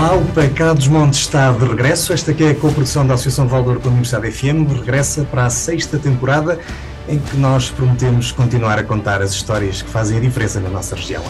Olá, 0.00 0.14
o 0.14 0.24
Pecado 0.32 0.78
dos 0.78 0.88
Montes 0.88 1.20
está 1.20 1.52
de 1.52 1.62
regresso. 1.62 2.14
Esta 2.14 2.30
aqui 2.30 2.42
é 2.42 2.52
a 2.52 2.54
co-produção 2.54 3.06
da 3.06 3.12
Associação 3.12 3.46
Valor 3.46 3.80
com 3.80 3.88
a 3.88 3.90
Universidade 3.90 4.30
FM. 4.30 4.66
Regressa 4.74 5.24
para 5.24 5.44
a 5.44 5.50
sexta 5.50 5.98
temporada 5.98 6.58
em 7.06 7.18
que 7.18 7.36
nós 7.36 7.68
prometemos 7.68 8.32
continuar 8.32 8.78
a 8.78 8.82
contar 8.82 9.20
as 9.20 9.32
histórias 9.32 9.82
que 9.82 9.90
fazem 9.90 10.16
a 10.16 10.20
diferença 10.22 10.58
na 10.58 10.70
nossa 10.70 10.96
região. 10.96 11.22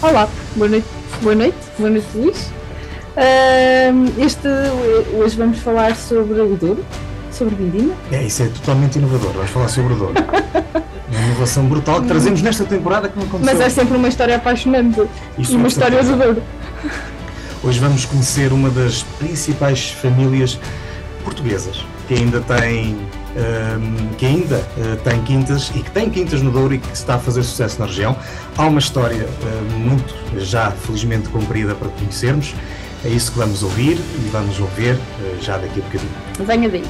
Olá, 0.00 0.26
boa 0.56 0.70
noite, 0.70 0.86
boa 1.20 1.34
noite, 1.34 1.58
boa 1.78 1.90
noite 1.90 2.06
Luís. 2.14 2.50
Uh, 3.14 4.22
este, 4.24 4.48
hoje 5.18 5.36
vamos 5.36 5.58
falar 5.58 5.94
sobre 5.94 6.40
o 6.40 6.56
Douro, 6.56 6.82
sobre 7.30 7.54
Vindima. 7.56 7.94
É, 8.10 8.22
isso 8.22 8.42
é 8.42 8.46
totalmente 8.46 8.96
inovador, 8.96 9.34
vamos 9.34 9.50
falar 9.50 9.68
sobre 9.68 9.92
o 9.92 9.96
Douro. 9.96 10.14
uma 11.12 11.26
inovação 11.26 11.66
brutal 11.66 12.00
que 12.00 12.08
trazemos 12.08 12.40
nesta 12.40 12.64
temporada 12.64 13.06
que 13.06 13.18
não 13.18 13.26
aconteceu. 13.26 13.54
Mas 13.54 13.66
é 13.66 13.68
sempre 13.68 13.98
uma 13.98 14.08
história 14.08 14.36
apaixonante 14.36 15.02
Isso 15.38 15.52
e 15.52 15.54
é 15.56 15.58
uma 15.58 15.68
história 15.68 16.02
do 16.02 16.16
Douro. 16.16 16.42
Hoje 17.64 17.80
vamos 17.80 18.04
conhecer 18.04 18.52
uma 18.52 18.68
das 18.68 19.02
principais 19.18 19.90
famílias 19.90 20.60
portuguesas 21.24 21.82
que 22.06 22.12
ainda 22.12 22.38
tem 22.42 22.94
um, 22.94 24.08
que 24.18 24.26
ainda 24.26 24.56
uh, 24.56 24.96
tem 25.02 25.22
quintas 25.22 25.70
e 25.74 25.82
que 25.82 25.90
tem 25.90 26.10
quintas 26.10 26.42
no 26.42 26.50
Douro 26.50 26.74
e 26.74 26.78
que 26.78 26.92
está 26.92 27.14
a 27.14 27.18
fazer 27.18 27.42
sucesso 27.42 27.80
na 27.80 27.86
região. 27.86 28.14
Há 28.58 28.66
uma 28.66 28.78
história 28.78 29.26
uh, 29.26 29.78
muito 29.78 30.14
já 30.40 30.72
felizmente 30.72 31.30
cumprida 31.30 31.74
para 31.74 31.88
conhecermos. 31.88 32.54
É 33.02 33.08
isso 33.08 33.32
que 33.32 33.38
vamos 33.38 33.62
ouvir 33.62 33.96
e 33.96 34.28
vamos 34.30 34.60
ouvir 34.60 34.96
uh, 34.96 35.42
já 35.42 35.56
daqui 35.56 35.80
a 35.80 35.84
bocadinho. 35.84 36.12
Venha 36.40 36.68
daí. 36.68 36.84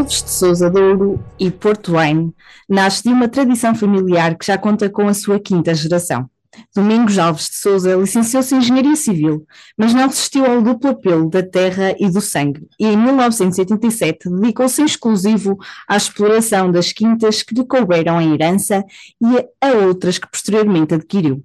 Alves 0.00 0.22
de 0.22 0.30
Souza 0.30 0.70
Douro 0.70 1.22
e 1.38 1.50
Porto 1.50 1.92
Wayne 1.92 2.34
nasce 2.66 3.02
de 3.02 3.10
uma 3.10 3.28
tradição 3.28 3.74
familiar 3.74 4.34
que 4.34 4.46
já 4.46 4.56
conta 4.56 4.88
com 4.88 5.06
a 5.06 5.12
sua 5.12 5.38
quinta 5.38 5.74
geração. 5.74 6.26
Domingos 6.74 7.18
Alves 7.18 7.50
de 7.50 7.56
Souza 7.56 7.94
licenciou-se 7.96 8.54
em 8.54 8.58
Engenharia 8.58 8.96
Civil, 8.96 9.46
mas 9.76 9.92
não 9.92 10.08
resistiu 10.08 10.46
ao 10.46 10.62
duplo 10.62 10.88
apelo 10.88 11.28
da 11.28 11.42
terra 11.42 11.94
e 11.98 12.08
do 12.08 12.22
sangue, 12.22 12.66
e 12.78 12.86
em 12.86 12.96
1987 12.96 14.30
dedicou-se 14.30 14.82
exclusivo 14.82 15.58
à 15.86 15.98
exploração 15.98 16.72
das 16.72 16.94
quintas 16.94 17.42
que 17.42 17.54
lhe 17.54 17.66
couberam 17.66 18.18
em 18.22 18.32
herança 18.32 18.82
e 19.20 19.46
a 19.60 19.72
outras 19.86 20.16
que 20.16 20.30
posteriormente 20.30 20.94
adquiriu. 20.94 21.44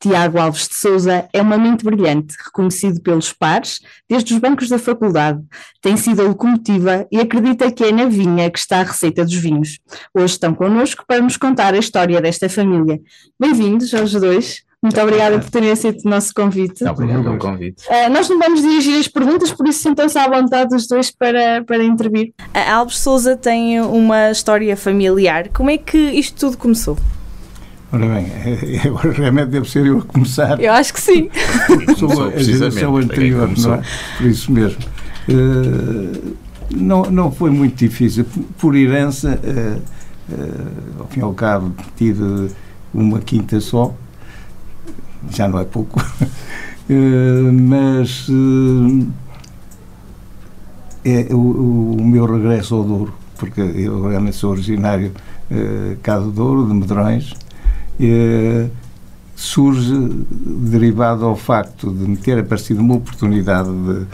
Tiago 0.00 0.38
Alves 0.38 0.68
de 0.68 0.74
Souza 0.74 1.28
é 1.32 1.42
uma 1.42 1.58
mente 1.58 1.84
brilhante, 1.84 2.36
reconhecido 2.44 3.00
pelos 3.00 3.32
pares, 3.32 3.80
desde 4.08 4.34
os 4.34 4.40
bancos 4.40 4.68
da 4.68 4.78
faculdade. 4.78 5.40
Tem 5.80 5.96
sido 5.96 6.22
a 6.22 6.24
locomotiva 6.24 7.06
e 7.10 7.18
acredita 7.18 7.70
que 7.70 7.84
é 7.84 7.92
na 7.92 8.06
vinha 8.06 8.50
que 8.50 8.58
está 8.58 8.80
a 8.80 8.84
receita 8.84 9.24
dos 9.24 9.34
vinhos. 9.34 9.78
Hoje 10.14 10.34
estão 10.34 10.54
connosco 10.54 11.04
para 11.06 11.20
nos 11.20 11.36
contar 11.36 11.74
a 11.74 11.78
história 11.78 12.20
desta 12.20 12.48
família. 12.48 13.00
Bem-vindos 13.38 13.92
aos 13.94 14.12
dois. 14.12 14.62
Muito 14.80 15.00
obrigada 15.00 15.40
por 15.40 15.50
terem 15.50 15.72
aceito 15.72 16.06
o 16.06 16.08
nosso 16.08 16.32
convite. 16.32 16.84
Obrigado 16.84 17.24
pelo 17.24 17.38
convite. 17.38 17.82
Uh, 17.88 18.08
nós 18.12 18.28
não 18.28 18.38
vamos 18.38 18.62
dirigir 18.62 18.96
as 19.00 19.08
perguntas, 19.08 19.50
por 19.50 19.66
isso 19.66 19.82
sintam-se 19.82 20.16
à 20.16 20.28
vontade 20.28 20.74
os 20.74 20.86
dois 20.86 21.10
para, 21.10 21.64
para 21.64 21.82
intervir. 21.82 22.32
A 22.54 22.74
Alves 22.74 22.98
Souza 22.98 23.36
tem 23.36 23.80
uma 23.80 24.30
história 24.30 24.76
familiar. 24.76 25.48
Como 25.48 25.68
é 25.68 25.76
que 25.76 25.98
isto 25.98 26.38
tudo 26.38 26.56
começou? 26.56 26.96
Ora 27.90 28.06
bem, 28.06 28.26
agora 28.84 29.12
realmente 29.12 29.48
deve 29.48 29.68
ser 29.68 29.86
eu 29.86 29.98
a 29.98 30.02
começar. 30.02 30.60
Eu 30.60 30.72
acho 30.72 30.92
que 30.92 31.00
sim. 31.00 31.30
Sou 31.96 32.28
a 32.28 32.38
geração 32.38 32.96
anterior, 32.96 33.50
não 33.56 33.74
é? 33.74 33.82
Por 34.18 34.26
isso 34.26 34.52
mesmo. 34.52 34.78
Uh, 35.28 36.36
não, 36.74 37.04
não 37.10 37.32
foi 37.32 37.50
muito 37.50 37.76
difícil. 37.76 38.26
Por 38.58 38.76
herança, 38.76 39.40
uh, 39.42 39.80
uh, 40.32 41.00
ao 41.00 41.06
fim 41.06 41.20
e 41.20 41.22
ao 41.22 41.32
cabo, 41.32 41.74
tive 41.96 42.50
uma 42.92 43.20
quinta 43.20 43.58
só, 43.58 43.94
já 45.30 45.48
não 45.48 45.58
é 45.58 45.64
pouco, 45.64 45.98
mas 47.68 48.28
é 51.04 51.34
o, 51.34 51.96
o, 51.98 52.04
meu 52.04 52.26
regresso 52.26 52.74
ao 52.74 52.84
Douro, 52.84 53.14
porque 53.36 53.60
eu 53.60 54.08
realmente 54.08 54.36
sou 54.36 54.52
originário 54.52 55.12
cá 56.02 56.18
do 56.18 56.30
Douro, 56.30 56.66
de 56.66 56.74
Medrões, 56.74 57.34
eh, 58.00 58.68
surge 59.34 59.94
derivado 60.34 61.24
ao 61.24 61.36
facto 61.36 61.92
de 61.92 62.08
me 62.08 62.16
ter 62.16 62.38
aparecido 62.38 62.80
uma 62.80 62.94
oportunidade 62.94 63.70
de, 63.70 64.06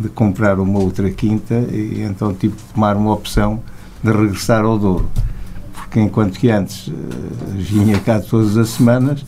de, 0.00 0.08
comprar 0.08 0.58
uma 0.58 0.80
outra 0.80 1.10
quinta 1.10 1.54
e 1.70 2.02
então 2.02 2.34
tive 2.34 2.56
que 2.56 2.74
tomar 2.74 2.96
uma 2.96 3.12
opção 3.12 3.62
de 4.02 4.10
regressar 4.10 4.64
ao 4.64 4.78
Douro. 4.78 5.08
Porque 5.72 6.00
enquanto 6.00 6.38
que 6.38 6.50
antes 6.50 6.88
eh, 6.88 6.92
vinha 7.56 7.98
cá 8.00 8.20
todas 8.20 8.56
as 8.56 8.70
semanas, 8.70 9.24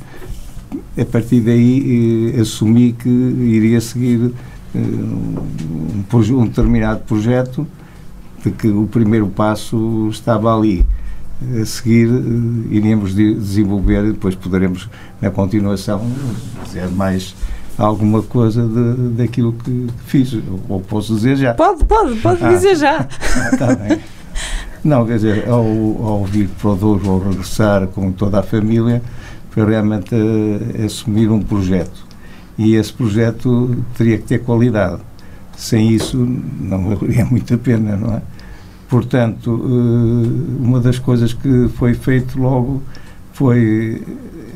a 0.98 1.04
partir 1.04 1.40
daí 1.40 2.32
eh, 2.34 2.40
assumi 2.40 2.92
que 2.92 3.08
iria 3.08 3.80
seguir 3.80 4.32
um, 4.74 6.04
um 6.12 6.46
determinado 6.46 7.00
projeto 7.00 7.66
de 8.44 8.50
que 8.50 8.68
o 8.68 8.86
primeiro 8.86 9.28
passo 9.28 10.08
estava 10.10 10.54
ali 10.54 10.84
a 11.60 11.64
seguir 11.64 12.08
eh, 12.08 12.74
iríamos 12.74 13.14
desenvolver 13.14 14.04
e 14.04 14.12
depois 14.12 14.34
poderemos, 14.34 14.88
na 15.20 15.30
continuação, 15.30 16.04
dizer 16.64 16.88
mais 16.88 17.34
alguma 17.78 18.22
coisa 18.22 18.66
de, 18.66 19.10
daquilo 19.10 19.52
que 19.52 19.86
fiz, 20.06 20.36
ou 20.68 20.80
posso 20.80 21.14
dizer 21.14 21.36
já. 21.36 21.54
Pode, 21.54 21.84
pode, 21.84 22.16
pode 22.20 22.44
ah, 22.44 22.48
dizer 22.48 22.76
já. 22.76 23.06
Está 23.52 23.74
bem. 23.74 24.00
Não, 24.82 25.04
quer 25.04 25.16
dizer, 25.16 25.48
ao, 25.48 25.64
ao 26.06 26.24
vir 26.24 26.48
para 26.60 26.70
o 26.70 26.76
Douro, 26.76 27.10
ao 27.10 27.18
regressar 27.18 27.86
com 27.88 28.12
toda 28.12 28.38
a 28.38 28.42
família, 28.42 29.02
foi 29.50 29.64
realmente 29.64 30.14
uh, 30.14 30.84
assumir 30.84 31.30
um 31.30 31.42
projeto. 31.42 32.06
E 32.56 32.74
esse 32.74 32.92
projeto 32.92 33.76
teria 33.96 34.16
que 34.18 34.24
ter 34.24 34.38
qualidade. 34.38 35.00
Sem 35.56 35.90
isso, 35.90 36.16
não 36.16 36.88
valeria 36.88 37.24
muito 37.30 37.52
a 37.52 37.58
pena, 37.58 37.96
não 37.96 38.14
é? 38.14 38.22
Portanto, 38.88 39.60
eh, 39.64 40.62
uma 40.64 40.80
das 40.80 40.98
coisas 40.98 41.32
que 41.32 41.68
foi 41.76 41.94
feito 41.94 42.40
logo 42.40 42.82
foi 43.32 44.02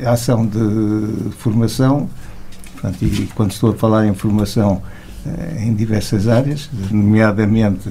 a 0.03 0.11
ação 0.11 0.45
de 0.45 1.31
formação, 1.37 2.09
portanto, 2.73 3.03
e 3.03 3.29
quando 3.35 3.51
estou 3.51 3.71
a 3.71 3.73
falar 3.75 4.07
em 4.07 4.13
formação 4.13 4.81
eh, 5.25 5.65
em 5.65 5.73
diversas 5.75 6.27
áreas, 6.29 6.69
nomeadamente 6.89 7.89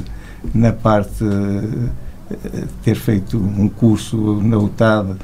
na 0.54 0.72
parte 0.72 1.22
eh, 1.22 2.64
ter 2.82 2.94
feito 2.94 3.36
um 3.36 3.68
curso 3.68 4.40
na 4.42 4.56
UTAD, 4.56 5.16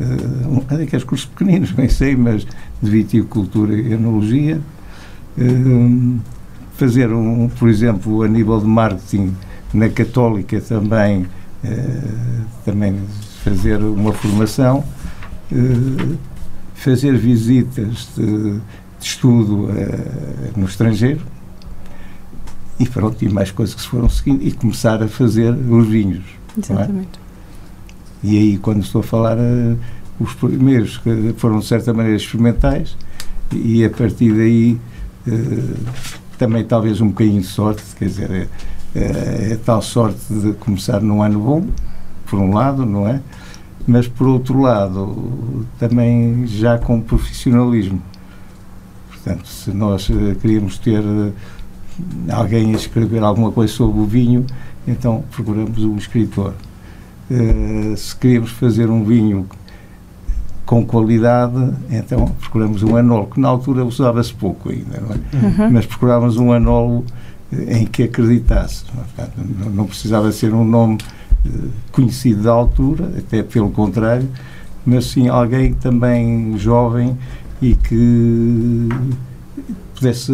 um, 0.00 0.82
aqueles 0.82 1.04
cursos 1.04 1.26
pequeninos, 1.26 1.70
bem 1.72 1.88
sei, 1.88 2.16
mas 2.16 2.44
de 2.82 2.90
viticultura 2.90 3.74
e 3.74 3.92
enologia, 3.92 4.60
fazer, 6.76 7.12
um, 7.12 7.48
por 7.48 7.68
exemplo, 7.68 8.22
a 8.22 8.28
nível 8.28 8.58
de 8.58 8.66
marketing, 8.66 9.34
na 9.74 9.88
Católica 9.88 10.60
também, 10.60 11.26
eh, 11.64 12.00
também 12.64 12.96
fazer 13.42 13.78
uma 13.78 14.12
formação, 14.12 14.84
eh, 15.52 16.16
fazer 16.74 17.16
visitas 17.18 18.08
de, 18.16 18.52
de 18.52 18.60
estudo 19.00 19.68
eh, 19.76 20.50
no 20.56 20.66
estrangeiro 20.66 21.20
e 22.78 22.88
pronto, 22.88 23.22
e 23.24 23.28
mais 23.28 23.50
coisas 23.50 23.74
que 23.74 23.82
se 23.82 23.88
foram 23.88 24.08
seguindo 24.08 24.42
e 24.44 24.52
começar 24.52 25.02
a 25.02 25.08
fazer 25.08 25.52
os 25.52 25.88
vinhos. 25.88 26.24
É? 26.56 26.60
Exatamente. 26.60 27.18
É? 27.18 28.26
E 28.26 28.38
aí, 28.38 28.58
quando 28.58 28.80
estou 28.82 29.00
a 29.00 29.04
falar, 29.04 29.36
os 30.18 30.32
primeiros 30.34 30.96
que 30.96 31.34
foram 31.36 31.58
de 31.58 31.66
certa 31.66 31.92
maneira 31.92 32.16
experimentais 32.16 32.96
e 33.52 33.84
a 33.84 33.90
partir 33.90 34.32
daí 34.32 34.80
também 36.38 36.64
talvez 36.64 37.02
um 37.02 37.08
bocadinho 37.08 37.42
de 37.42 37.46
sorte, 37.46 37.82
quer 37.98 38.06
dizer, 38.06 38.48
é, 38.94 39.52
é 39.52 39.58
tal 39.64 39.82
sorte 39.82 40.32
de 40.32 40.52
começar 40.54 41.00
num 41.00 41.22
ano 41.22 41.40
bom, 41.40 41.66
por 42.26 42.38
um 42.38 42.54
lado, 42.54 42.86
não 42.86 43.08
é? 43.08 43.20
Mas, 43.86 44.08
por 44.08 44.26
outro 44.26 44.60
lado, 44.60 45.66
também 45.78 46.46
já 46.46 46.78
com 46.78 47.00
profissionalismo. 47.00 48.00
Portanto, 49.10 49.46
se 49.46 49.70
nós 49.72 50.08
eh, 50.10 50.34
queríamos 50.40 50.78
ter 50.78 51.02
eh, 51.02 51.32
alguém 52.30 52.72
a 52.72 52.76
escrever 52.76 53.22
alguma 53.22 53.52
coisa 53.52 53.72
sobre 53.72 54.00
o 54.00 54.06
vinho, 54.06 54.46
então 54.86 55.22
procuramos 55.30 55.82
um 55.82 55.96
escritor. 55.96 56.54
Uh, 57.30 57.96
se 57.96 58.14
queríamos 58.14 58.50
fazer 58.50 58.90
um 58.90 59.02
vinho 59.02 59.48
com 60.66 60.84
qualidade, 60.84 61.72
então 61.90 62.26
procuramos 62.40 62.82
um 62.82 62.96
anolo, 62.96 63.28
que 63.28 63.40
na 63.40 63.48
altura 63.48 63.82
usava-se 63.84 64.34
pouco 64.34 64.70
ainda, 64.70 65.00
não 65.00 65.10
é? 65.10 65.62
Uhum. 65.62 65.70
Mas 65.72 65.86
procurávamos 65.86 66.36
um 66.36 66.52
anolo 66.52 67.04
em 67.52 67.86
que 67.86 68.04
acreditasse. 68.04 68.84
Não, 69.72 69.86
precisava 69.86 70.30
ser 70.32 70.52
um 70.52 70.64
nome 70.64 70.98
uh, 71.46 71.70
conhecido 71.92 72.42
da 72.42 72.52
altura, 72.52 73.12
até 73.18 73.42
pelo 73.42 73.70
contrário, 73.70 74.28
mas 74.84 75.06
sim 75.06 75.28
alguém 75.28 75.74
também 75.74 76.58
jovem 76.58 77.16
e 77.62 77.74
que 77.74 78.88
pudesse 79.94 80.32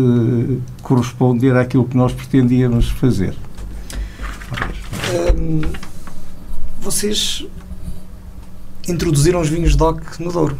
corresponder 0.82 1.56
àquilo 1.56 1.84
que 1.84 1.96
nós 1.96 2.12
pretendíamos 2.12 2.88
fazer. 2.88 3.34
Hum, 5.36 5.60
vocês 6.80 7.46
introduziram 8.88 9.40
os 9.40 9.48
vinhos 9.48 9.76
DOC 9.76 10.18
no 10.18 10.32
Douro? 10.32 10.58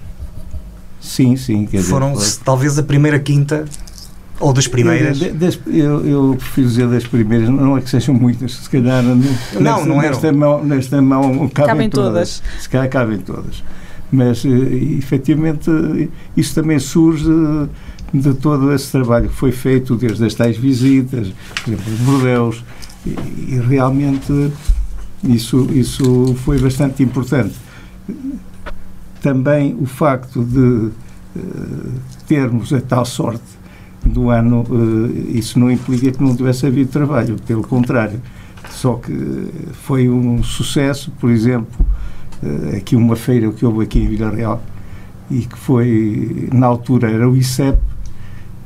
Sim, 1.01 1.37
sim. 1.37 1.67
Foram 1.83 2.15
talvez 2.45 2.79
a 2.79 2.83
primeira 2.83 3.19
quinta 3.19 3.65
ou 4.41 4.53
das 4.55 4.67
primeiras? 4.67 5.21
Das, 5.35 5.59
eu, 5.67 6.05
eu, 6.07 6.37
prefiro 6.37 6.67
dizer 6.67 6.89
das 6.89 7.07
primeiras, 7.07 7.49
não 7.49 7.77
é 7.77 7.81
que 7.83 7.91
sejam 7.91 8.15
muitas, 8.15 8.55
se 8.55 8.71
calhar 8.71 9.03
não, 9.03 9.15
nesta, 9.15 9.61
não 9.61 10.01
nesta 10.01 10.33
mão, 10.33 10.65
nesta 10.65 11.03
mão 11.03 11.49
cabem, 11.51 11.69
cabem 11.69 11.91
todas. 11.91 12.41
todas. 12.41 12.63
Se 12.63 12.69
calhar 12.69 12.89
cabem 12.89 13.19
todas. 13.19 13.63
Mas, 14.11 14.45
eh, 14.45 14.49
efetivamente, 14.99 15.71
isso 16.37 16.55
também 16.55 16.79
surge 16.79 17.31
de 18.13 18.35
todo 18.35 18.73
esse 18.73 18.91
trabalho 18.91 19.29
que 19.29 19.35
foi 19.35 19.53
feito, 19.53 19.95
desde 19.95 20.25
as 20.25 20.35
tais 20.35 20.57
visitas, 20.57 21.29
por 21.63 21.73
exemplo, 21.73 21.93
bordeus, 22.05 22.65
e, 23.07 23.11
e 23.55 23.63
realmente 23.69 24.51
isso, 25.23 25.69
isso 25.73 26.35
foi 26.45 26.59
bastante 26.59 27.03
importante. 27.03 27.55
Também 29.21 29.77
o 29.79 29.87
facto 29.87 30.43
de 30.43 30.59
uh, 30.59 30.93
termos 32.27 32.73
a 32.73 32.81
tal 32.81 33.05
sorte 33.05 33.60
do 34.05 34.31
ano, 34.31 34.65
uh, 34.69 35.37
isso 35.37 35.59
não 35.59 35.71
implica 35.71 36.11
que 36.11 36.23
não 36.23 36.35
tivesse 36.35 36.67
havido 36.67 36.91
trabalho, 36.91 37.37
pelo 37.47 37.63
contrário. 37.63 38.21
Só 38.71 38.95
que 38.95 39.13
foi 39.73 40.09
um 40.09 40.43
sucesso, 40.43 41.13
por 41.21 41.31
exemplo, 41.31 41.85
uh, 42.43 42.77
aqui 42.77 42.97
uma 42.97 43.17
feira 43.17 43.51
que 43.53 43.65
houve 43.65 43.85
aqui 43.85 44.01
em 44.01 44.09
Vila 44.09 44.31
Real 44.31 44.63
e 45.31 45.47
que 45.47 45.57
foi, 45.57 46.49
na 46.53 46.67
altura, 46.67 47.11
era 47.11 47.29
o 47.29 47.37
ICEP, 47.37 47.79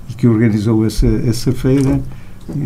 e 0.09 0.15
que 0.15 0.27
organizou 0.27 0.85
essa, 0.87 1.07
essa 1.07 1.53
feira, 1.53 2.01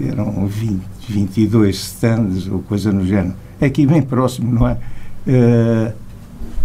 eram 0.07 0.47
20, 0.47 0.81
22 1.09 1.77
stands 1.77 2.47
ou 2.47 2.61
coisa 2.61 2.93
no 2.93 3.05
género. 3.05 3.35
É 3.61 3.67
aqui 3.67 3.87
bem 3.87 4.03
próximo, 4.03 4.53
não 4.53 4.69
é? 4.69 4.79
Uh, 5.27 5.93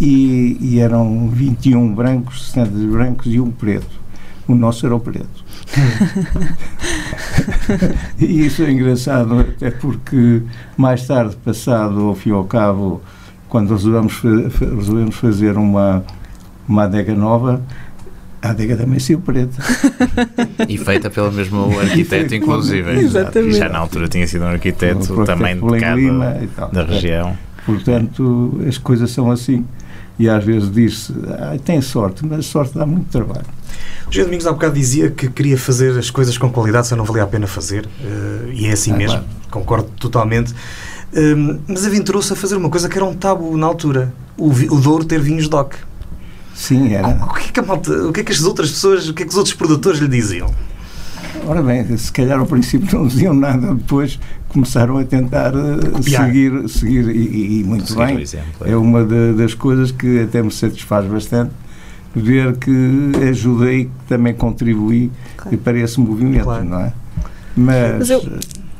e, 0.00 0.56
e, 0.60 0.80
eram 0.80 1.28
21 1.28 1.94
brancos, 1.94 2.46
stands 2.48 2.82
brancos 2.84 3.32
e 3.32 3.40
um 3.40 3.50
preto. 3.50 4.03
O 4.46 4.54
nosso 4.54 4.84
era 4.84 4.94
o 4.94 5.00
preto. 5.00 5.42
e 8.18 8.46
isso 8.46 8.62
é 8.62 8.70
engraçado, 8.70 9.40
até 9.40 9.70
porque 9.70 10.42
mais 10.76 11.06
tarde, 11.06 11.34
passado 11.36 12.00
ao 12.00 12.14
fim 12.14 12.28
e 12.30 12.32
ao 12.32 12.44
cabo, 12.44 13.00
quando 13.48 13.70
resolvemos, 13.70 14.20
resolvemos 14.20 15.16
fazer 15.16 15.56
uma, 15.56 16.04
uma 16.68 16.84
adega 16.84 17.14
nova, 17.14 17.62
a 18.42 18.50
adega 18.50 18.76
também 18.76 18.98
saiu 18.98 19.20
preta. 19.20 19.62
e 20.68 20.76
feita 20.76 21.08
pelo 21.08 21.32
mesmo 21.32 21.80
arquiteto, 21.80 22.34
inclusive. 22.34 22.98
Exatamente. 22.98 23.56
Já 23.56 23.70
na 23.70 23.78
altura 23.78 24.08
tinha 24.08 24.26
sido 24.26 24.44
um 24.44 24.48
arquiteto 24.48 25.24
também 25.24 25.58
de 25.58 25.78
cada, 25.78 26.70
da 26.70 26.84
região. 26.84 27.34
Portanto, 27.64 28.60
as 28.68 28.76
coisas 28.76 29.10
são 29.10 29.30
assim. 29.30 29.64
E 30.18 30.28
às 30.28 30.44
vezes 30.44 30.70
diz-se, 30.70 31.12
ah, 31.28 31.56
tem 31.64 31.80
sorte, 31.80 32.24
mas 32.24 32.46
sorte 32.46 32.78
dá 32.78 32.86
muito 32.86 33.10
trabalho. 33.10 33.46
O 34.06 34.12
José 34.12 34.24
Domingos 34.24 34.46
há 34.46 34.52
bocado 34.52 34.74
dizia 34.74 35.10
que 35.10 35.28
queria 35.28 35.58
fazer 35.58 35.98
as 35.98 36.10
coisas 36.10 36.38
com 36.38 36.50
qualidade, 36.50 36.86
se 36.86 36.94
não 36.94 37.04
valia 37.04 37.24
a 37.24 37.26
pena 37.26 37.46
fazer. 37.46 37.86
Uh, 37.86 38.52
e 38.52 38.66
é 38.66 38.72
assim 38.72 38.92
ah, 38.92 38.96
mesmo, 38.96 39.18
claro. 39.18 39.36
concordo 39.50 39.88
totalmente. 39.98 40.52
Uh, 40.52 41.60
mas 41.66 41.84
aventurou-se 41.84 42.32
a 42.32 42.36
fazer 42.36 42.56
uma 42.56 42.70
coisa 42.70 42.88
que 42.88 42.96
era 42.96 43.04
um 43.04 43.14
tabu 43.14 43.56
na 43.56 43.66
altura: 43.66 44.12
o, 44.36 44.50
o 44.50 44.80
Douro 44.80 45.04
ter 45.04 45.20
vinhos 45.20 45.48
DOC. 45.48 45.74
Sim, 46.54 46.92
era. 46.92 47.08
O 47.08 47.34
que 47.34 47.48
é 47.48 47.52
que, 47.52 47.60
a 47.60 47.62
malta, 47.62 47.92
o 48.06 48.12
que 48.12 48.20
é 48.20 48.24
que 48.24 48.30
as 48.30 48.42
outras 48.44 48.70
pessoas, 48.70 49.08
o 49.08 49.14
que 49.14 49.24
é 49.24 49.26
que 49.26 49.32
os 49.32 49.36
outros 49.36 49.54
produtores 49.54 49.98
lhe 49.98 50.08
diziam? 50.08 50.54
Ora 51.46 51.62
bem, 51.62 51.96
se 51.96 52.10
calhar 52.12 52.38
ao 52.38 52.46
princípio 52.46 52.98
não 52.98 53.06
diziam 53.06 53.34
nada, 53.34 53.74
depois 53.74 54.18
começaram 54.48 54.98
a 54.98 55.04
tentar 55.04 55.54
uh, 55.54 56.02
seguir, 56.02 56.68
seguir 56.68 57.08
e, 57.14 57.60
e 57.60 57.64
muito 57.64 57.86
seguir 57.86 58.06
bem. 58.06 58.20
Exemplo, 58.20 58.66
é. 58.66 58.70
é 58.70 58.76
uma 58.76 59.04
de, 59.04 59.34
das 59.34 59.54
coisas 59.54 59.90
que 59.90 60.20
até 60.20 60.42
me 60.42 60.50
satisfaz 60.50 61.04
bastante 61.06 61.50
ver 62.14 62.56
que 62.56 62.70
ajudei, 63.28 63.84
que 63.86 64.08
também 64.08 64.32
contribuí 64.34 65.10
claro. 65.36 65.58
para 65.58 65.78
esse 65.78 66.00
movimento, 66.00 66.44
claro. 66.44 66.64
não 66.64 66.80
é? 66.80 66.92
Mas, 67.56 67.98
Mas 67.98 68.10
eu, 68.10 68.22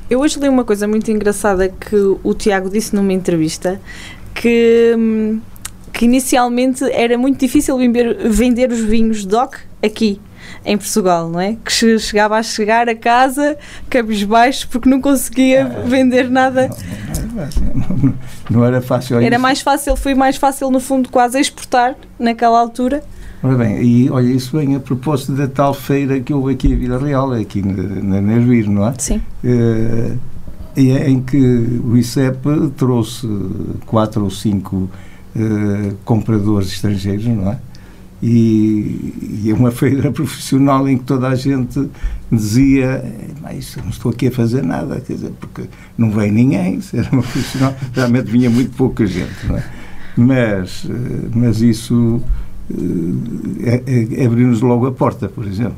eu 0.09 0.21
hoje 0.21 0.39
li 0.39 0.49
uma 0.49 0.65
coisa 0.65 0.87
muito 0.87 1.11
engraçada 1.11 1.69
que 1.69 1.97
o 1.97 2.35
Tiago 2.35 2.71
disse 2.71 2.95
numa 2.95 3.13
entrevista 3.13 3.81
que 4.33 4.95
hum, 4.97 5.41
que 5.95 6.05
inicialmente 6.05 6.85
era 6.91 7.17
muito 7.17 7.39
difícil 7.39 7.79
vender, 7.79 8.29
vender 8.29 8.71
os 8.73 8.81
vinhos 8.81 9.25
DOC 9.25 9.59
aqui 9.81 10.21
em 10.65 10.77
Portugal, 10.77 11.29
não 11.29 11.41
é? 11.41 11.57
Que 11.65 11.99
chegava 11.99 12.37
a 12.37 12.43
chegar 12.43 12.89
a 12.89 12.95
casa 12.95 13.57
cabisbaixo 13.89 14.69
porque 14.69 14.89
não 14.89 15.01
conseguia 15.01 15.67
ah, 15.67 15.87
vender 15.87 16.31
nada. 16.31 16.71
Não, 17.35 17.75
não, 17.75 18.15
não, 18.51 18.65
era 18.67 18.81
fácil. 18.81 19.21
Era 19.21 19.39
mais 19.39 19.61
fácil, 19.61 19.97
foi 19.97 20.15
mais 20.15 20.37
fácil 20.37 20.71
no 20.71 20.81
fundo 20.81 21.09
quase 21.09 21.39
exportar 21.39 21.95
naquela 22.19 22.59
altura. 22.59 23.03
Ora 23.43 23.57
bem, 23.57 23.83
e 23.83 24.11
olha, 24.11 24.29
isso 24.29 24.57
vem 24.57 24.75
a 24.75 24.81
propósito 24.81 25.33
da 25.33 25.47
tal 25.47 25.75
feira 25.75 26.19
que 26.19 26.33
houve 26.33 26.55
aqui 26.55 26.69
em 26.69 26.77
Vila 26.77 26.99
Real, 26.99 27.31
aqui 27.33 27.61
na, 27.61 27.83
na 28.03 28.21
Nervir, 28.21 28.71
não 28.71 28.89
é? 28.89 28.95
Sim. 28.97 29.21
Uh, 29.45 30.19
em 30.77 31.21
que 31.21 31.37
o 31.37 31.97
ICEP 31.97 32.39
trouxe 32.77 33.29
quatro 33.87 34.25
ou 34.25 34.31
cinco 34.31 34.89
uh, 35.37 35.95
compradores 36.05 36.73
estrangeiros, 36.73 37.27
não 37.27 37.53
é? 37.53 37.59
E, 38.27 39.43
e, 39.45 39.51
é 39.51 39.55
uma 39.55 39.71
feira 39.71 40.11
profissional 40.13 40.89
em 40.89 40.97
que 40.97 41.05
toda 41.05 41.29
a 41.29 41.35
gente 41.35 41.91
dizia 42.33 43.05
mas 43.43 43.77
não 43.77 43.91
estou 43.91 44.11
aqui 44.11 44.29
a 44.29 44.31
fazer 44.31 44.63
nada, 44.63 44.99
quer 45.01 45.13
dizer, 45.13 45.33
porque 45.39 45.65
não 45.99 46.11
vem 46.11 46.33
ninguém, 46.33 46.81
era 46.95 47.11
uma 47.13 47.21
profissional, 47.21 47.75
realmente 47.93 48.31
vinha 48.31 48.49
muito 48.49 48.75
pouca 48.75 49.07
gente, 49.07 49.53
é? 49.53 49.63
Mas, 50.17 50.87
eh, 50.89 51.29
mas 51.35 51.61
isso 51.61 52.23
é, 53.63 53.83
é, 54.21 54.25
abriu-nos 54.25 54.63
logo 54.63 54.87
a 54.87 54.93
porta, 54.93 55.29
por 55.29 55.47
exemplo. 55.47 55.77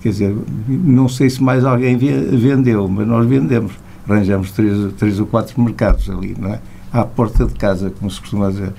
Quer 0.00 0.10
dizer, 0.10 0.36
não 0.68 1.08
sei 1.08 1.28
se 1.28 1.42
mais 1.42 1.64
alguém 1.64 1.96
vendeu, 1.96 2.86
mas 2.86 3.08
nós 3.08 3.26
vendemos. 3.26 3.72
Arranjamos 4.08 4.52
três, 4.52 4.92
três 4.92 5.18
ou 5.18 5.26
quatro 5.26 5.60
mercados 5.60 6.08
ali, 6.08 6.36
não 6.38 6.50
é? 6.50 6.60
à 6.92 7.04
porta 7.04 7.44
de 7.44 7.54
casa, 7.54 7.90
como 7.90 8.10
se 8.10 8.20
costuma 8.20 8.50
dizer. 8.50 8.72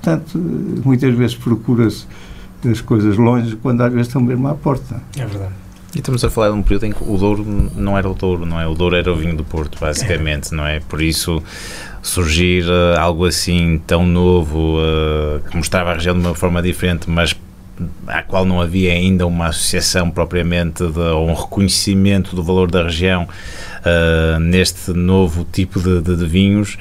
Portanto, 0.00 0.38
muitas 0.84 1.14
vezes 1.14 1.34
procura-se 1.36 2.06
as 2.70 2.80
coisas 2.80 3.16
longe 3.16 3.56
quando 3.56 3.80
às 3.82 3.92
vezes 3.92 4.06
estão 4.06 4.20
mesmo 4.20 4.46
à 4.48 4.54
porta. 4.54 5.02
É 5.16 5.26
verdade. 5.26 5.52
E 5.94 5.98
estamos 5.98 6.22
a 6.22 6.28
falar 6.28 6.50
de 6.50 6.54
um 6.54 6.62
período 6.62 6.84
em 6.86 6.92
que 6.92 7.02
o 7.02 7.16
Douro 7.16 7.44
não 7.74 7.96
era 7.96 8.08
o 8.08 8.14
Douro, 8.14 8.44
não 8.44 8.60
é? 8.60 8.66
O 8.66 8.74
Douro 8.74 8.94
era 8.94 9.10
o 9.10 9.16
vinho 9.16 9.34
do 9.36 9.42
Porto, 9.42 9.78
basicamente, 9.80 10.52
é. 10.52 10.56
não 10.56 10.66
é? 10.66 10.80
Por 10.80 11.00
isso, 11.00 11.42
surgir 12.02 12.64
uh, 12.64 12.98
algo 12.98 13.24
assim 13.24 13.80
tão 13.86 14.06
novo, 14.06 14.78
uh, 14.78 15.40
que 15.50 15.56
mostrava 15.56 15.90
a 15.90 15.94
região 15.94 16.14
de 16.14 16.20
uma 16.20 16.34
forma 16.34 16.60
diferente, 16.60 17.08
mas 17.08 17.34
à 18.06 18.22
qual 18.22 18.44
não 18.44 18.60
havia 18.60 18.92
ainda 18.92 19.26
uma 19.26 19.46
associação 19.46 20.10
propriamente 20.10 20.86
de, 20.86 20.98
ou 20.98 21.28
um 21.28 21.34
reconhecimento 21.34 22.36
do 22.36 22.42
valor 22.42 22.70
da 22.70 22.82
região 22.82 23.22
uh, 23.24 24.38
neste 24.40 24.92
novo 24.92 25.46
tipo 25.50 25.80
de, 25.80 26.02
de, 26.02 26.16
de 26.16 26.26
vinhos, 26.26 26.76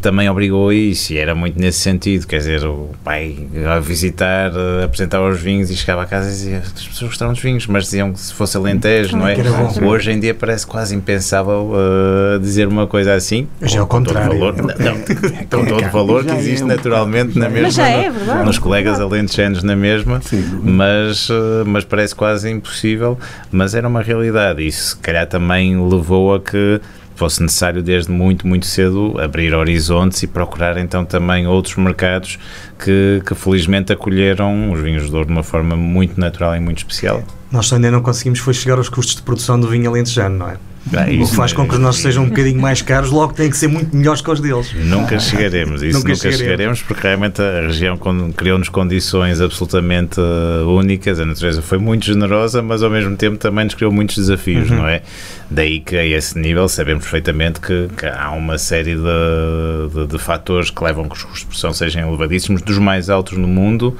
também 0.00 0.28
obrigou 0.28 0.68
a 0.68 0.74
isso 0.74 1.12
e 1.12 1.18
era 1.18 1.34
muito 1.34 1.58
nesse 1.58 1.78
sentido, 1.78 2.26
quer 2.26 2.38
dizer, 2.38 2.64
o 2.64 2.90
pai 3.04 3.46
a 3.66 3.80
visitar, 3.80 4.52
a 4.56 4.84
apresentar 4.84 5.22
os 5.22 5.40
vinhos 5.40 5.70
e 5.70 5.76
chegava 5.76 6.02
a 6.02 6.06
casa 6.06 6.28
e 6.28 6.32
dizia 6.32 6.58
as 6.58 6.72
pessoas 6.72 7.10
gostaram 7.10 7.32
dos 7.32 7.42
vinhos, 7.42 7.66
mas 7.66 7.84
diziam 7.84 8.12
que 8.12 8.20
se 8.20 8.32
fosse 8.34 8.56
Alentejo, 8.56 9.16
não 9.16 9.26
é? 9.26 9.36
Hoje 9.84 10.12
em 10.12 10.20
dia 10.20 10.34
parece 10.34 10.66
quase 10.66 10.94
impensável 10.94 11.72
uh, 11.72 12.38
dizer 12.38 12.68
uma 12.68 12.86
coisa 12.86 13.14
assim. 13.14 13.48
Hoje 13.60 13.76
é 13.76 13.82
o 13.82 13.86
contrário. 13.86 14.38
Valor, 14.38 14.56
não, 14.56 14.66
não, 14.66 14.98
com 14.98 15.44
todo 15.46 15.86
o 15.86 15.90
valor 15.90 16.24
que 16.24 16.30
é 16.30 16.38
existe 16.38 16.64
naturalmente 16.64 17.38
na 17.38 17.48
mesma. 17.48 17.62
Mas 17.62 17.74
já 17.74 17.88
é, 17.88 18.10
verdade. 18.10 18.44
Nos 18.44 18.58
colegas 18.58 19.00
alentejanos 19.00 19.62
na 19.62 19.74
mesma, 19.74 20.20
mas, 20.62 21.28
mas 21.66 21.84
parece 21.84 22.14
quase 22.14 22.50
impossível, 22.50 23.18
mas 23.50 23.74
era 23.74 23.88
uma 23.88 24.02
realidade 24.02 24.62
isso 24.66 24.82
se 24.90 24.96
calhar 24.96 25.26
também 25.26 25.78
levou 25.88 26.34
a 26.34 26.40
que 26.40 26.80
fosse 27.22 27.40
necessário 27.40 27.84
desde 27.84 28.10
muito, 28.10 28.48
muito 28.48 28.66
cedo 28.66 29.14
abrir 29.20 29.54
horizontes 29.54 30.20
e 30.24 30.26
procurar 30.26 30.76
então 30.76 31.04
também 31.04 31.46
outros 31.46 31.76
mercados 31.76 32.36
que, 32.76 33.22
que 33.24 33.32
felizmente 33.36 33.92
acolheram 33.92 34.72
os 34.72 34.80
vinhos 34.80 35.08
de 35.08 35.14
ouro 35.14 35.26
de 35.26 35.32
uma 35.32 35.44
forma 35.44 35.76
muito 35.76 36.18
natural 36.18 36.56
e 36.56 36.58
muito 36.58 36.78
especial. 36.78 37.22
Nós 37.52 37.72
ainda 37.72 37.92
não 37.92 38.02
conseguimos 38.02 38.40
foi 38.40 38.52
chegar 38.52 38.76
aos 38.76 38.88
custos 38.88 39.14
de 39.14 39.22
produção 39.22 39.60
do 39.60 39.68
vinho 39.68 39.88
alentejano, 39.88 40.36
não 40.36 40.48
é? 40.48 40.56
Ah, 40.94 41.04
o 41.04 41.28
que 41.28 41.36
faz 41.36 41.52
com 41.52 41.66
que 41.66 41.74
os 41.74 41.80
nossos 41.80 42.02
sejam 42.02 42.24
um 42.24 42.28
bocadinho 42.28 42.60
mais 42.60 42.82
caros, 42.82 43.10
logo 43.10 43.32
têm 43.34 43.48
que 43.48 43.56
ser 43.56 43.68
muito 43.68 43.94
melhores 43.96 44.20
que 44.20 44.30
os 44.30 44.40
deles. 44.40 44.74
Nunca 44.74 45.18
chegaremos, 45.20 45.80
isso 45.82 45.96
Nunca 45.98 46.08
nunca, 46.08 46.14
chegaremos. 46.16 46.38
chegaremos. 46.40 46.82
porque 46.82 47.06
realmente 47.06 47.40
a 47.40 47.60
região 47.68 47.96
criou-nos 48.36 48.68
condições 48.68 49.40
absolutamente 49.40 50.20
uh, 50.20 50.68
únicas. 50.68 51.20
A 51.20 51.24
natureza 51.24 51.62
foi 51.62 51.78
muito 51.78 52.04
generosa, 52.04 52.60
mas 52.62 52.82
ao 52.82 52.90
mesmo 52.90 53.16
tempo 53.16 53.36
também 53.36 53.64
nos 53.64 53.74
criou 53.74 53.92
muitos 53.92 54.16
desafios, 54.16 54.70
Uhum. 54.70 54.78
não 54.78 54.88
é? 54.88 55.02
Daí 55.50 55.80
que 55.80 55.96
a 55.96 56.04
esse 56.04 56.38
nível 56.38 56.68
sabemos 56.68 57.04
perfeitamente 57.04 57.60
que, 57.60 57.88
que 57.96 58.06
há 58.06 58.30
uma 58.32 58.58
série 58.58 58.96
de, 58.96 59.94
de, 59.94 60.06
de 60.08 60.18
fatores 60.18 60.70
que 60.70 60.82
levam 60.82 61.04
que 61.08 61.14
os 61.14 61.22
custos 61.22 61.40
de 61.40 61.46
produção 61.46 61.72
sejam 61.72 62.08
elevadíssimos, 62.08 62.60
dos 62.60 62.78
mais 62.78 63.08
altos 63.08 63.38
no 63.38 63.46
mundo, 63.46 63.96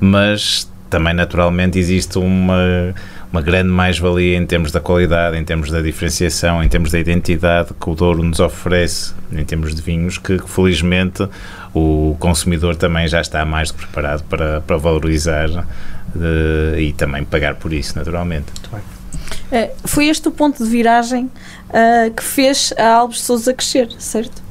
mas 0.00 0.68
também 0.90 1.12
naturalmente 1.14 1.78
existe 1.78 2.18
uma, 2.18 2.94
uma 3.34 3.42
grande 3.42 3.68
mais-valia 3.68 4.36
em 4.36 4.46
termos 4.46 4.70
da 4.70 4.78
qualidade, 4.78 5.36
em 5.36 5.44
termos 5.44 5.68
da 5.68 5.82
diferenciação, 5.82 6.62
em 6.62 6.68
termos 6.68 6.92
da 6.92 7.00
identidade 7.00 7.70
que 7.74 7.90
o 7.90 7.92
Douro 7.96 8.22
nos 8.22 8.38
oferece, 8.38 9.12
em 9.32 9.44
termos 9.44 9.74
de 9.74 9.82
vinhos, 9.82 10.18
que 10.18 10.38
felizmente 10.46 11.28
o 11.74 12.16
consumidor 12.20 12.76
também 12.76 13.08
já 13.08 13.20
está 13.20 13.44
mais 13.44 13.72
do 13.72 13.74
que 13.74 13.86
preparado 13.86 14.22
para, 14.22 14.60
para 14.60 14.76
valorizar 14.76 15.48
eh, 16.14 16.80
e 16.80 16.92
também 16.92 17.24
pagar 17.24 17.56
por 17.56 17.72
isso, 17.72 17.98
naturalmente. 17.98 18.52
Eh, 19.50 19.72
foi 19.84 20.06
este 20.06 20.28
o 20.28 20.30
ponto 20.30 20.62
de 20.62 20.70
viragem 20.70 21.28
ah, 21.70 22.10
que 22.16 22.22
fez 22.22 22.72
a 22.78 22.86
Alves 22.86 23.18
de 23.18 23.24
Souza 23.24 23.52
crescer, 23.52 23.88
certo? 23.98 24.44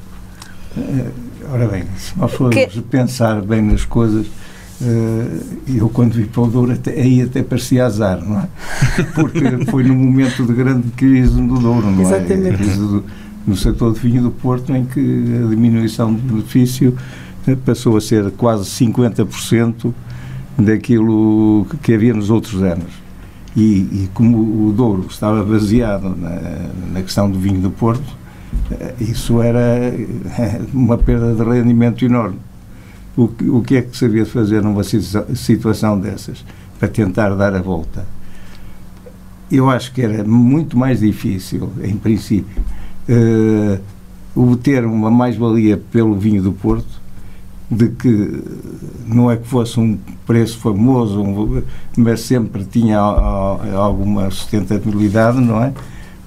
Ora 1.49 1.67
bem, 1.69 1.85
se 1.97 2.19
nós 2.19 2.33
formos 2.33 2.53
Que- 2.53 2.81
pensar 2.81 3.41
bem 3.41 3.61
nas 3.61 3.85
coisas, 3.85 4.27
eu 5.67 5.89
quando 5.89 6.13
vim 6.13 6.25
para 6.25 6.41
o 6.41 6.47
Douro 6.47 6.71
até, 6.73 6.91
aí 6.91 7.21
até 7.21 7.41
parecia 7.43 7.85
azar, 7.85 8.23
não 8.23 8.39
é? 8.39 8.47
Porque 9.15 9.65
foi 9.69 9.83
num 9.83 9.95
momento 9.95 10.45
de 10.45 10.53
grande 10.53 10.89
crise 10.91 11.33
do 11.41 11.59
Douro, 11.59 11.89
não 11.91 11.99
é? 11.99 12.01
Exatamente. 12.17 12.63
Do- 12.77 13.03
no 13.45 13.57
setor 13.57 13.93
de 13.93 13.99
vinho 13.99 14.23
do 14.23 14.31
Porto, 14.31 14.73
em 14.73 14.85
que 14.85 14.99
a 15.43 15.49
diminuição 15.49 16.13
do 16.13 16.21
benefício 16.35 16.95
eh, 17.45 17.55
passou 17.65 17.97
a 17.97 18.01
ser 18.01 18.31
quase 18.31 18.63
50% 18.69 19.93
daquilo 20.57 21.65
que- 21.81 21.93
havia 21.93 22.13
nos 22.13 22.29
outros 22.29 22.61
anos. 22.63 22.91
E, 23.55 23.61
e 23.61 24.09
como 24.13 24.37
o 24.69 24.71
Douro 24.71 25.05
estava 25.09 25.43
baseado 25.43 26.15
na, 26.15 26.39
na 26.93 27.01
questão 27.01 27.29
do 27.29 27.37
vinho 27.37 27.59
do 27.59 27.69
Porto, 27.69 28.17
eh, 28.71 28.93
isso 28.99 29.41
era 29.41 29.59
eh, 29.59 30.61
uma 30.73 30.97
perda 30.97 31.33
de 31.35 31.43
rendimento 31.43 32.03
enorme. 32.05 32.37
O, 33.15 33.29
o 33.57 33.61
que 33.61 33.75
é 33.77 33.81
que 33.81 33.95
de 34.25 34.25
fazer 34.25 34.61
numa 34.63 34.83
situa- 34.83 35.27
situação 35.35 35.99
dessas 35.99 36.43
para 36.79 36.87
tentar 36.87 37.29
dar 37.35 37.53
a 37.55 37.61
volta? 37.61 38.05
Eu 39.51 39.69
acho 39.69 39.93
que 39.93 40.01
era 40.01 40.23
muito 40.23 40.75
mais 40.77 40.99
difícil, 41.01 41.69
em 41.83 41.95
princípio, 41.95 42.63
eh, 43.07 43.79
obter 44.35 44.83
uma 44.85 45.11
mais-valia 45.11 45.77
pelo 45.91 46.15
vinho 46.17 46.41
do 46.41 46.53
Porto 46.53 47.03
de 47.69 47.89
que 47.89 48.43
não 49.07 49.29
é 49.29 49.37
que 49.37 49.47
fosse 49.47 49.79
um 49.79 49.97
preço 50.25 50.57
famoso, 50.57 51.21
um- 51.21 51.61
mas 51.95 52.21
sempre 52.21 52.65
tinha 52.65 52.97
alguma 52.99 54.29
sustentabilidade, 54.31 55.39
não 55.39 55.61
é? 55.63 55.71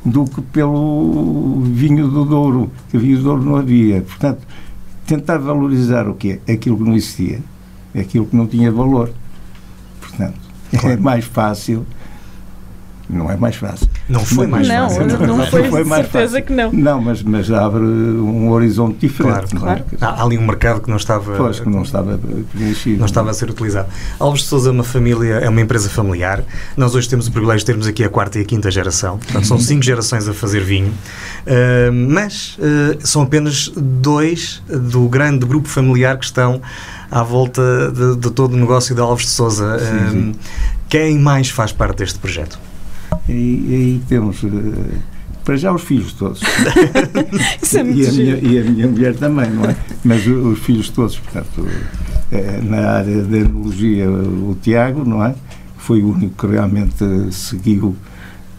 Do 0.05 0.25
que 0.25 0.41
pelo 0.41 1.63
vinho 1.63 2.09
do 2.09 2.25
Douro, 2.25 2.71
que 2.91 2.97
vinho 2.97 3.17
do 3.19 3.23
Douro 3.25 3.43
não 3.45 3.57
havia. 3.57 4.03
Portanto, 4.03 4.39
tentar 5.07 5.39
valorizar 5.39 6.09
o 6.09 6.15
quê? 6.15 6.41
Aquilo 6.49 6.77
que 6.77 6.83
não 6.83 6.95
existia, 6.95 7.41
aquilo 7.99 8.27
que 8.27 8.37
não 8.37 8.47
tinha 8.47 8.71
valor. 8.73 9.11
Portanto, 10.01 10.39
é 10.73 10.79
Claro. 10.79 11.03
mais 11.03 11.25
fácil. 11.25 11.87
Não 13.09 13.31
é 13.31 13.37
mais 13.37 13.57
fácil. 13.57 13.89
Não 14.09 14.25
foi 14.25 14.47
mais 14.47 14.69
não, 14.69 14.89
fácil. 14.89 15.07
não, 15.07 15.37
Não 15.39 15.47
foi, 15.47 15.69
foi 15.69 15.83
de 15.83 15.89
mais 15.89 16.03
certeza 16.03 16.33
fácil. 16.39 16.47
que 16.47 16.53
não. 16.53 16.73
Não, 16.73 17.01
mas, 17.01 17.23
mas 17.23 17.51
abre 17.51 17.81
um 17.83 18.51
horizonte 18.51 18.99
diferente. 18.99 19.55
não 19.55 19.63
é? 19.69 19.77
claro. 19.77 19.85
Há, 20.01 20.07
há 20.21 20.25
ali 20.25 20.39
um 20.39 20.47
mercado 20.47 20.81
que 20.81 20.89
não 20.89 20.97
estava, 20.97 21.37
Pois, 21.37 21.59
que 21.59 21.69
não 21.69 21.83
estava 21.83 22.19
preenchido. 22.53 22.99
não 22.99 23.07
estava 23.07 23.31
a 23.31 23.35
ser 23.35 23.51
utilizado. 23.51 23.89
Alves 24.21 24.43
de 24.43 24.47
Souza 24.49 24.69
é 24.69 24.73
uma 24.73 24.85
família, 24.85 25.35
é 25.35 25.49
uma 25.49 25.61
empresa 25.61 25.89
familiar. 25.89 26.45
Nós 26.77 26.95
hoje 26.95 27.09
temos 27.09 27.27
o 27.27 27.33
privilégio 27.33 27.61
de 27.61 27.67
termos 27.67 27.87
aqui 27.87 28.05
a 28.05 28.09
quarta 28.09 28.39
e 28.39 28.43
a 28.43 28.45
quinta 28.45 28.71
geração. 28.71 29.19
Portanto, 29.19 29.47
são 29.47 29.59
cinco 29.59 29.83
gerações 29.83 30.29
a 30.29 30.33
fazer 30.33 30.61
vinho. 30.63 30.93
Uh, 31.47 31.93
mas 31.93 32.57
uh, 32.59 32.99
são 33.07 33.23
apenas 33.23 33.73
dois 33.77 34.63
do 34.69 35.09
grande 35.09 35.45
grupo 35.45 35.69
familiar 35.69 36.17
que 36.17 36.25
estão 36.25 36.61
à 37.11 37.23
volta 37.23 37.91
de, 37.93 38.17
de 38.17 38.31
todo 38.31 38.55
o 38.55 38.57
negócio 38.57 38.95
de 38.95 39.01
Alves 39.01 39.27
de 39.27 39.33
Souza. 39.33 39.79
Sim, 39.79 40.11
sim. 40.11 40.35
Quem 40.89 41.19
mais 41.19 41.51
faz 41.51 41.73
parte 41.73 41.99
deste 41.99 42.19
projeto? 42.19 42.59
E, 43.29 43.33
e 43.33 43.75
aí 43.75 44.03
temos, 44.09 44.43
eh, 44.45 44.99
para 45.45 45.57
já, 45.57 45.73
os 45.73 45.83
filhos 45.83 46.13
todos. 46.13 46.41
Isso 47.63 47.79
é 47.79 47.83
muito 47.85 47.99
e, 48.01 48.07
a 48.09 48.13
minha, 48.13 48.37
e 48.37 48.59
a 48.59 48.65
minha 48.71 48.87
mulher 48.89 49.15
também, 49.17 49.51
não 49.51 49.65
é? 49.65 49.77
Mas 50.05 50.27
os 50.27 50.59
filhos 50.61 50.89
todos, 50.91 51.19
portanto, 51.19 51.67
eh, 52.33 52.61
na 52.63 52.91
área 52.91 53.23
da 53.23 53.39
enologia, 53.39 54.11
o 54.11 54.57
Tiago, 54.61 55.05
não 55.05 55.25
é? 55.25 55.35
Foi 55.79 56.03
o 56.03 56.13
único 56.13 56.47
que 56.47 56.53
realmente 56.53 57.05
seguiu 57.33 57.97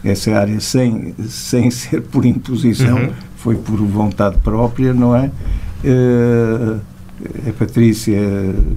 essa 0.04 0.32
área 0.36 0.60
sem, 0.60 1.14
sem 1.28 1.70
ser 1.70 2.02
por 2.02 2.24
imposição, 2.24 2.96
Uhum. 2.98 3.10
foi 3.36 3.56
por 3.56 3.76
vontade 3.78 4.36
própria, 4.38 4.92
não 4.94 5.14
é? 5.16 5.30
Eh, 5.84 6.76
a 7.48 7.52
Patrícia, 7.52 8.18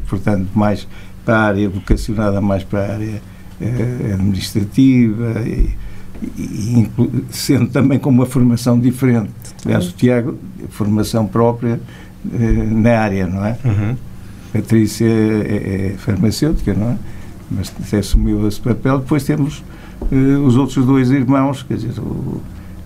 portanto, 0.10 0.48
mais 0.56 0.88
para 1.24 1.36
a 1.38 1.42
área, 1.44 1.70
vocacionada 1.70 2.42
mais 2.42 2.64
para 2.64 2.80
a 2.80 2.94
área 2.94 3.22
administrativa 4.13 5.41
e, 5.46 5.75
e 6.38 6.88
sendo 7.30 7.68
também 7.70 8.00
com 8.00 8.10
uma 8.10 8.25
formação 8.25 8.80
diferente. 8.80 9.32
Aliás, 9.65 9.89
o 9.89 9.94
Tiago, 9.94 10.38
formação 10.70 11.25
própria 11.25 11.80
eh, 12.34 12.68
na 12.70 13.00
área, 13.00 13.27
não 13.27 13.46
é? 13.46 13.58
Uhum. 13.65 13.96
Patrícia 14.53 15.08
é, 15.08 15.94
é 15.94 15.98
farmacêutica, 15.98 16.74
não 16.74 16.91
é? 16.91 16.96
Mas 17.50 17.94
assumiu 17.94 18.48
esse 18.48 18.60
papel. 18.60 19.00
Depois 19.00 19.24
temos 19.24 19.63
eh, 20.12 20.15
os 20.15 20.56
outros 20.56 20.86
dois 20.86 21.10
irmãos, 21.12 21.63
quer 21.63 21.75
dizer, 21.75 22.00
o, 22.00 22.41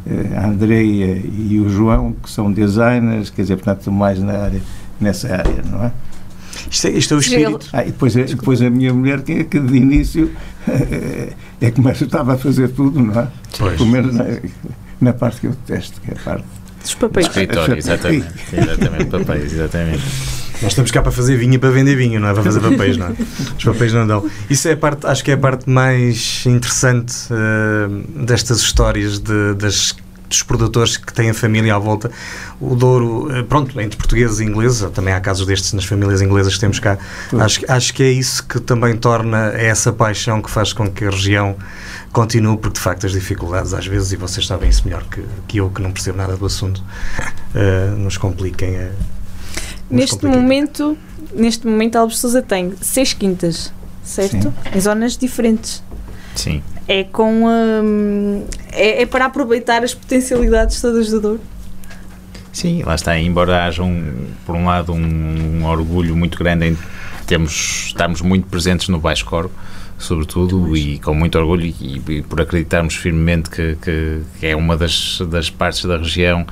eh, 0.08 0.38
a 0.38 0.48
Andreia 0.48 1.22
e 1.26 1.60
o 1.60 1.70
João, 1.70 2.14
que 2.24 2.30
são 2.30 2.52
designers, 2.52 3.30
quer 3.30 3.42
dizer, 3.44 3.58
portanto, 3.58 3.92
mais 3.92 4.20
na 4.22 4.34
área, 4.34 4.62
nessa 5.00 5.34
área, 5.34 5.64
não 5.70 5.84
é? 5.84 5.92
Isto, 6.70 6.88
é, 6.88 6.92
isto 6.92 7.14
é 7.14 7.18
o 7.18 7.20
espírito. 7.20 7.68
Ah, 7.74 7.84
e 7.84 7.88
depois, 7.88 8.16
a- 8.18 8.22
depois 8.24 8.62
a 8.62 8.70
minha 8.70 8.94
mulher, 8.94 9.22
que, 9.22 9.44
que 9.44 9.60
de 9.60 9.78
início 9.78 10.32
é 11.62 11.72
que 11.72 11.82
me 11.82 11.90
ajudava 11.92 12.34
a 12.34 12.38
fazer 12.38 12.70
tudo, 12.70 13.00
não 13.02 13.20
é? 13.20 13.28
Pois. 13.58 13.78
Pelo 13.78 13.90
menos 13.90 14.14
na, 14.16 14.26
na 15.02 15.14
parte 15.14 15.42
que 15.42 15.48
eu 15.48 15.52
detesto, 15.52 16.00
que 16.02 16.12
é 16.12 16.14
a 16.14 16.20
parte. 16.24 16.46
Dos 16.82 16.96
papéis. 16.96 17.28
Escritório, 17.28 17.78
exatamente. 17.78 18.28
exatamente, 18.54 19.06
papéis, 19.06 19.54
exatamente. 19.54 20.04
Nós 20.62 20.72
estamos 20.72 20.90
cá 20.92 21.02
para 21.02 21.12
fazer 21.12 21.36
vinho 21.36 21.56
e 21.56 21.58
para 21.58 21.70
vender 21.70 21.96
vinho, 21.98 22.20
não 22.20 22.30
é 22.30 22.34
para 22.34 22.44
fazer 22.44 22.62
papéis, 22.62 22.96
não 22.96 23.08
é? 23.08 23.14
Os 23.58 23.64
papéis 23.64 23.92
não 23.92 24.08
dão. 24.08 24.26
Isso 24.50 24.68
é 24.68 24.72
a 24.74 24.78
parte, 24.78 25.06
acho 25.06 25.24
que 25.24 25.32
é 25.32 25.34
a 25.34 25.38
parte 25.38 25.70
mais 25.70 26.44
interessante 26.46 27.14
eh, 27.32 28.24
destas 28.26 28.60
histórias 28.60 29.20
de- 29.20 29.54
das, 29.56 29.94
dos 30.36 30.44
produtores 30.44 30.98
que 30.98 31.14
têm 31.14 31.30
a 31.30 31.34
família 31.34 31.76
à 31.76 31.80
volta. 31.80 32.12
O 32.60 32.76
Douro, 32.76 33.34
eh, 33.36 33.44
pronto, 33.44 33.80
entre 33.80 33.98
portugueses 33.98 34.40
e 34.40 34.44
ingleses, 34.44 34.90
também 34.92 35.14
há 35.14 35.20
casos 35.22 35.46
destes 35.48 35.72
nas 35.74 35.86
famílias 35.86 36.22
inglesas 36.22 36.54
que 36.56 36.60
temos 36.60 36.80
cá. 36.80 36.98
Acho, 37.40 37.60
que- 37.62 37.72
acho 37.72 37.94
que 37.94 38.04
é 38.04 38.12
isso 38.12 38.46
que 38.46 38.60
também 38.60 38.96
torna 38.98 39.48
essa 39.56 39.92
paixão 39.94 40.42
que 40.42 40.50
faz 40.50 40.74
com 40.74 40.90
que 40.90 41.06
a 41.06 41.10
região 41.10 41.56
continue, 42.12 42.58
porque 42.58 42.76
de 42.76 42.80
facto 42.82 43.06
as 43.06 43.12
dificuldades 43.14 43.74
às 43.74 43.86
vezes, 43.88 44.12
e 44.12 44.16
vocês 44.18 44.46
sabem 44.46 44.70
isso 44.70 44.84
melhor 44.86 45.04
que, 45.10 45.24
que 45.48 45.58
eu, 45.58 45.70
que 45.70 45.82
não 45.82 45.92
percebo 45.92 46.18
nada 46.18 46.36
do 46.36 46.46
assunto, 46.46 46.84
eh, 47.56 47.94
nos 47.98 48.18
compliquem. 48.18 48.76
a- 48.78 48.82
nos 48.82 48.92
Neste 49.90 50.16
compliquem. 50.16 50.42
momento, 50.42 50.98
neste 51.34 51.66
momento, 51.68 51.96
Alves 51.98 52.18
Souza 52.18 52.42
tem 52.42 52.74
seis 52.82 53.14
quintas, 53.14 53.72
certo? 54.04 54.32
Sim. 54.42 54.54
Em 54.74 54.80
zonas 54.82 55.18
diferentes. 55.18 55.84
Sim. 56.36 56.62
É 56.88 57.04
com 57.04 57.46
hum, 57.46 58.46
é, 58.72 59.02
é 59.02 59.06
para 59.06 59.26
aproveitar 59.26 59.84
as 59.84 59.94
potencialidades 59.94 60.80
todas 60.82 61.10
do 61.10 61.20
Douro. 61.20 61.42
Sim, 62.54 62.84
lá 62.84 62.96
está. 62.96 63.20
Embora 63.20 63.66
haja, 63.66 63.84
um, 63.84 64.28
por 64.46 64.56
um 64.56 64.66
lado, 64.66 64.94
um, 64.94 65.60
um 65.62 65.66
orgulho 65.66 66.16
muito 66.16 66.38
grande 66.38 66.68
em 66.68 66.78
termos, 67.26 67.86
estarmos 67.88 68.22
muito 68.22 68.48
presentes 68.48 68.88
no 68.88 69.00
Baixo 69.00 69.26
Corvo, 69.26 69.52
sobretudo, 69.98 70.78
e 70.78 71.00
com 71.00 71.14
muito 71.14 71.38
orgulho, 71.38 71.66
e, 71.66 72.02
e 72.08 72.22
por 72.22 72.40
acreditarmos 72.40 72.96
firmemente 72.96 73.50
que, 73.50 73.76
que- 73.82 74.22
que 74.40 74.46
é 74.46 74.56
uma 74.56 74.78
das, 74.78 75.20
das 75.30 75.50
partes 75.50 75.84
da 75.86 75.98
região 75.98 76.46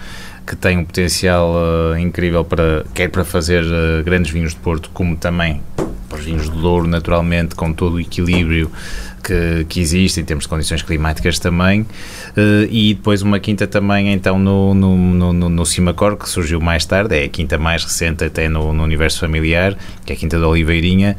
que 0.45 0.55
tem 0.55 0.77
um 0.77 0.85
potencial 0.85 1.53
eh, 1.95 2.01
incrível 2.01 2.43
para 2.43 2.85
quer 2.93 3.09
para 3.09 3.23
fazer 3.23 3.63
eh, 3.63 4.03
grandes 4.03 4.31
vinhos 4.31 4.53
de 4.53 4.59
Porto, 4.59 4.89
como 4.93 5.15
também 5.15 5.61
para 6.09 6.19
os 6.19 6.25
vinhos 6.25 6.49
do 6.49 6.61
Douro, 6.61 6.87
naturalmente, 6.87 7.55
com 7.55 7.73
todo 7.73 7.95
o 7.95 7.99
equilíbrio 7.99 8.69
que, 9.23 9.65
que 9.69 9.79
existe 9.79 10.19
em 10.19 10.25
termos 10.25 10.43
de 10.43 10.49
condições 10.49 10.81
climáticas 10.81 11.39
também. 11.39 11.85
Eh, 12.35 12.67
e 12.69 12.93
depois 12.93 13.21
uma 13.21 13.39
quinta 13.39 13.65
também, 13.65 14.11
então, 14.11 14.37
no, 14.37 14.73
no, 14.73 14.97
no, 14.97 15.33
no, 15.33 15.49
no 15.49 15.65
Cimacor, 15.65 16.17
que 16.17 16.27
surgiu 16.27 16.59
mais 16.59 16.85
tarde, 16.85 17.15
é 17.15 17.23
a 17.23 17.29
quinta 17.29 17.57
mais 17.57 17.83
recente 17.83 18.23
até 18.23 18.49
no, 18.49 18.73
no 18.73 18.83
universo 18.83 19.19
familiar, 19.19 19.77
que 20.05 20.11
é 20.11 20.15
a 20.15 20.19
Quinta 20.19 20.39
da 20.39 20.47
Oliveirinha. 20.47 21.17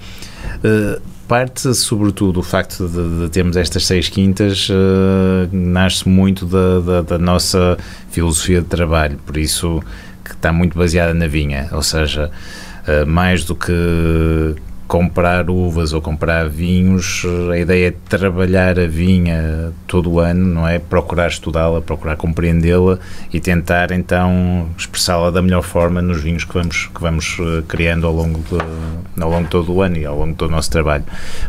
Parte, 1.27 1.75
sobretudo, 1.75 2.41
o 2.41 2.43
facto 2.43 2.87
de, 2.87 3.21
de 3.21 3.31
termos 3.31 3.57
estas 3.57 3.87
seis 3.87 4.09
quintas 4.09 4.69
uh, 4.69 5.49
nasce 5.51 6.07
muito 6.07 6.45
da, 6.45 6.81
da, 6.81 7.03
da, 7.03 7.19
nossa 7.19 7.79
filosofia 8.11 8.61
de 8.61 8.67
trabalho, 8.67 9.19
por 9.25 9.39
isso 9.39 9.83
que 10.23 10.33
está 10.33 10.53
muito 10.53 10.77
baseada 10.79 11.15
na 11.15 11.27
vinha, 11.27 11.69
ou 11.73 11.83
seja, 11.83 12.31
uh, 12.87 13.07
mais 13.07 13.45
do 13.45 13.55
que 13.55 13.73
comprar 14.87 15.49
uvas 15.49 15.93
ou 15.93 16.01
comprar 16.01 16.49
vinhos, 16.49 17.25
a 17.51 17.59
ideia 17.59 17.89
é 17.89 17.95
trabalhar 18.09 18.79
a 18.79 18.87
vinha 18.87 19.73
todo 19.87 20.11
o 20.11 20.21
ano, 20.21 20.47
não 20.47 20.69
é? 20.69 20.79
Procurar 20.79 21.29
estudá-la, 21.29 21.81
procurar 21.81 22.17
compreendê-la 22.17 22.99
e 23.33 23.41
tentar 23.41 23.91
então 23.93 24.69
expressá-la 24.77 25.31
da 25.31 25.41
melhor 25.41 25.63
forma 25.63 26.03
nos 26.03 26.21
vinhos 26.21 26.45
que 26.45 26.53
vamos, 26.53 26.91
que 26.95 27.01
vamos 27.01 27.37
eh, 27.41 27.63
criando 27.67 28.07
ao 28.07 28.13
longo, 28.13 28.41
de, 28.41 29.23
ao 29.23 29.31
longo 29.31 29.45
de 29.45 29.51
todo 29.51 29.73
o 29.73 29.83
ano 29.83 29.97
e 29.97 30.05
ao 30.05 30.19
longo 30.19 30.35
do 30.35 30.49
nosso 30.49 30.71
trabalho. 30.71 31.05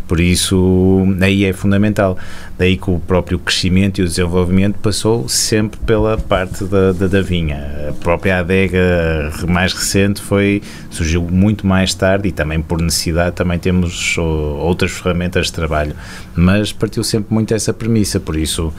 Por 0.08 0.20
isso, 0.20 1.06
aí 1.22 1.46
é 1.46 1.54
fundamental. 1.54 2.18
Daí 2.58 2.78
que 2.78 2.90
o 2.90 3.00
próprio 3.00 3.38
crescimento 3.38 4.00
e 4.00 4.04
o 4.04 4.08
desenvolvimento 4.08 4.80
passou 4.80 5.28
sempre 5.28 5.80
pela 5.82 6.18
parte 6.18 6.64
da, 6.64 6.94
da, 6.94 7.08
da 7.08 7.22
vinha. 7.22 7.90
A 7.90 7.94
própria 7.94 8.40
adega 8.40 9.32
mais 9.48 9.74
recente 9.74 10.22
foi, 10.22 10.62
surgiu 10.90 11.22
muito 11.22 11.68
mais 11.68 11.94
tarde 11.94 12.30
e 12.30 12.32
também 12.32 12.62
por 12.62 12.82
necessidade 12.82 13.25
também 13.32 13.60
temos 13.60 14.18
outras 14.18 14.92
ferramentas 14.92 15.48
de 15.48 15.54
trabalho, 15.54 15.96
mas 16.36 16.72
partiu 16.72 17.04
sempre 17.04 17.34
muito 17.34 17.54
essa 17.54 17.74
premissa, 17.74 18.20
por 18.20 18.36
isso, 18.36 18.74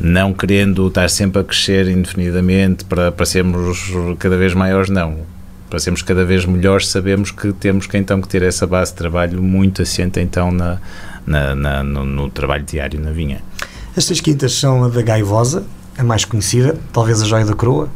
não 0.00 0.32
querendo 0.32 0.86
estar 0.88 1.08
sempre 1.10 1.40
a 1.40 1.44
crescer 1.44 1.88
indefinidamente 1.88 2.84
para, 2.84 3.12
para 3.12 3.26
sermos 3.26 3.90
cada 4.18 4.36
vez 4.36 4.54
maiores, 4.54 4.90
não. 4.90 5.18
Para 5.68 5.80
sermos 5.80 6.00
cada 6.02 6.24
vez 6.24 6.44
melhores, 6.44 6.88
sabemos 6.88 7.30
que 7.30 7.52
temos 7.52 7.86
que 7.86 7.98
então 7.98 8.20
que 8.20 8.28
ter 8.28 8.42
essa 8.42 8.66
base 8.66 8.92
de 8.92 8.98
trabalho 8.98 9.42
muito 9.42 9.82
assente 9.82 10.20
então 10.20 10.52
na, 10.52 10.78
na, 11.26 11.54
na 11.54 11.82
no, 11.82 12.04
no 12.04 12.30
trabalho 12.30 12.64
diário 12.64 13.00
na 13.00 13.10
vinha. 13.10 13.40
Estas 13.96 14.20
quintas 14.20 14.52
são 14.52 14.84
a 14.84 14.88
da 14.88 15.02
Gaivosa, 15.02 15.64
a 15.98 16.04
mais 16.04 16.24
conhecida, 16.24 16.76
talvez 16.92 17.20
a 17.20 17.24
Joia 17.24 17.44
da 17.44 17.54
Coroa, 17.54 17.88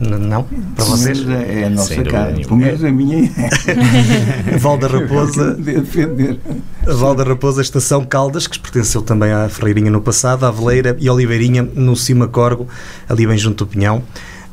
não? 0.00 0.44
Para 0.74 0.84
vocês? 0.84 1.26
É, 1.28 1.60
é 1.60 1.64
a 1.64 1.70
nossa 1.70 2.02
cara. 2.04 2.32
Pelo 2.32 2.56
menos 2.56 2.84
a 2.84 2.90
minha 2.90 3.24
é. 3.24 4.58
Val 4.58 4.76
da 4.76 4.88
Raposa. 4.88 5.54
defender. 5.54 6.38
A 6.86 6.92
Val 6.92 7.14
da 7.14 7.24
Raposa, 7.24 7.62
Estação 7.62 8.04
Caldas, 8.04 8.46
que 8.46 8.58
pertenceu 8.58 9.02
também 9.02 9.32
à 9.32 9.48
Ferreirinha 9.48 9.90
no 9.90 10.00
passado, 10.00 10.44
à 10.44 10.50
Veleira 10.50 10.96
e 10.98 11.08
Oliveirinha 11.08 11.62
no 11.62 11.96
Cima 11.96 12.28
Corgo, 12.28 12.68
ali 13.08 13.26
bem 13.26 13.38
junto 13.38 13.64
do 13.64 13.70
Pinhão. 13.70 14.02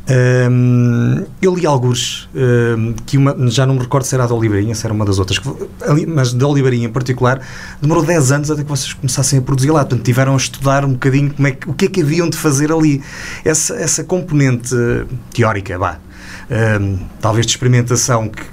Um, 0.05 1.25
eu 1.41 1.55
li 1.55 1.65
alguns 1.65 2.27
um, 2.35 2.93
que 3.05 3.17
uma, 3.17 3.35
já 3.49 3.65
não 3.65 3.75
me 3.75 3.79
recordo 3.79 4.03
se 4.03 4.13
era 4.13 4.25
a 4.25 4.27
de 4.27 4.33
Oliveirinha, 4.33 4.75
se 4.75 4.85
era 4.85 4.93
uma 4.93 5.05
das 5.05 5.17
outras, 5.17 5.39
mas 6.07 6.33
de 6.33 6.43
Oliveirinha 6.43 6.87
em 6.87 6.91
particular, 6.91 7.39
demorou 7.81 8.03
10 8.03 8.31
anos 8.33 8.51
até 8.51 8.63
que 8.63 8.69
vocês 8.69 8.93
começassem 8.93 9.39
a 9.39 9.41
produzir 9.41 9.71
lá. 9.71 9.79
Portanto, 9.79 10.03
tiveram 10.03 10.33
a 10.33 10.37
estudar 10.37 10.83
um 10.83 10.91
bocadinho 10.93 11.33
como 11.33 11.47
é 11.47 11.51
que, 11.51 11.69
o 11.69 11.73
que 11.73 11.85
é 11.85 11.87
que 11.87 12.01
haviam 12.01 12.29
de 12.29 12.37
fazer 12.37 12.71
ali. 12.71 13.01
Essa, 13.45 13.75
essa 13.75 14.03
componente 14.03 14.75
teórica, 15.33 15.77
vá, 15.77 15.99
um, 16.81 16.99
talvez 17.21 17.45
de 17.45 17.53
experimentação 17.53 18.27
que, 18.27 18.43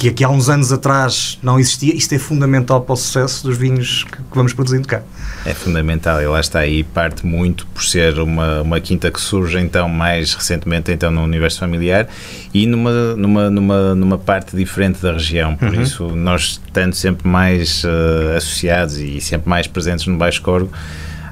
que 0.00 0.08
aqui 0.08 0.24
há 0.24 0.30
uns 0.30 0.48
anos 0.48 0.72
atrás 0.72 1.38
não 1.42 1.60
existia, 1.60 1.94
isto 1.94 2.14
é 2.14 2.18
fundamental 2.18 2.80
para 2.80 2.94
o 2.94 2.96
sucesso 2.96 3.46
dos 3.46 3.58
vinhos 3.58 4.04
que, 4.04 4.16
que 4.16 4.34
vamos 4.34 4.54
produzindo 4.54 4.88
cá. 4.88 5.02
É 5.44 5.52
fundamental 5.52 6.22
e 6.22 6.26
lá 6.26 6.40
está 6.40 6.60
aí, 6.60 6.82
parte 6.82 7.26
muito 7.26 7.66
por 7.66 7.84
ser 7.84 8.18
uma, 8.18 8.62
uma 8.62 8.80
quinta 8.80 9.10
que 9.10 9.20
surge 9.20 9.58
então 9.58 9.90
mais 9.90 10.32
recentemente 10.32 10.90
então 10.90 11.10
no 11.10 11.22
universo 11.22 11.58
familiar 11.58 12.08
e 12.54 12.66
numa, 12.66 13.14
numa, 13.14 13.50
numa, 13.50 13.94
numa 13.94 14.18
parte 14.18 14.56
diferente 14.56 15.02
da 15.02 15.12
região, 15.12 15.54
por 15.54 15.68
uhum. 15.68 15.82
isso 15.82 16.16
nós 16.16 16.60
estando 16.64 16.94
sempre 16.94 17.28
mais 17.28 17.84
uh, 17.84 18.36
associados 18.38 18.96
e 18.96 19.20
sempre 19.20 19.50
mais 19.50 19.66
presentes 19.66 20.06
no 20.06 20.16
Baixo 20.16 20.40
Corgo, 20.40 20.72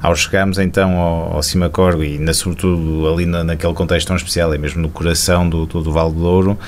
ao 0.00 0.14
chegarmos 0.14 0.58
então 0.58 0.96
ao, 0.96 1.36
ao 1.36 1.42
Cimacorgo 1.42 2.02
e 2.02 2.18
na, 2.18 2.32
sobretudo 2.32 3.08
ali 3.08 3.26
na, 3.26 3.44
naquele 3.44 3.74
contexto 3.74 4.08
tão 4.08 4.16
especial, 4.16 4.54
e 4.54 4.58
mesmo 4.58 4.80
no 4.80 4.88
coração 4.88 5.48
do, 5.48 5.66
do, 5.66 5.82
do 5.82 5.92
Val 5.92 6.12
do 6.12 6.20
Douro, 6.20 6.58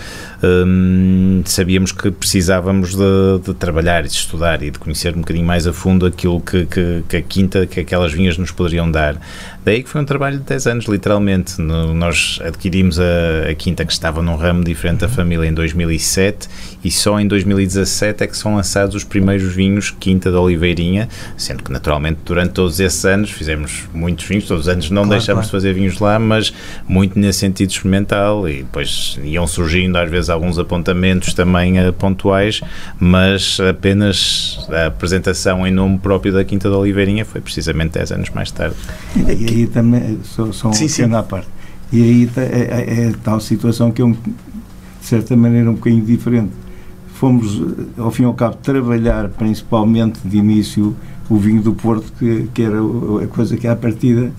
hum, 0.43 1.43
sabíamos 1.45 1.93
que 1.93 2.11
precisávamos 2.11 2.95
de, 2.95 3.39
de, 3.45 3.55
trabalhar 3.55 4.03
de 4.03 4.09
estudar 4.09 4.63
e 4.63 4.71
de 4.71 4.79
conhecer 4.79 5.15
um 5.15 5.21
bocadinho 5.21 5.47
mais 5.47 5.67
a 5.67 5.73
fundo 5.73 6.07
aquilo 6.07 6.41
que, 6.41 6.67
que, 6.67 7.05
que 7.09 7.17
a 7.17 7.23
quinta, 7.23 7.67
que 7.67 7.81
aquelas 7.81 8.13
vinhas 8.13 8.37
nos 8.37 8.51
poderiam 8.51 8.91
dar. 8.91 9.17
Daí 9.63 9.83
que 9.83 9.91
foi 9.91 10.01
um 10.01 10.05
trabalho 10.07 10.39
de 10.39 10.45
10 10.45 10.67
anos, 10.67 10.85
literalmente. 10.87 11.61
No, 11.61 11.93
nós 11.93 12.41
adquirimos 12.43 12.99
a, 12.99 13.51
a, 13.51 13.55
quinta 13.55 13.85
que 13.85 13.93
estava 13.93 14.23
num 14.23 14.35
ramo 14.35 14.65
diferente 14.65 15.01
da 15.01 15.09
família 15.09 15.47
em 15.47 15.53
2007 15.53 16.49
e 16.83 16.91
só 16.91 17.21
em 17.21 17.27
2017 17.29 18.25
é 18.25 18.27
que 18.27 18.37
são 18.37 18.57
lançados 18.57 18.95
os 18.95 19.05
primeiros 19.05 19.53
vinhos 19.53 19.91
Quinta 19.91 20.33
da 20.33 20.41
Oliveirinha, 20.41 21.09
sendo 21.37 21.63
que 21.63 21.71
naturalmente 21.71 22.21
durante 22.25 22.53
todos 22.53 22.81
esses 22.81 23.05
anos 23.21 23.31
fizemos 23.31 23.89
muitos 23.95 24.25
vinhos, 24.25 24.47
todos 24.47 24.67
os 24.67 24.69
anos 24.69 24.91
não 24.91 25.03
claro, 25.03 25.11
deixamos 25.11 25.47
claro. 25.47 25.47
de 25.47 25.53
fazer 25.53 25.75
vinhos 25.75 25.99
lá, 26.01 26.19
mas 26.19 26.53
muito 26.89 27.19
nesse 27.19 27.41
sentido 27.41 27.71
experimental 27.71 28.49
e 28.49 28.59
depois 28.59 29.19
iam 29.23 29.47
surgindo 29.47 29.97
às 29.97 30.11
vezes 30.11 30.31
alguns 30.31 30.59
apontamentos 30.59 31.35
também 31.35 31.79
uh, 31.87 31.93
pontuais, 31.93 32.61
mas 32.99 33.59
apenas 33.61 34.67
a 34.71 34.87
apresentação 34.87 35.67
em 35.67 35.71
nome 35.71 35.99
próprio 35.99 36.33
da 36.33 36.45
Quinta 36.45 36.71
da 36.71 36.77
Oliveirinha 36.77 37.25
foi 37.25 37.41
precisamente 37.41 37.93
10 37.93 38.13
anos 38.13 38.31
mais 38.31 38.51
tarde. 38.51 38.77
E 39.15 39.31
aí 39.31 39.67
também, 39.67 40.19
só, 40.25 40.51
só 40.53 40.69
um 40.69 40.73
sim, 40.73 40.89
sim. 40.89 41.15
à 41.15 41.23
parte, 41.23 41.49
e 41.93 42.03
aí 42.03 42.31
é, 42.37 42.43
é, 42.43 43.09
é 43.09 43.13
tal 43.23 43.41
situação 43.41 43.93
que 43.93 44.01
é, 44.01 44.05
um, 44.05 44.13
de 44.13 44.19
certa 45.03 45.37
maneira, 45.37 45.71
um 45.71 45.75
bocadinho 45.75 46.05
diferente. 46.05 46.51
Fomos, 47.15 47.61
ao 47.99 48.11
fim 48.11 48.23
e 48.23 48.27
ao 48.27 48.33
cabo, 48.33 48.57
trabalhar 48.63 49.29
principalmente 49.29 50.21
de 50.25 50.39
início 50.39 50.97
o 51.31 51.37
vinho 51.37 51.63
do 51.63 51.73
Porto, 51.73 52.13
que, 52.19 52.49
que 52.53 52.61
era 52.61 52.79
a 53.23 53.27
coisa 53.29 53.57
que 53.57 53.69
à 53.69 53.77
partida 53.77 54.33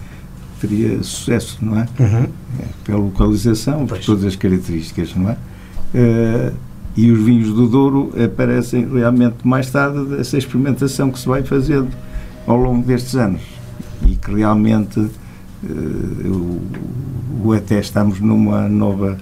teria 0.59 1.01
sucesso, 1.01 1.57
não 1.61 1.79
é? 1.79 1.87
Uhum. 1.97 2.27
é 2.59 2.65
pela 2.83 2.99
localização, 2.99 3.87
por 3.87 3.97
todas 3.97 4.25
as 4.25 4.35
características, 4.35 5.15
não 5.15 5.29
é? 5.29 5.37
Uh, 5.95 6.53
e 6.95 7.09
os 7.09 7.23
vinhos 7.23 7.53
do 7.53 7.67
Douro 7.67 8.11
aparecem 8.21 8.87
realmente 8.93 9.47
mais 9.47 9.71
tarde 9.71 10.03
dessa 10.05 10.37
experimentação 10.37 11.09
que 11.09 11.17
se 11.17 11.27
vai 11.27 11.41
fazendo 11.41 11.89
ao 12.45 12.57
longo 12.57 12.85
destes 12.85 13.15
anos 13.15 13.41
e 14.05 14.15
que 14.15 14.33
realmente 14.33 14.99
uh, 14.99 15.09
o, 16.25 17.47
o, 17.47 17.53
até 17.53 17.79
estamos 17.79 18.19
numa 18.19 18.67
nova 18.67 19.17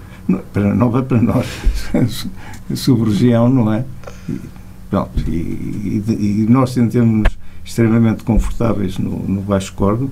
para, 0.51 0.73
nova 0.73 1.03
para 1.03 1.21
nós 1.21 1.45
sub-região, 2.75 3.47
não 3.47 3.71
é? 3.71 3.85
E, 4.27 4.39
pronto, 4.89 5.11
e, 5.27 6.03
e, 6.07 6.43
e 6.43 6.47
nós 6.49 6.71
sentimos 6.71 7.38
extremamente 7.69 8.23
confortáveis 8.23 8.97
no, 8.97 9.19
no 9.27 9.41
Baixo 9.41 9.71
Cordo, 9.73 10.09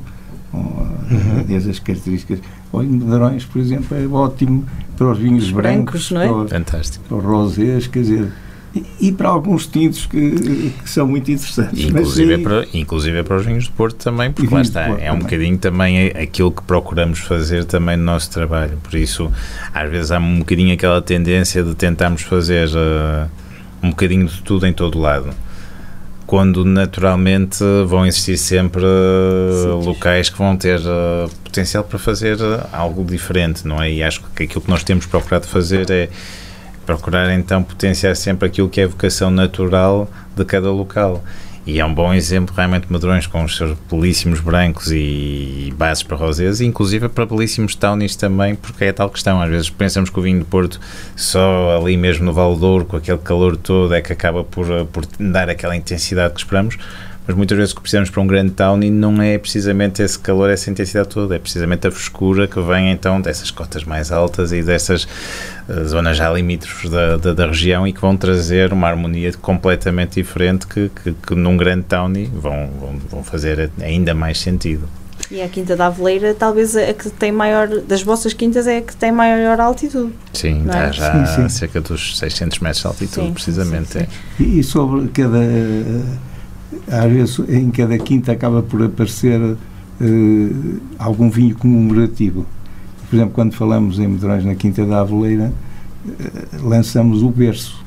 com 0.51 0.59
uhum. 0.59 1.43
desde 1.47 1.71
as 1.71 1.79
características. 1.79 2.39
Olha, 2.71 2.87
Medrões, 2.87 3.45
por 3.45 3.59
exemplo, 3.59 3.97
é 3.97 4.05
ótimo 4.05 4.63
para 4.95 5.07
os 5.07 5.17
vinhos 5.17 5.49
brancos, 5.49 6.11
brancos 6.11 6.11
não 6.11 6.21
é? 6.21 6.27
para, 6.27 6.37
os, 6.37 6.51
Fantástico. 6.51 7.05
para 7.05 7.17
os 7.17 7.23
rosés, 7.23 7.87
quer 7.87 8.01
dizer, 8.01 8.31
e, 8.99 9.11
para 9.11 9.29
alguns 9.29 9.65
tintos 9.65 10.05
que, 10.05 10.71
que, 10.83 10.89
são 10.89 11.07
muito 11.07 11.31
interessantes. 11.31 11.83
Inclusive, 11.83 12.33
é 12.33 12.37
para, 12.37 12.67
inclusive 12.73 13.17
é 13.17 13.23
para 13.23 13.37
os 13.37 13.45
vinhos 13.45 13.63
de 13.63 13.71
Porto 13.71 13.95
também, 13.95 14.31
porque 14.31 14.53
lá 14.53 14.61
está, 14.61 14.81
é 14.81 14.91
um 14.91 14.97
também. 14.97 15.19
bocadinho 15.19 15.57
também 15.57 16.07
aquilo 16.09 16.51
que 16.51 16.61
procuramos 16.61 17.19
fazer 17.19 17.65
também 17.65 17.97
no 17.97 18.03
nosso 18.03 18.29
trabalho. 18.29 18.77
Por 18.83 18.93
isso, 18.93 19.31
às 19.73 19.89
vezes 19.89 20.11
há 20.11 20.19
um 20.19 20.39
bocadinho 20.39 20.75
aquela 20.75 21.01
tendência 21.01 21.63
de 21.63 21.73
tentarmos 21.73 22.21
fazer 22.21 22.67
uh, 22.67 23.27
um 23.81 23.89
bocadinho 23.89 24.27
de 24.27 24.43
tudo 24.43 24.67
em 24.67 24.73
todo 24.73 24.99
lado 24.99 25.33
quando 26.27 26.65
naturalmente 26.65 27.63
vão 27.87 28.05
existir 28.05 28.37
sempre 28.37 28.83
uh, 28.83 29.79
locais 29.81 30.29
que 30.29 30.37
vão 30.37 30.57
ter 30.57 30.77
uh, 30.81 31.29
potencial 31.41 31.85
para 31.85 31.97
fazer 31.97 32.35
uh, 32.35 32.67
algo 32.73 33.05
diferente, 33.05 33.65
não 33.65 33.81
é? 33.81 33.89
E 33.89 34.03
acho 34.03 34.21
que 34.35 34.43
aquilo 34.43 34.59
que 34.59 34.69
nós 34.69 34.83
temos 34.83 35.05
procurado 35.05 35.47
fazer 35.47 35.89
é 35.89 36.09
procurar 36.85 37.33
então 37.33 37.63
potenciar 37.63 38.13
sempre 38.15 38.45
aquilo 38.45 38.67
que 38.67 38.81
é 38.81 38.83
a 38.83 38.87
vocação 38.87 39.31
natural 39.31 40.09
de 40.35 40.43
cada 40.43 40.69
local. 40.69 41.23
E 41.67 41.81
é 41.81 41.85
um 41.85 41.93
bom 41.93 42.13
exemplo 42.13 42.55
realmente 42.55 42.89
Medrões 42.89 43.27
com 43.27 43.43
os 43.43 43.57
seus 43.57 43.77
belíssimos 43.91 44.39
brancos 44.39 44.89
e, 44.89 45.73
bases 45.77 46.01
para 46.01 46.15
rosés, 46.15 46.61
inclusive 46.61 47.09
para 47.09 47.25
belíssimos 47.25 47.75
townies 47.75 48.15
também, 48.15 48.55
porque 48.55 48.85
é 48.85 48.93
tal 48.93 49.09
questão. 49.09 49.41
Às 49.41 49.49
vezes 49.49 49.69
pensamos 49.69 50.09
que 50.09 50.17
o 50.17 50.21
vinho 50.21 50.39
de 50.39 50.45
Porto, 50.45 50.79
só 51.13 51.77
ali 51.77 51.97
mesmo 51.97 52.23
no 52.23 52.31
Val 52.31 52.55
Douro, 52.55 52.85
com 52.85 52.95
aquele 52.95 53.17
calor 53.17 53.57
todo, 53.57 53.93
é 53.93 54.01
que 54.01 54.13
acaba 54.13 54.45
por, 54.45 54.65
por 54.93 55.05
dar 55.19 55.49
aquela 55.49 55.75
intensidade 55.75 56.35
que 56.35 56.39
esperamos 56.39 56.77
mas 57.27 57.35
muitas 57.35 57.57
vezes 57.57 57.73
o 57.73 57.75
que 57.75 57.81
precisamos 57.81 58.09
para 58.09 58.21
um 58.21 58.27
grande 58.27 58.51
town 58.51 58.81
e 58.81 58.89
não 58.89 59.21
é 59.21 59.37
precisamente 59.37 60.01
esse 60.01 60.17
calor, 60.17 60.49
essa 60.49 60.69
intensidade 60.69 61.09
toda, 61.09 61.35
é 61.35 61.39
precisamente 61.39 61.85
a 61.85 61.91
frescura 61.91 62.47
que 62.47 62.59
vem 62.61 62.89
então 62.89 63.19
dessas 63.19 63.51
cotas 63.51 63.83
mais 63.83 64.13
altas 64.13 64.53
e 64.53 64.63
dessas 64.63 65.03
uh, 65.67 65.85
zonas 65.85 66.15
já 66.15 66.31
limítrofes 66.31 66.89
da, 66.89 67.17
da, 67.17 67.33
da, 67.33 67.47
região 67.47 67.85
e 67.85 67.91
que 67.91 67.99
vão 67.99 68.15
trazer 68.15 68.71
uma 68.71 68.87
harmonia 68.87 69.33
completamente 69.33 70.15
diferente 70.15 70.65
que, 70.65 70.89
que, 70.89 71.13
que 71.13 71.35
num 71.35 71.57
grande 71.57 71.83
town 71.83 72.13
vão, 72.33 72.69
vão, 72.79 72.99
vão 73.09 73.23
fazer 73.23 73.69
ainda 73.81 74.13
mais 74.13 74.39
sentido. 74.39 74.87
E 75.29 75.41
a 75.41 75.49
Quinta 75.49 75.75
da 75.75 75.87
Aveleira, 75.87 76.33
talvez 76.33 76.75
a 76.75 76.93
que 76.93 77.09
tem 77.09 77.33
maior, 77.33 77.67
das 77.81 78.01
vossas 78.01 78.33
quintas, 78.33 78.65
é 78.65 78.77
a 78.77 78.81
que 78.81 78.95
tem 78.95 79.11
maior 79.11 79.59
altitude. 79.59 80.13
Sim, 80.31 80.61
Não 80.61 80.67
está 80.67 80.83
é? 80.83 80.93
já 80.93 81.25
Sim, 81.27 81.35
sim. 81.35 81.43
a 81.43 81.49
cerca 81.49 81.81
dos 81.81 82.17
600 82.17 82.59
metros 82.59 82.81
de 82.81 82.87
altitude, 82.87 83.27
Sim, 83.27 83.33
precisamente. 83.33 83.91
sim, 83.91 83.99
sim. 83.99 84.05
é. 84.05 84.43
E, 84.43 84.59
e 84.59 84.63
sobre 84.63 85.09
cada. 85.09 85.37
Às 86.91 87.11
vezes 87.11 87.39
em 87.49 87.69
cada 87.71 87.97
quinta 87.97 88.31
acaba 88.31 88.61
por 88.61 88.83
aparecer 88.83 89.39
eh, 90.01 90.49
algum 90.99 91.29
vinho 91.29 91.55
comemorativo. 91.55 92.45
Por 93.09 93.15
exemplo, 93.15 93.33
quando 93.33 93.53
falamos 93.53 93.99
em 93.99 94.07
Medrões 94.07 94.43
na 94.43 94.53
Quinta 94.53 94.85
da 94.85 94.99
Aveleira, 95.01 95.53
eh, 96.07 96.57
lançamos 96.61 97.23
o 97.23 97.29
berço. 97.29 97.83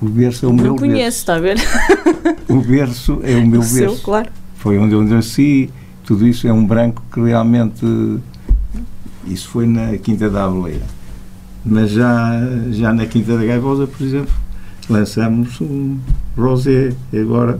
O 0.00 0.08
berço 0.08 0.46
é 0.46 0.48
o 0.48 0.52
meu 0.52 0.64
Não 0.64 0.76
conheço, 0.76 1.18
está 1.18 1.36
a 1.36 1.38
ver? 1.40 1.56
berço. 1.58 2.42
O 2.48 2.60
berço 2.60 3.20
é 3.22 3.36
o 3.36 3.46
meu 3.46 3.60
O 3.62 3.64
seu, 3.64 3.88
berço. 3.90 4.02
claro. 4.02 4.30
Foi 4.56 4.78
onde 4.78 4.94
eu 4.94 5.02
nasci. 5.02 5.70
Tudo 6.04 6.26
isso 6.26 6.48
é 6.48 6.52
um 6.52 6.64
branco 6.66 7.02
que 7.12 7.20
realmente. 7.20 7.84
Isso 9.26 9.48
foi 9.48 9.66
na 9.66 9.96
Quinta 9.98 10.28
da 10.28 10.44
Aveleira. 10.44 10.82
Mas 11.64 11.90
já, 11.90 12.32
já 12.70 12.92
na 12.92 13.06
Quinta 13.06 13.36
da 13.38 13.44
Gaivosa, 13.44 13.86
por 13.86 14.04
exemplo, 14.04 14.34
lançamos 14.88 15.60
um 15.60 15.96
rosé 16.36 16.92
agora 17.14 17.58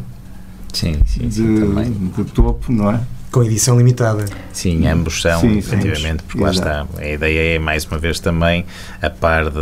Sim, 0.72 0.94
sim, 1.06 1.28
sim, 1.30 1.54
de, 1.54 1.60
também. 1.60 1.90
de 1.92 2.24
topo, 2.24 2.72
não 2.72 2.90
é? 2.90 3.00
Com 3.30 3.42
edição 3.42 3.78
limitada. 3.78 4.26
Sim, 4.52 4.86
ambos 4.86 5.22
são, 5.22 5.40
Sim, 5.40 5.52
sim. 5.52 5.58
efetivamente, 5.58 6.22
porque 6.22 6.42
lá 6.42 6.50
Exato. 6.50 6.88
está. 6.94 7.02
A 7.02 7.08
ideia 7.08 7.56
é, 7.56 7.58
mais 7.58 7.84
uma 7.86 7.98
vez, 7.98 8.20
também 8.20 8.64
a 9.00 9.08
par 9.08 9.44
de, 9.50 9.52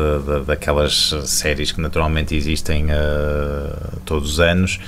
de- 0.40 0.44
daquelas 0.44 1.14
séries 1.24 1.70
que 1.70 1.80
naturalmente 1.80 2.34
existem 2.34 2.86
eh, 2.90 3.72
todos 4.04 4.32
os 4.32 4.40
anos, 4.40 4.80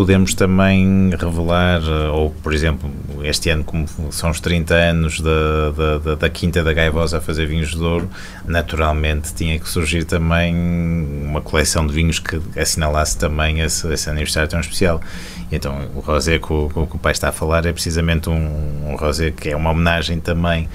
podemos 0.00 0.32
também 0.32 1.10
revelar, 1.10 1.82
eh, 1.82 2.08
ou 2.08 2.30
por 2.30 2.54
exemplo, 2.54 2.90
este 3.22 3.50
ano, 3.50 3.62
como 3.62 3.86
são 4.10 4.30
os 4.30 4.40
30 4.40 4.74
anos 4.74 5.20
da, 5.20 5.70
da, 5.76 5.98
da- 5.98 6.14
da 6.14 6.30
Quinta 6.30 6.64
da 6.64 6.72
Gaivosa 6.72 7.18
a 7.18 7.20
fazer 7.20 7.44
vinhos 7.44 7.68
de 7.72 7.82
ouro, 7.82 8.08
naturalmente 8.46 9.34
tinha 9.34 9.58
que 9.60 9.68
surgir 9.68 10.04
também 10.04 10.54
uma 10.56 11.42
coleção 11.42 11.86
de 11.86 11.92
vinhos 11.92 12.18
que 12.18 12.40
assinalasse 12.58 13.18
também 13.18 13.60
esse, 13.60 13.86
esse 13.92 14.08
aniversário 14.08 14.48
tão 14.48 14.58
especial. 14.60 15.02
Então, 15.52 15.76
o 15.94 16.00
rosé 16.00 16.38
que 16.38 16.50
o, 16.50 16.70
que 16.70 16.96
o 16.96 16.98
pai 16.98 17.12
está 17.12 17.28
a 17.28 17.32
falar 17.32 17.66
é 17.66 17.72
precisamente 17.72 18.30
um, 18.30 18.88
um 18.90 18.96
rosé 18.96 19.30
que 19.30 19.50
é 19.50 19.56
uma 19.56 19.68
homenagem 19.70 20.18
também 20.18 20.66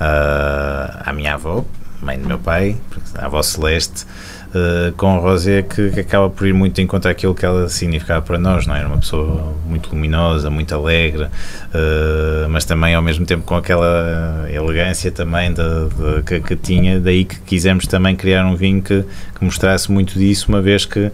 ah, 0.00 1.02
à 1.04 1.12
minha 1.12 1.34
avó, 1.34 1.66
mãe 2.00 2.18
do 2.18 2.26
meu 2.26 2.38
pai, 2.38 2.78
a 3.14 3.26
avó 3.26 3.42
Celeste, 3.42 4.06
eh, 4.54 4.92
com 4.96 5.16
um 5.16 5.20
rosé 5.20 5.62
que, 5.62 5.90
que 5.90 6.00
acaba 6.00 6.28
por 6.30 6.46
ir 6.46 6.52
muito 6.52 6.80
em 6.80 6.86
contra 6.86 7.10
aquilo 7.10 7.34
que 7.34 7.44
ela 7.44 7.68
significava 7.68 8.22
para 8.22 8.38
nós, 8.38 8.66
não 8.66 8.74
é? 8.74 8.78
Era 8.80 8.88
uma 8.88 8.98
pessoa 8.98 9.54
muito 9.66 9.90
luminosa, 9.90 10.50
muito 10.50 10.74
alegre, 10.74 11.26
eh, 11.74 12.46
mas 12.48 12.64
também 12.64 12.94
ao 12.94 13.02
mesmo 13.02 13.24
tempo 13.26 13.44
com 13.44 13.56
aquela 13.56 14.46
elegância 14.52 15.10
também 15.10 15.52
de, 15.52 15.62
de- 15.62 16.22
que, 16.24 16.40
que 16.40 16.56
tinha, 16.56 16.98
daí 17.00 17.24
que 17.24 17.38
quisemos 17.40 17.86
também 17.86 18.16
criar 18.16 18.44
um 18.46 18.56
vinho 18.56 18.82
que, 18.82 19.02
que 19.38 19.44
mostrasse 19.44 19.90
muito 19.90 20.18
disso, 20.18 20.46
uma 20.48 20.60
vez 20.60 20.84
que 20.84 21.10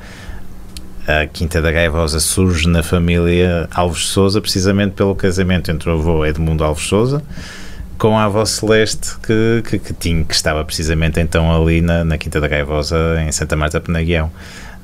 a 1.07 1.25
Quinta 1.27 1.63
da 1.63 1.71
Gaivosa 1.71 2.19
surge 2.19 2.69
na 2.69 2.83
família 2.83 3.69
Alves 3.73 4.07
Souza 4.07 4.41
precisamente 4.41 4.95
pelo 4.95 5.15
casamento 5.15 5.71
entre 5.71 5.89
o 5.89 5.93
avô 5.93 6.27
Edmundo 6.27 6.65
Alves 6.65 6.85
Souza 6.89 7.23
com 7.99 8.19
a 8.19 8.25
avó 8.25 8.45
Celeste 8.45 9.17
que, 9.23 9.63
que, 9.69 9.79
que 9.79 9.93
tinha, 9.95 10.25
que 10.25 10.35
estava 10.35 10.65
precisamente 10.65 11.21
então 11.21 11.55
ali 11.55 11.81
na, 11.81 12.05
na 12.05 12.19
Quinta 12.19 12.41
da 12.41 12.49
Gaivosa 12.49 12.97
em 13.21 13.33
Santa 13.33 13.57
Marta 13.57 13.81
Penaguião. 13.81 14.31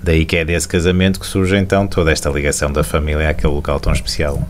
Daí 0.03 0.25
que 0.25 0.37
é 0.37 0.45
desse 0.45 0.67
casamento 0.67 1.21
que 1.21 1.27
surge 1.27 1.57
então 1.57 1.87
toda 1.87 2.11
esta 2.11 2.29
ligação 2.29 2.73
da 2.73 2.83
família 2.83 3.29
àquele 3.31 3.53
local 3.53 3.79
tão 3.79 3.93
especial. 3.93 4.47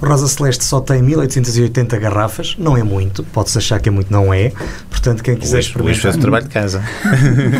O 0.00 0.06
Rosa 0.06 0.26
Celeste 0.26 0.64
só 0.64 0.80
tem 0.80 1.00
1880 1.00 1.96
garrafas, 1.98 2.56
não 2.58 2.76
é 2.76 2.82
muito, 2.82 3.22
pode-se 3.24 3.56
achar 3.56 3.78
que 3.80 3.88
é 3.88 3.92
muito, 3.92 4.12
não 4.12 4.34
é. 4.34 4.52
Portanto, 4.90 5.22
quem 5.22 5.36
quiser 5.36 5.56
Luís, 5.58 5.74
o 5.76 5.78
Luís 5.82 5.98
fez 5.98 6.14
o 6.16 6.18
experimentar, 6.18 6.20
trabalho 6.20 6.44
de 6.44 6.50
casa. 6.50 6.82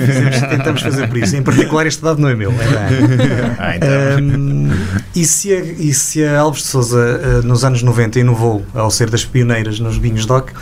fizemos- 0.06 0.40
tentamos 0.50 0.82
fazer 0.82 1.08
por 1.08 1.16
isso. 1.18 1.36
Em 1.36 1.42
particular, 1.42 1.86
este 1.86 2.02
dado 2.02 2.20
não 2.20 2.28
é 2.28 2.34
meu, 2.34 2.50
é. 2.50 2.56
Ah, 3.58 3.76
então. 3.76 3.88
Hum, 4.20 4.70
e, 5.14 5.24
se 5.24 5.52
a, 5.52 5.60
e 5.60 5.92
se 5.94 6.24
a 6.24 6.40
Alves 6.40 6.62
de 6.62 6.68
Souza 6.68 7.20
eh, 7.22 7.46
nos 7.46 7.64
anos 7.64 7.82
90 7.82 8.18
inovou 8.18 8.64
ao 8.74 8.90
ser 8.90 9.08
das 9.08 9.24
pioneiras 9.24 9.78
nos 9.78 9.96
vinhos 9.96 10.26
DOC, 10.26 10.52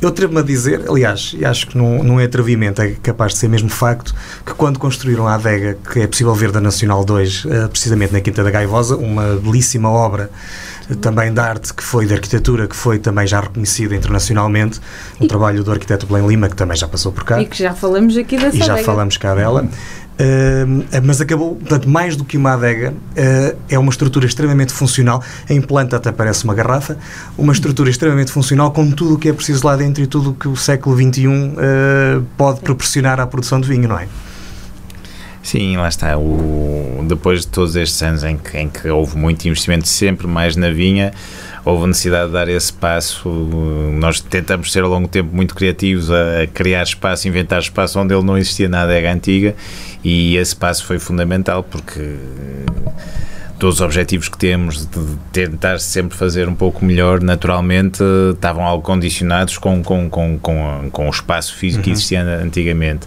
eu 0.00 0.08
atrevo-me 0.08 0.40
a 0.40 0.42
dizer, 0.42 0.82
aliás, 0.88 1.34
e 1.38 1.44
acho 1.44 1.66
que 1.68 1.78
não, 1.78 2.02
não 2.04 2.20
é 2.20 2.24
atrevimento, 2.24 2.82
é 2.82 2.90
capaz 3.02 3.32
de 3.32 3.38
ser 3.38 3.48
mesmo 3.48 3.68
facto, 3.70 4.14
que 4.44 4.52
quando 4.54 4.78
construíram 4.78 5.26
a 5.26 5.34
adega, 5.34 5.78
que 5.92 6.00
é 6.00 6.06
possível 6.06 6.34
ver 6.34 6.52
da 6.52 6.60
Nacional 6.60 7.04
2, 7.04 7.44
eh, 7.48 7.68
precisamente 7.68 8.12
na 8.12 8.20
Quinta 8.20 8.44
da 8.44 8.50
Gaivosa, 8.50 8.96
uma 8.96 9.36
belíssima 9.36 9.88
obra 9.90 10.30
eh, 10.90 10.94
também 10.94 11.32
de 11.32 11.40
arte, 11.40 11.72
que 11.72 11.82
foi 11.82 12.04
de 12.06 12.12
arquitetura, 12.14 12.66
que 12.68 12.76
foi 12.76 12.98
também 12.98 13.26
já 13.26 13.40
reconhecida 13.40 13.94
internacionalmente, 13.96 14.80
um 15.20 15.24
E- 15.24 15.28
trabalho 15.28 15.64
do 15.64 15.70
arquiteto 15.72 16.06
Belém 16.06 16.26
Lima, 16.28 16.48
que 16.48 16.56
também 16.56 16.76
já 16.76 16.86
passou 16.86 17.10
por 17.12 17.24
cá 17.24 17.40
E 17.40 17.46
que 17.46 17.56
já 17.58 17.72
falamos 17.74 18.16
aqui 18.16 18.36
dessa 18.36 18.54
e 18.56 18.60
já 18.60 18.72
adega. 18.74 18.84
falamos 18.86 19.16
cá 19.16 19.34
dela. 19.34 19.66
Uh, 20.18 21.02
mas 21.04 21.20
acabou, 21.20 21.56
portanto, 21.56 21.88
mais 21.88 22.16
do 22.16 22.24
que 22.24 22.38
uma 22.38 22.54
adega, 22.54 22.92
uh, 22.92 23.56
é 23.68 23.78
uma 23.78 23.90
estrutura 23.90 24.26
extremamente 24.26 24.72
funcional. 24.72 25.22
Em 25.48 25.60
planta 25.60 25.96
até 25.96 26.10
parece 26.10 26.44
uma 26.44 26.54
garrafa, 26.54 26.96
uma 27.36 27.52
estrutura 27.52 27.90
extremamente 27.90 28.32
funcional 28.32 28.70
com 28.70 28.90
tudo 28.90 29.14
o 29.14 29.18
que 29.18 29.28
é 29.28 29.32
preciso 29.32 29.66
lá 29.66 29.76
dentro 29.76 30.02
e 30.02 30.06
tudo 30.06 30.30
o 30.30 30.34
que 30.34 30.48
o 30.48 30.56
século 30.56 30.96
XXI 30.96 31.26
uh, 31.26 32.22
pode 32.36 32.60
proporcionar 32.60 33.20
à 33.20 33.26
produção 33.26 33.60
de 33.60 33.68
vinho, 33.68 33.88
não 33.88 33.98
é? 33.98 34.08
Sim, 35.46 35.76
lá 35.76 35.86
está. 35.86 36.18
O, 36.18 37.04
depois 37.06 37.42
de 37.42 37.46
todos 37.46 37.76
estes 37.76 38.02
anos 38.02 38.24
em 38.24 38.36
que, 38.36 38.58
em 38.58 38.68
que 38.68 38.88
houve 38.88 39.16
muito 39.16 39.46
investimento 39.46 39.86
sempre 39.86 40.26
mais 40.26 40.56
na 40.56 40.70
vinha, 40.70 41.12
houve 41.64 41.86
necessidade 41.86 42.26
de 42.26 42.32
dar 42.32 42.48
esse 42.48 42.72
passo. 42.72 43.28
Nós 43.92 44.20
tentamos 44.20 44.72
ser 44.72 44.82
ao 44.82 44.90
longo 44.90 45.06
do 45.06 45.10
tempo 45.10 45.32
muito 45.32 45.54
criativos 45.54 46.10
a, 46.10 46.42
a 46.42 46.46
criar 46.48 46.82
espaço, 46.82 47.28
inventar 47.28 47.60
espaço 47.60 47.96
onde 48.00 48.12
ele 48.12 48.24
não 48.24 48.36
existia 48.36 48.68
na 48.68 48.82
adega 48.82 49.12
antiga 49.12 49.54
e 50.02 50.36
esse 50.36 50.56
passo 50.56 50.84
foi 50.84 50.98
fundamental 50.98 51.62
porque 51.62 52.16
todos 53.56 53.76
os 53.76 53.80
objetivos 53.80 54.28
que 54.28 54.36
temos 54.36 54.84
de 54.84 55.16
tentar 55.32 55.78
sempre 55.78 56.18
fazer 56.18 56.48
um 56.48 56.56
pouco 56.56 56.84
melhor, 56.84 57.22
naturalmente 57.22 58.02
eh, 58.02 58.32
estavam 58.32 58.66
algo 58.66 58.82
condicionados 58.82 59.58
com, 59.58 59.80
com, 59.80 60.10
com, 60.10 60.40
com, 60.40 60.90
com 60.90 61.06
o 61.06 61.10
espaço 61.10 61.54
físico 61.54 61.84
que 61.84 61.90
existia 61.90 62.22
antigamente. 62.42 63.06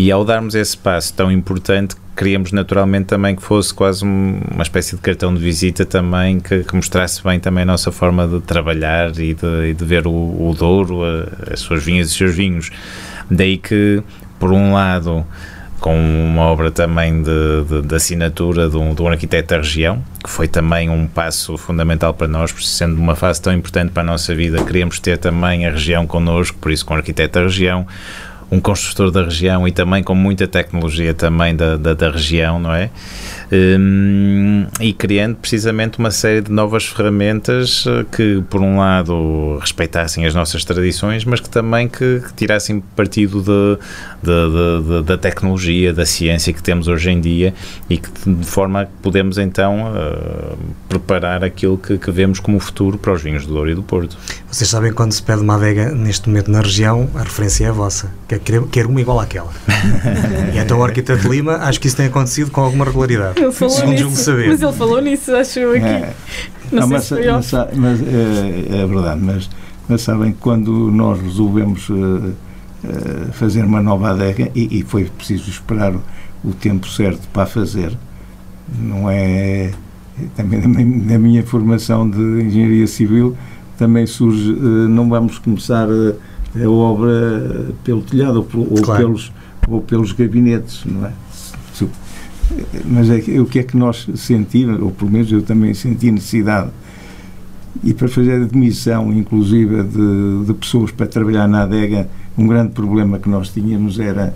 E 0.00 0.12
ao 0.12 0.24
darmos 0.24 0.54
esse 0.54 0.76
passo 0.78 1.12
tão 1.12 1.28
importante, 1.32 1.96
queríamos 2.16 2.52
naturalmente 2.52 3.06
também 3.06 3.34
que 3.34 3.42
fosse 3.42 3.74
quase 3.74 4.04
um- 4.04 4.40
uma 4.54 4.62
espécie 4.62 4.94
de 4.94 5.02
cartão 5.02 5.34
de 5.34 5.40
visita 5.40 5.84
também, 5.84 6.38
que, 6.38 6.62
que 6.62 6.76
mostrasse 6.76 7.20
bem 7.20 7.40
também 7.40 7.62
a 7.62 7.66
nossa 7.66 7.90
forma 7.90 8.24
de 8.28 8.40
trabalhar 8.42 9.10
e 9.18 9.34
de, 9.34 9.70
e 9.70 9.74
de 9.74 9.84
ver 9.84 10.06
o, 10.06 10.12
o 10.12 10.54
Douro, 10.56 11.02
a- 11.02 11.52
as 11.52 11.58
suas 11.58 11.82
vinhas 11.84 12.06
e 12.06 12.10
os 12.12 12.16
seus 12.16 12.32
vinhos. 12.36 12.70
Daí 13.28 13.58
que, 13.58 14.00
por 14.38 14.52
um 14.52 14.72
lado, 14.72 15.26
com 15.80 15.96
uma 15.98 16.42
obra 16.42 16.70
também 16.70 17.20
de, 17.20 17.64
de, 17.68 17.82
de 17.82 17.94
assinatura 17.96 18.68
de 18.70 18.76
um, 18.76 18.94
de 18.94 19.02
um 19.02 19.08
arquiteto 19.08 19.48
da 19.48 19.56
região, 19.56 20.00
que 20.22 20.30
foi 20.30 20.46
também 20.46 20.88
um 20.88 21.08
passo 21.08 21.58
fundamental 21.58 22.14
para 22.14 22.28
nós, 22.28 22.54
sendo 22.60 23.00
uma 23.00 23.16
fase 23.16 23.42
tão 23.42 23.52
importante 23.52 23.90
para 23.90 24.04
a 24.04 24.06
nossa 24.06 24.32
vida, 24.32 24.62
queríamos 24.62 25.00
ter 25.00 25.18
também 25.18 25.66
a 25.66 25.72
região 25.72 26.06
connosco, 26.06 26.56
por 26.60 26.70
isso 26.70 26.86
com 26.86 26.94
o 26.94 26.96
arquiteto 26.96 27.40
da 27.40 27.44
região, 27.46 27.84
um 28.50 28.60
construtor 28.60 29.10
da 29.10 29.24
região 29.24 29.68
e 29.68 29.72
também 29.72 30.02
com 30.02 30.14
muita 30.14 30.48
tecnologia 30.48 31.12
também 31.12 31.54
da, 31.54 31.76
da, 31.76 31.92
da 31.94 32.10
região, 32.10 32.58
não 32.58 32.72
é? 32.72 32.90
Hum, 33.52 34.66
e 34.80 34.92
criando 34.92 35.36
precisamente 35.36 35.98
uma 35.98 36.10
série 36.10 36.40
de 36.42 36.50
novas 36.52 36.84
ferramentas 36.86 37.84
eh, 37.86 38.04
que, 38.14 38.42
por 38.48 38.60
um 38.60 38.78
lado, 38.78 39.58
respeitassem 39.60 40.24
as 40.26 40.34
nossas 40.34 40.64
tradições, 40.64 41.24
mas 41.24 41.40
que 41.40 41.48
também 41.48 41.88
que, 41.88 42.20
que 42.26 42.32
tirassem 42.34 42.80
partido 42.94 43.40
de, 43.42 43.78
de- 44.22 44.98
de- 44.98 45.02
da 45.02 45.16
tecnologia, 45.18 45.92
da 45.92 46.04
ciência 46.06 46.52
que 46.52 46.62
temos 46.62 46.88
hoje 46.88 47.10
em 47.10 47.20
dia 47.20 47.52
e 47.88 47.96
que 47.98 48.08
de 48.26 48.44
forma 48.46 48.84
que 48.86 48.92
podemos 49.02 49.38
então 49.38 49.92
eh, 49.96 50.54
preparar 50.88 51.42
aquilo 51.42 51.76
que, 51.78 51.98
que 51.98 52.10
vemos 52.10 52.38
como 52.40 52.58
futuro 52.60 52.96
para 52.98 53.12
os 53.12 53.22
vinhos 53.22 53.46
do 53.46 53.54
Douro 53.54 53.70
e 53.70 53.74
do 53.74 53.82
Porto. 53.82 54.16
Vocês 54.50 54.68
sabem 54.70 54.92
quando 54.92 55.12
se 55.12 55.22
pede 55.22 55.40
uma 55.42 55.54
adega 55.56 55.90
neste 55.90 56.28
momento 56.28 56.50
na 56.50 56.60
região, 56.60 57.08
a 57.14 57.22
referência 57.22 57.64
é 57.64 57.68
a 57.68 57.72
vossa, 57.72 58.10
que 58.28 58.34
é 58.38 58.40
querer, 58.40 58.62
quer 58.66 58.86
uma 58.86 59.00
igual 59.00 59.20
àquela. 59.20 59.50
e 60.54 60.58
então 60.58 60.78
o 60.78 60.84
arquiteto 60.84 61.28
Lima, 61.28 61.56
acho 61.56 61.80
que 61.80 61.86
isso 61.86 61.96
tem 61.96 62.06
acontecido 62.06 62.50
com 62.50 62.60
alguma 62.60 62.84
regularidade. 62.84 63.40
Ele 63.40 63.52
falou 63.52 63.74
Segundo 63.74 63.92
nisso, 63.92 64.24
saber. 64.24 64.48
mas 64.48 64.62
ele 64.62 64.72
falou 64.72 65.00
nisso, 65.00 65.34
acho 65.34 65.58
eu 65.58 65.70
aqui. 65.72 65.84
É. 65.84 66.12
Não, 66.72 66.82
sei 66.82 66.90
mas, 66.90 67.04
se 67.04 67.08
foi 67.08 67.30
mas, 67.30 67.52
mas, 67.74 68.00
é, 68.02 68.82
é 68.82 68.86
verdade, 68.86 69.20
mas, 69.22 69.50
mas 69.88 70.02
sabem 70.02 70.32
que 70.32 70.38
quando 70.38 70.90
nós 70.90 71.20
resolvemos 71.20 71.88
eh, 71.90 72.30
eh, 72.84 73.32
fazer 73.32 73.64
uma 73.64 73.80
nova 73.80 74.10
adega, 74.10 74.50
e, 74.54 74.78
e 74.78 74.82
foi 74.82 75.04
preciso 75.04 75.48
esperar 75.50 75.94
o, 75.94 76.02
o 76.44 76.52
tempo 76.52 76.86
certo 76.88 77.26
para 77.32 77.44
a 77.44 77.46
fazer, 77.46 77.96
não 78.78 79.08
é. 79.08 79.72
Também 80.36 80.60
na 80.60 80.68
minha, 80.68 81.06
na 81.12 81.18
minha 81.18 81.42
formação 81.44 82.08
de 82.08 82.18
engenharia 82.18 82.86
civil 82.86 83.36
também 83.78 84.04
surge, 84.04 84.52
não 84.52 85.08
vamos 85.08 85.38
começar 85.38 85.86
a 86.62 86.70
obra 86.70 87.66
pelo 87.84 88.02
telhado 88.02 88.46
ou, 88.54 88.82
Claro. 88.82 89.04
pelos, 89.04 89.32
ou 89.68 89.80
pelos 89.80 90.12
gabinetes, 90.12 90.84
não 90.84 91.06
é? 91.06 91.12
Mas 92.84 93.10
é 93.10 93.40
o 93.40 93.44
que 93.44 93.58
é 93.58 93.62
que 93.62 93.76
nós 93.76 94.08
sentimos, 94.16 94.80
ou 94.80 94.90
pelo 94.90 95.10
menos 95.10 95.30
eu 95.30 95.42
também 95.42 95.74
senti 95.74 96.10
necessidade 96.10 96.70
e 97.84 97.94
para 97.94 98.08
fazer 98.08 98.42
admissão, 98.42 99.12
inclusive, 99.12 99.84
de, 99.84 100.46
de, 100.46 100.54
pessoas 100.54 100.90
para 100.90 101.06
trabalhar 101.06 101.46
na 101.46 101.62
adega, 101.62 102.08
um 102.36 102.46
grande 102.46 102.72
problema 102.72 103.18
que 103.18 103.28
nós 103.28 103.50
tínhamos 103.50 104.00
era 104.00 104.34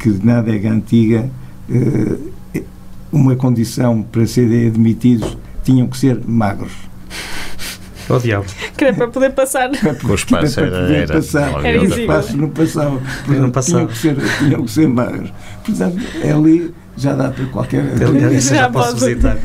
que 0.00 0.08
na 0.24 0.38
adega 0.38 0.70
antiga 0.70 1.30
eh, 1.70 2.62
uma 3.12 3.36
condição 3.36 4.02
para 4.02 4.26
serem 4.26 4.66
admitidos 4.66 5.36
tinham 5.62 5.86
que 5.86 5.96
ser 5.96 6.20
magros. 6.26 6.72
Oh, 8.08 8.18
diabo. 8.18 8.46
Que 8.76 8.84
era 8.84 8.94
para 8.94 9.08
poder 9.08 9.30
passar. 9.32 9.70
O 10.04 10.14
espaço 10.14 10.60
era, 10.60 10.76
era, 10.76 10.96
era, 10.96 11.14
passar. 11.14 11.64
era 11.64 11.80
o 11.80 11.84
espaço 11.84 12.36
não 12.36 12.50
passava. 12.50 12.98
Portanto, 12.98 13.40
não 13.40 13.50
passava. 13.50 13.86
Tinham, 13.86 13.86
que 13.86 13.98
ser, 13.98 14.38
tinham 14.38 14.64
que 14.64 14.70
ser 14.70 14.88
magros. 14.88 15.32
Portanto, 15.64 15.96
ali 16.22 16.74
já 16.96 17.14
dá 17.14 17.30
para 17.30 17.46
qualquer. 17.46 17.80
Ali, 17.80 18.40
já, 18.40 18.54
já 18.54 18.70
posso 18.70 18.94
visitar. 18.96 19.36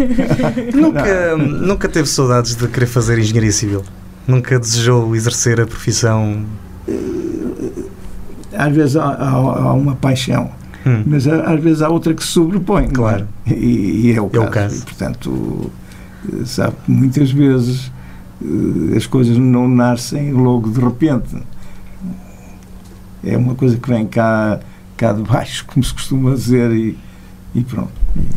nunca, 0.74 1.38
nunca 1.38 1.90
teve 1.90 2.08
saudades 2.08 2.56
de 2.56 2.68
querer 2.68 2.88
fazer 2.88 3.20
engenharia 3.20 3.52
civil? 3.52 3.84
Nunca 4.28 4.60
desejou 4.60 5.16
exercer 5.16 5.62
a 5.62 5.66
profissão? 5.66 6.46
Às 8.54 8.76
vezes 8.76 8.96
há, 8.96 9.06
há, 9.06 9.30
há 9.30 9.74
uma 9.74 9.96
paixão. 9.96 10.52
Hum. 10.86 11.04
Mas 11.06 11.28
às 11.28 11.62
vezes 11.62 11.82
há 11.82 11.90
outra 11.90 12.14
que 12.14 12.24
se 12.24 12.30
sobrepõe. 12.30 12.88
Claro. 12.90 13.28
É? 13.46 13.54
E, 13.54 14.08
e, 14.08 14.14
é 14.14 14.22
o 14.22 14.28
é 14.28 14.30
caso. 14.30 14.48
O 14.48 14.52
caso. 14.52 14.76
E, 14.76 14.82
portanto, 14.82 15.72
sabe, 16.46 16.76
muitas 16.88 17.32
vezes 17.32 17.92
as 18.96 19.06
coisas 19.06 19.38
não 19.38 19.68
nascem 19.68 20.32
logo 20.32 20.70
de 20.70 20.80
repente. 20.80 21.36
É 23.24 23.36
uma 23.36 23.56
coisa 23.56 23.78
que 23.78 23.90
vem 23.90 24.06
cá, 24.06 24.60
cá 24.96 25.12
de 25.12 25.22
baixo, 25.24 25.66
como 25.68 25.84
se 25.84 25.94
costuma 25.94 26.34
dizer, 26.34 26.72
e, 26.72 26.98
e 27.56 27.64
pronto. 27.64 27.92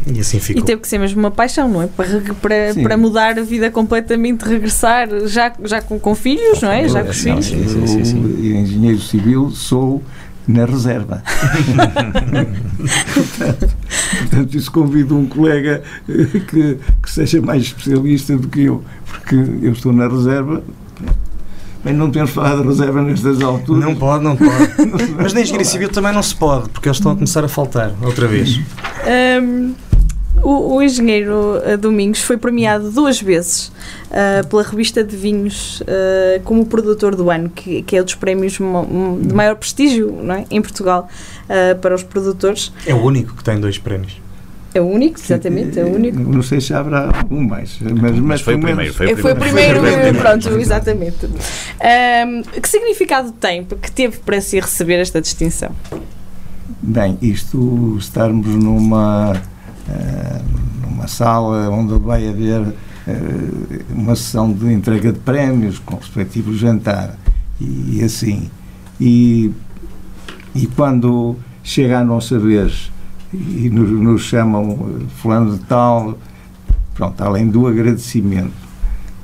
E 0.06 0.20
assim 0.20 0.38
ficou. 0.38 0.62
E 0.62 0.64
teve 0.64 0.82
que 0.82 0.88
ser 0.88 0.98
mesmo 0.98 1.20
uma 1.20 1.30
paixão, 1.30 1.68
não 1.68 1.82
é? 1.82 1.86
Para, 1.86 2.20
para, 2.34 2.74
para 2.82 2.96
mudar 2.96 3.38
a 3.38 3.42
vida 3.42 3.70
completamente, 3.70 4.42
regressar 4.44 5.08
já, 5.26 5.52
já 5.64 5.80
com, 5.80 5.98
com 5.98 6.14
filhos, 6.14 6.60
não 6.60 6.70
é? 6.70 6.88
Já 6.88 7.04
com 7.04 7.12
sim, 7.12 7.40
filhos. 7.40 7.46
Sim, 7.46 7.68
sim, 7.68 7.86
sim, 7.86 8.04
sim. 8.04 8.36
Eu, 8.42 8.56
engenheiro 8.56 9.00
civil, 9.00 9.50
sou 9.50 10.02
na 10.50 10.64
reserva. 10.64 11.22
portanto, 13.14 13.68
portanto, 14.18 14.56
isso 14.56 14.70
convido 14.70 15.16
um 15.16 15.26
colega 15.26 15.82
que, 16.06 16.78
que 17.02 17.10
seja 17.10 17.40
mais 17.40 17.62
especialista 17.62 18.36
do 18.36 18.48
que 18.48 18.64
eu, 18.64 18.84
porque 19.06 19.34
eu 19.34 19.72
estou 19.72 19.92
na 19.92 20.08
reserva. 20.08 20.62
Bem, 21.82 21.94
não 21.94 22.10
temos 22.10 22.30
falado 22.30 22.60
de 22.60 22.68
reserva 22.68 23.00
nestas 23.00 23.40
alturas. 23.40 23.82
Não 23.82 23.94
pode, 23.96 24.22
não 24.22 24.36
pode. 24.36 25.12
Mas 25.16 25.32
na 25.32 25.40
engenharia 25.40 25.64
civil 25.64 25.88
também 25.88 26.12
não 26.12 26.22
se 26.22 26.34
pode, 26.34 26.68
porque 26.68 26.88
eles 26.88 26.98
estão 26.98 27.12
a 27.12 27.14
começar 27.14 27.42
a 27.42 27.48
faltar 27.48 27.94
outra 28.02 28.28
vez. 28.28 28.60
Um, 29.42 29.74
o, 30.42 30.76
o, 30.76 30.82
engenheiro 30.82 31.58
uh, 31.58 31.76
Domingos 31.76 32.20
foi 32.20 32.36
premiado 32.36 32.90
duas 32.90 33.20
vezes 33.20 33.68
uh, 34.10 34.46
pela 34.48 34.62
revista 34.62 35.04
de 35.04 35.16
vinhos 35.16 35.80
uh, 35.80 36.40
como 36.44 36.64
produtor 36.66 37.14
do 37.14 37.30
ano, 37.30 37.48
que, 37.48 37.82
que 37.82 37.96
é 37.96 38.00
um 38.00 38.04
dos 38.04 38.14
prémios 38.14 38.54
de 38.54 39.34
maior 39.34 39.56
prestígio 39.56 40.10
não 40.22 40.34
é? 40.34 40.46
em 40.50 40.60
Portugal 40.60 41.08
para 41.80 41.94
os 41.94 42.04
produtores. 42.04 42.72
É 42.86 42.94
o 42.94 43.02
único 43.02 43.34
que 43.34 43.42
tem 43.42 43.58
dois 43.58 43.76
prémios. 43.76 44.20
É 44.72 44.80
o 44.80 44.84
único, 44.84 45.18
exatamente, 45.18 45.80
é 45.80 45.84
o 45.84 45.92
único. 45.92 46.18
Não 46.18 46.42
sei 46.42 46.60
se 46.60 46.72
haverá 46.72 47.10
um 47.28 47.40
mais, 47.40 47.76
mas, 47.80 48.16
mas, 48.20 48.40
foi, 48.40 48.54
o 48.54 48.60
primeiro, 48.60 48.94
foi 48.94 49.12
o 49.12 49.16
primeiro. 49.16 49.22
Foi 49.22 49.32
o 49.32 49.36
primeiro, 49.36 49.80
foi 49.80 49.90
o 49.90 49.92
primeiro 49.92 50.18
pronto, 50.18 50.48
exatamente. 50.60 51.26
Um, 51.26 52.42
que 52.42 52.68
significado 52.68 53.32
tem 53.32 53.64
que 53.64 53.90
teve 53.90 54.18
para 54.18 54.40
si 54.40 54.60
receber 54.60 55.00
esta 55.00 55.20
distinção? 55.20 55.74
Bem, 56.80 57.18
isto 57.20 57.96
estarmos 57.98 58.46
numa 58.46 59.32
uh, 59.32 59.36
numa 60.82 61.06
sala 61.08 61.68
onde 61.70 61.98
vai 61.98 62.28
haver 62.28 62.60
uh, 62.60 62.74
uma 63.90 64.14
sessão 64.16 64.52
de 64.52 64.72
entrega 64.72 65.12
de 65.12 65.18
prémios 65.18 65.78
com 65.78 65.96
respectivo 65.96 66.54
jantar 66.54 67.16
e, 67.60 68.02
assim 68.02 68.50
e, 69.00 69.50
e 70.54 70.66
quando 70.66 71.36
chega 71.62 72.00
a 72.00 72.04
nossa 72.04 72.38
vez 72.38 72.90
e 73.32 73.70
nos, 73.70 73.90
nos, 73.90 74.22
chamam 74.22 75.06
fulano 75.16 75.56
de 75.56 75.64
tal, 75.64 76.18
pronto, 76.94 77.20
além 77.22 77.48
do 77.48 77.66
agradecimento 77.66 78.52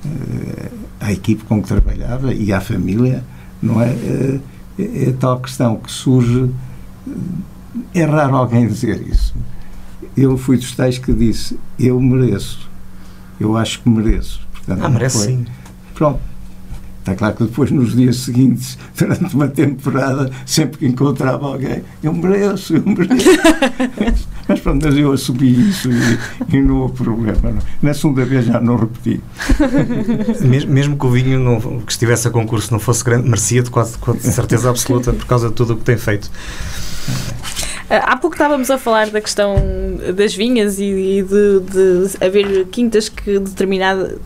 uh, 0.04 0.70
à 1.00 1.12
equipe 1.12 1.44
com 1.44 1.60
que 1.60 1.68
trabalhava 1.68 2.32
e 2.32 2.52
à 2.52 2.60
família, 2.60 3.24
não 3.60 3.82
é? 3.82 3.90
Uh, 3.90 4.40
é, 4.78 5.08
é 5.08 5.12
tal 5.12 5.40
questão 5.40 5.76
que 5.76 5.90
surge, 5.90 6.50
é 7.94 8.04
raro 8.04 8.36
alguém 8.36 8.66
dizer 8.66 9.04
isso. 9.08 9.34
Eu 10.16 10.36
fui 10.36 10.56
dos 10.56 10.74
tais 10.74 10.98
que 10.98 11.12
disse, 11.12 11.58
eu 11.78 12.00
mereço, 12.00 12.68
eu 13.38 13.56
acho 13.56 13.82
que 13.82 13.88
mereço. 13.88 14.40
Portanto, 14.52 14.84
ah, 14.84 14.88
merece 14.88 15.18
foi. 15.18 15.26
sim. 15.26 15.46
Pronto, 15.94 16.20
Está 17.06 17.14
claro 17.14 17.36
que 17.36 17.44
depois, 17.44 17.70
nos 17.70 17.94
dias 17.94 18.16
seguintes, 18.16 18.76
durante 18.98 19.32
uma 19.32 19.46
temporada, 19.46 20.28
sempre 20.44 20.78
que 20.78 20.86
encontrava 20.86 21.46
alguém, 21.46 21.84
eu 22.02 22.12
mereço, 22.12 22.74
eu 22.74 22.82
mereço. 22.84 23.30
mas 24.48 24.58
pronto, 24.58 24.84
mas 24.84 24.96
eu 24.96 25.12
assumi 25.12 25.68
isso 25.68 25.88
e, 25.88 26.56
e 26.56 26.60
não 26.60 26.78
houve 26.78 26.94
problema. 26.94 27.52
Não. 27.52 27.58
Na 27.80 27.94
segunda 27.94 28.24
vez 28.24 28.46
já 28.46 28.60
não 28.60 28.74
repeti. 28.74 29.20
mesmo, 30.44 30.72
mesmo 30.72 30.98
que 30.98 31.06
o 31.06 31.10
vinho 31.10 31.38
não, 31.38 31.80
que 31.80 31.92
estivesse 31.92 32.26
a 32.26 32.30
concurso 32.32 32.72
não 32.72 32.80
fosse 32.80 33.04
grande, 33.04 33.28
merecia 33.28 33.62
de 33.62 33.70
quase 33.70 33.96
com 33.98 34.18
certeza 34.18 34.68
absoluta 34.68 35.12
por 35.12 35.26
causa 35.26 35.48
de 35.48 35.54
tudo 35.54 35.74
o 35.74 35.76
que 35.76 35.84
tem 35.84 35.96
feito. 35.96 36.28
Há 37.88 38.16
pouco 38.16 38.34
estávamos 38.34 38.70
a 38.70 38.78
falar 38.78 39.10
da 39.10 39.20
questão 39.20 39.54
das 40.14 40.34
vinhas 40.34 40.78
e, 40.80 41.22
de, 41.22 41.60
de 41.60 42.24
haver 42.24 42.66
quintas 42.66 43.08
que 43.08 43.38
determinada 43.38 44.18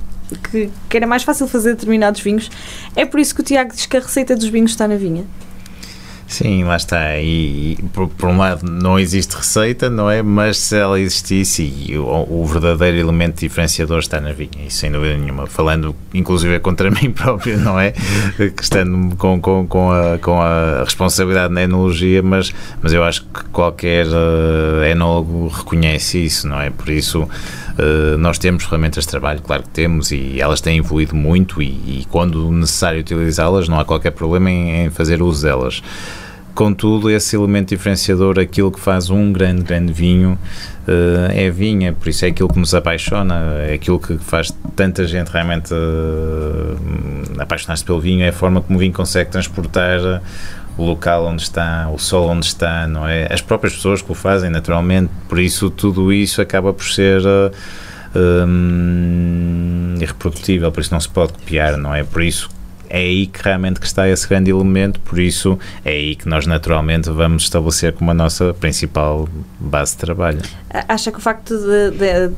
que, 0.51 0.71
que, 0.89 0.97
era 0.97 1.07
mais 1.07 1.23
fácil 1.23 1.47
fazer 1.47 1.75
determinados 1.75 2.21
vinhos. 2.21 2.51
É 2.97 3.05
por 3.05 3.21
isso 3.21 3.35
que 3.35 3.41
o 3.41 3.45
Tiago 3.45 3.73
diz 3.73 3.87
que 3.87 3.97
a 3.97 4.01
receita 4.01 4.35
dos 4.35 4.49
vinhos 4.49 4.71
está 4.71 4.87
na 4.89 4.97
vinha. 4.97 5.25
Sim, 6.31 6.63
lá 6.63 6.77
está. 6.77 7.19
E, 7.19 7.73
e 7.73 7.83
por, 7.93 8.09
por, 8.09 8.29
um 8.29 8.39
lado 8.39 8.65
não 8.65 8.97
existe 8.97 9.35
receita, 9.35 9.91
não 9.91 10.09
é? 10.09 10.23
Mas 10.23 10.59
se 10.59 10.77
ela 10.77 10.99
existisse, 11.01 11.65
e 11.65 11.99
o, 11.99 12.05
o, 12.07 12.47
verdadeiro 12.47 12.99
elemento 12.99 13.41
diferenciador 13.41 13.99
está 13.99 14.21
na 14.21 14.33
vinha, 14.33 14.65
isso 14.65 14.79
sem 14.79 14.93
dúvida 14.93 15.17
nenhuma. 15.19 15.49
Falando 15.49 15.93
inclusive 16.15 16.61
contra 16.61 16.89
mim 17.03 17.11
próprio, 17.11 17.59
não 17.59 17.81
é? 17.81 17.91
que 18.37 18.63
estando 18.63 19.17
com, 19.17 19.41
com, 19.41 19.67
com, 19.67 19.91
a, 19.91 20.19
com 20.19 20.41
a 20.41 20.85
responsabilidade 20.85 21.53
na 21.53 21.63
enologia, 21.63 22.23
mas, 22.23 22.55
mas 22.81 22.93
eu 22.93 23.03
acho 23.03 23.25
que 23.25 23.45
qualquer 23.47 24.07
uh, 24.07 24.85
enólogo 24.89 25.49
reconhece 25.49 26.25
isso, 26.25 26.47
não 26.47 26.61
é? 26.61 26.71
Por 26.71 26.91
isso 26.91 27.29
Uh, 27.81 28.19
nós 28.19 28.37
temos 28.37 28.65
ferramentas 28.65 29.05
de 29.05 29.11
trabalho, 29.11 29.41
claro 29.41 29.63
que 29.63 29.71
temos, 29.71 30.13
e 30.13 30.39
elas 30.39 30.61
têm 30.61 30.77
evoluído 30.77 31.17
muito, 31.17 31.63
e, 31.63 31.67
e 31.67 32.07
quando 32.11 32.51
necessário 32.51 33.01
utilizá-las, 33.01 33.69
não 33.69 33.81
há 33.81 33.85
qualquer 33.87 34.11
problema 34.11 34.51
em, 34.51 34.85
em 34.85 34.91
fazer 34.91 35.23
uso 35.23 35.43
delas. 35.47 35.83
Contudo, 36.55 37.09
esse 37.09 37.37
elemento 37.37 37.71
diferenciador, 37.71 38.39
aquilo 38.39 38.71
que 38.71 38.81
faz 38.81 39.09
um 39.09 39.33
grande, 39.33 39.63
grande 39.63 39.95
vinho, 39.95 40.39
uh, 40.87 41.33
é 41.33 41.49
vinha, 41.49 41.95
por 41.95 42.09
isso 42.09 42.27
é 42.27 42.29
aquilo 42.29 42.51
que 42.51 42.59
nos 42.59 42.75
apaixona, 42.75 43.37
é 43.67 43.73
aquilo 43.73 43.99
que 43.99 44.19
faz 44.19 44.53
tanta 44.77 45.07
gente 45.07 45.29
realmente 45.29 45.73
uh, 45.73 47.41
apaixonar-se 47.41 47.85
pelo 47.85 47.99
vinho, 47.99 48.23
é 48.23 48.29
a 48.29 48.33
forma 48.33 48.61
como 48.61 48.79
o 48.79 48.81
vinho 48.81 48.93
consegue 48.93 49.31
transportar 49.31 50.21
o 50.81 50.85
local 50.85 51.27
onde 51.27 51.43
está, 51.43 51.91
o 51.93 51.99
sol 51.99 52.29
onde 52.29 52.47
está, 52.47 52.87
não 52.87 53.07
é? 53.07 53.29
As 53.31 53.43
próprias 53.43 53.75
pessoas 53.75 54.01
que 54.01 54.11
o 54.11 54.15
fazem, 54.15 54.49
naturalmente, 54.49 55.11
por 55.29 55.39
isso 55.39 55.69
tudo 55.69 56.11
isso 56.13 56.41
acaba 56.41 56.73
por 56.73 56.87
ser 56.87 57.21
uh, 57.21 57.53
um, 58.47 59.95
irreprodutível, 60.01 60.73
por 60.73 60.81
isso 60.81 60.93
não 60.93 61.01
se 61.01 61.09
pode 61.09 61.35
copiar, 61.35 61.77
não 61.77 61.95
é? 61.95 62.03
Por 62.03 62.23
isso 62.23 62.49
é 62.91 62.99
aí 62.99 63.27
que 63.29 63.41
realmente 63.43 63.79
que 63.79 63.87
está 63.87 64.09
esse 64.09 64.29
grande 64.29 64.51
elemento, 64.51 64.99
por 65.01 65.19
isso 65.21 65.57
é 65.85 65.91
aí 65.91 66.17
que 66.17 66.29
nós 66.29 66.45
naturalmente 66.45 67.09
vamos 67.09 67.45
estabelecer 67.45 67.93
como 67.93 68.11
a 68.11 68.15
nossa 68.15 68.53
principal 68.53 69.29
base 69.61 69.93
de 69.93 69.99
trabalho. 69.99 70.41
Acha 70.89 71.13
que 71.13 71.19
o 71.19 71.21
facto 71.21 71.55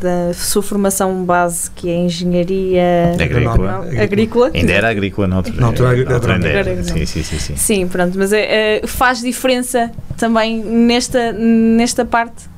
da 0.00 0.34
sua 0.34 0.62
formação 0.62 1.24
base, 1.24 1.70
que 1.70 1.88
é 1.88 1.96
engenharia 1.96 3.12
agrícola, 3.14 3.78
agrícola, 3.78 4.02
agrícola 4.02 4.50
ainda 4.54 4.72
era 4.72 4.90
agrícola 4.90 5.26
na 5.26 5.36
altura, 5.36 5.60
na 5.60 5.66
altura, 5.66 6.14
altura 6.14 6.34
ainda 6.34 6.48
era. 6.48 6.82
Sim, 6.84 7.06
sim, 7.06 7.22
sim, 7.22 7.38
sim. 7.38 7.56
Sim, 7.56 7.88
pronto, 7.88 8.18
mas 8.18 8.32
é, 8.32 8.80
é, 8.82 8.86
faz 8.86 9.20
diferença 9.20 9.90
também 10.18 10.62
nesta, 10.62 11.32
nesta 11.32 12.04
parte. 12.04 12.52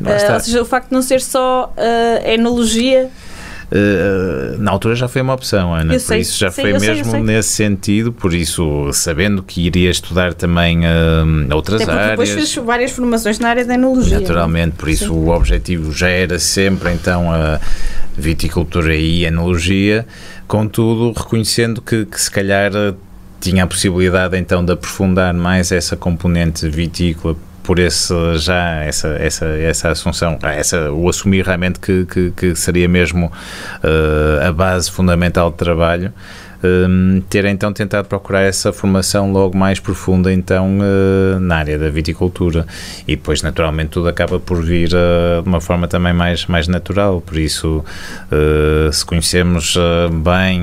Uh, 0.00 0.34
ou 0.34 0.40
seja, 0.40 0.62
o 0.62 0.64
facto 0.64 0.88
de 0.88 0.94
não 0.94 1.02
ser 1.02 1.20
só 1.20 1.72
uh, 1.76 2.28
enologia 2.28 3.08
Uh, 3.72 4.58
na 4.58 4.70
altura 4.70 4.94
já 4.94 5.08
foi 5.08 5.22
uma 5.22 5.32
opção, 5.32 5.74
Ana, 5.74 5.94
eu 5.94 5.98
por 5.98 6.06
sei, 6.06 6.20
isso 6.20 6.38
já 6.38 6.50
sei, 6.50 6.72
foi 6.72 6.78
sei, 6.78 6.94
mesmo 6.94 7.16
nesse 7.24 7.48
sentido, 7.48 8.12
por 8.12 8.34
isso, 8.34 8.92
sabendo 8.92 9.42
que 9.42 9.62
iria 9.62 9.88
estudar 9.88 10.34
também 10.34 10.80
uh, 10.80 11.54
outras 11.54 11.80
Até 11.80 11.90
áreas. 11.90 12.10
Depois 12.10 12.30
fez 12.32 12.54
várias 12.56 12.90
formações 12.90 13.38
na 13.38 13.48
área 13.48 13.64
da 13.64 13.72
enologia. 13.72 14.20
Naturalmente, 14.20 14.76
por 14.76 14.90
isso 14.90 15.06
Sim. 15.06 15.10
o 15.10 15.28
objetivo 15.30 15.90
já 15.90 16.08
era 16.08 16.38
sempre 16.38 16.92
então 16.92 17.32
a 17.32 17.58
viticultura 18.14 18.94
e 18.94 19.24
a 19.24 19.28
enologia, 19.28 20.06
contudo, 20.46 21.18
reconhecendo 21.18 21.80
que, 21.80 22.04
que 22.04 22.20
se 22.20 22.30
calhar 22.30 22.72
tinha 23.40 23.64
a 23.64 23.66
possibilidade 23.66 24.36
então 24.36 24.62
de 24.62 24.72
aprofundar 24.72 25.32
mais 25.32 25.72
essa 25.72 25.96
componente 25.96 26.68
vitícola 26.68 27.36
por 27.62 27.78
esse 27.78 28.12
já 28.38 28.82
essa 28.84 29.08
essa 29.08 29.46
essa 29.46 29.90
assunção 29.90 30.38
essa 30.42 30.90
o 30.92 31.08
assumir 31.08 31.44
realmente 31.44 31.78
que, 31.78 32.04
que, 32.06 32.30
que 32.32 32.54
seria 32.56 32.88
mesmo 32.88 33.26
uh, 33.26 34.46
a 34.46 34.52
base 34.52 34.90
fundamental 34.90 35.50
de 35.50 35.56
trabalho 35.56 36.12
um, 36.62 37.20
ter 37.28 37.44
então 37.44 37.72
tentado 37.72 38.08
procurar 38.08 38.42
essa 38.42 38.72
formação 38.72 39.32
logo 39.32 39.56
mais 39.56 39.80
profunda 39.80 40.32
então 40.32 40.78
uh, 40.78 41.40
na 41.40 41.56
área 41.56 41.78
da 41.78 41.88
viticultura. 41.88 42.66
E 43.06 43.16
depois 43.16 43.42
naturalmente 43.42 43.90
tudo 43.90 44.08
acaba 44.08 44.38
por 44.38 44.62
vir 44.62 44.90
uh, 44.94 45.42
de 45.42 45.48
uma 45.48 45.60
forma 45.60 45.88
também 45.88 46.12
mais, 46.12 46.46
mais 46.46 46.68
natural, 46.68 47.20
por 47.20 47.36
isso 47.36 47.84
uh, 48.30 48.92
se 48.92 49.04
conhecemos 49.04 49.76
bem 50.22 50.62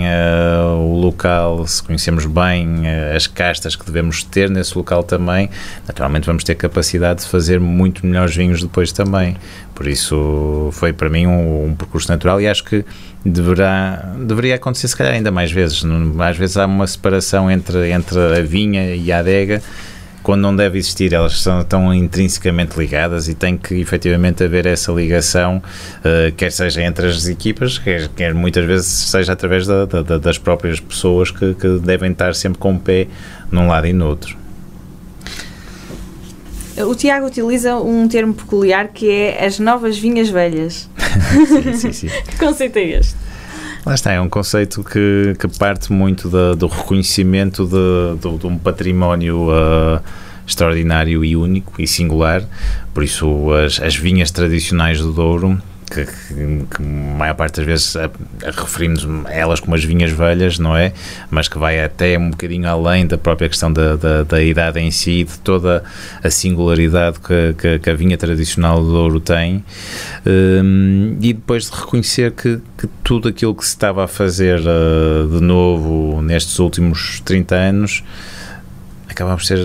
o 0.77 0.95
local, 0.99 1.65
se 1.67 1.83
conhecemos 1.83 2.25
bem 2.25 2.83
as 3.15 3.27
castas 3.27 3.75
que 3.75 3.85
devemos 3.85 4.23
ter 4.23 4.49
nesse 4.49 4.77
local 4.77 5.03
também, 5.03 5.49
naturalmente 5.87 6.25
vamos 6.25 6.43
ter 6.43 6.55
capacidade 6.55 7.21
de 7.21 7.27
fazer 7.27 7.59
muito 7.59 8.05
melhores 8.05 8.35
vinhos 8.35 8.61
depois 8.61 8.91
também, 8.91 9.35
por 9.73 9.87
isso 9.87 10.69
foi 10.73 10.93
para 10.93 11.09
mim 11.09 11.27
um, 11.27 11.65
um 11.65 11.75
percurso 11.75 12.11
natural 12.11 12.41
e 12.41 12.47
acho 12.47 12.63
que 12.63 12.85
deverá, 13.25 14.13
deveria 14.19 14.55
acontecer 14.55 14.87
se 14.87 14.95
calhar 14.95 15.13
ainda 15.13 15.31
mais 15.31 15.51
vezes. 15.51 15.83
Às 16.19 16.37
vezes 16.37 16.57
há 16.57 16.65
uma 16.65 16.87
separação 16.87 17.49
entre, 17.49 17.91
entre 17.91 18.19
a 18.19 18.41
vinha 18.41 18.95
e 18.95 19.11
a 19.11 19.19
adega 19.19 19.61
quando 20.21 20.41
não 20.41 20.55
deve 20.55 20.77
existir, 20.77 21.13
elas 21.13 21.41
são 21.41 21.63
tão 21.63 21.93
intrinsecamente 21.93 22.77
ligadas 22.77 23.27
e 23.27 23.33
tem 23.33 23.57
que 23.57 23.75
efetivamente 23.75 24.43
haver 24.43 24.65
essa 24.65 24.91
ligação, 24.91 25.57
uh, 25.57 26.31
quer 26.35 26.51
seja 26.51 26.83
entre 26.83 27.07
as 27.07 27.27
equipas, 27.27 27.77
quer, 27.77 28.07
quer 28.09 28.33
muitas 28.33 28.65
vezes 28.65 28.87
seja 28.87 29.33
através 29.33 29.65
da, 29.65 29.85
da, 29.85 30.17
das 30.17 30.37
próprias 30.37 30.79
pessoas 30.79 31.31
que, 31.31 31.53
que 31.55 31.79
devem 31.79 32.11
estar 32.11 32.35
sempre 32.35 32.59
com 32.59 32.75
o 32.75 32.79
pé 32.79 33.07
num 33.51 33.67
lado 33.67 33.87
e 33.87 33.93
no 33.93 34.07
outro. 34.07 34.37
O 36.87 36.95
Tiago 36.95 37.25
utiliza 37.25 37.75
um 37.75 38.07
termo 38.07 38.33
peculiar 38.33 38.87
que 38.89 39.09
é 39.09 39.45
as 39.45 39.59
novas 39.59 39.97
vinhas 39.97 40.29
velhas. 40.29 40.89
sim, 41.47 41.73
sim, 41.73 41.91
sim. 41.91 42.07
que 42.07 42.37
conceito 42.37 42.77
é 42.77 42.83
este? 42.83 43.15
Lá 43.85 43.93
está, 43.93 44.11
é 44.11 44.21
um 44.21 44.29
conceito 44.29 44.83
que, 44.83 45.35
que 45.39 45.47
parte 45.57 45.91
muito 45.91 46.29
da, 46.29 46.53
do 46.53 46.67
reconhecimento 46.67 47.65
de, 47.65 48.19
de, 48.19 48.37
de 48.37 48.47
um 48.47 48.57
património 48.57 49.49
uh, 49.49 50.01
extraordinário 50.45 51.23
e 51.23 51.35
único 51.35 51.81
e 51.81 51.87
singular. 51.87 52.43
Por 52.93 53.03
isso, 53.03 53.51
as, 53.53 53.79
as 53.81 53.95
vinhas 53.95 54.31
tradicionais 54.31 54.99
do 54.99 55.11
Douro 55.11 55.61
que, 55.89 56.05
que, 56.05 56.81
maior 56.81 57.35
parte 57.35 57.57
das 57.57 57.65
vezes 57.65 57.95
a, 57.95 58.05
a 58.05 58.51
referimos 58.51 59.07
a 59.25 59.33
elas 59.33 59.59
como 59.59 59.75
as 59.75 59.83
vinhas 59.83 60.11
velhas, 60.11 60.59
não 60.59 60.75
é? 60.75 60.93
Mas 61.29 61.47
que 61.47 61.57
vai 61.57 61.83
até 61.83 62.17
um 62.17 62.29
bocadinho 62.29 62.67
além 62.67 63.07
da 63.07 63.17
própria 63.17 63.49
questão 63.49 63.71
da, 63.71 63.95
da, 63.95 64.23
da 64.23 64.41
idade 64.41 64.79
em 64.79 64.91
si, 64.91 65.23
de 65.23 65.39
toda 65.39 65.83
a 66.23 66.29
singularidade 66.29 67.19
que, 67.19 67.55
que, 67.57 67.79
que 67.79 67.89
a 67.89 67.93
vinha 67.93 68.17
tradicional 68.17 68.81
do 68.81 68.91
Douro 68.91 69.19
tem, 69.19 69.63
um, 70.25 71.17
e 71.21 71.33
depois 71.33 71.69
de 71.69 71.75
reconhecer 71.75 72.31
que, 72.31 72.59
que, 72.77 72.87
tudo 73.03 73.27
aquilo 73.27 73.55
que 73.55 73.63
se 73.63 73.71
estava 73.71 74.03
a 74.03 74.07
fazer 74.07 74.59
uh, 74.59 75.27
de 75.27 75.41
novo 75.41 76.21
nestes 76.21 76.59
últimos 76.59 77.21
30 77.21 77.55
anos 77.55 78.03
acaba 79.07 79.35
por 79.35 79.43
ser 79.43 79.59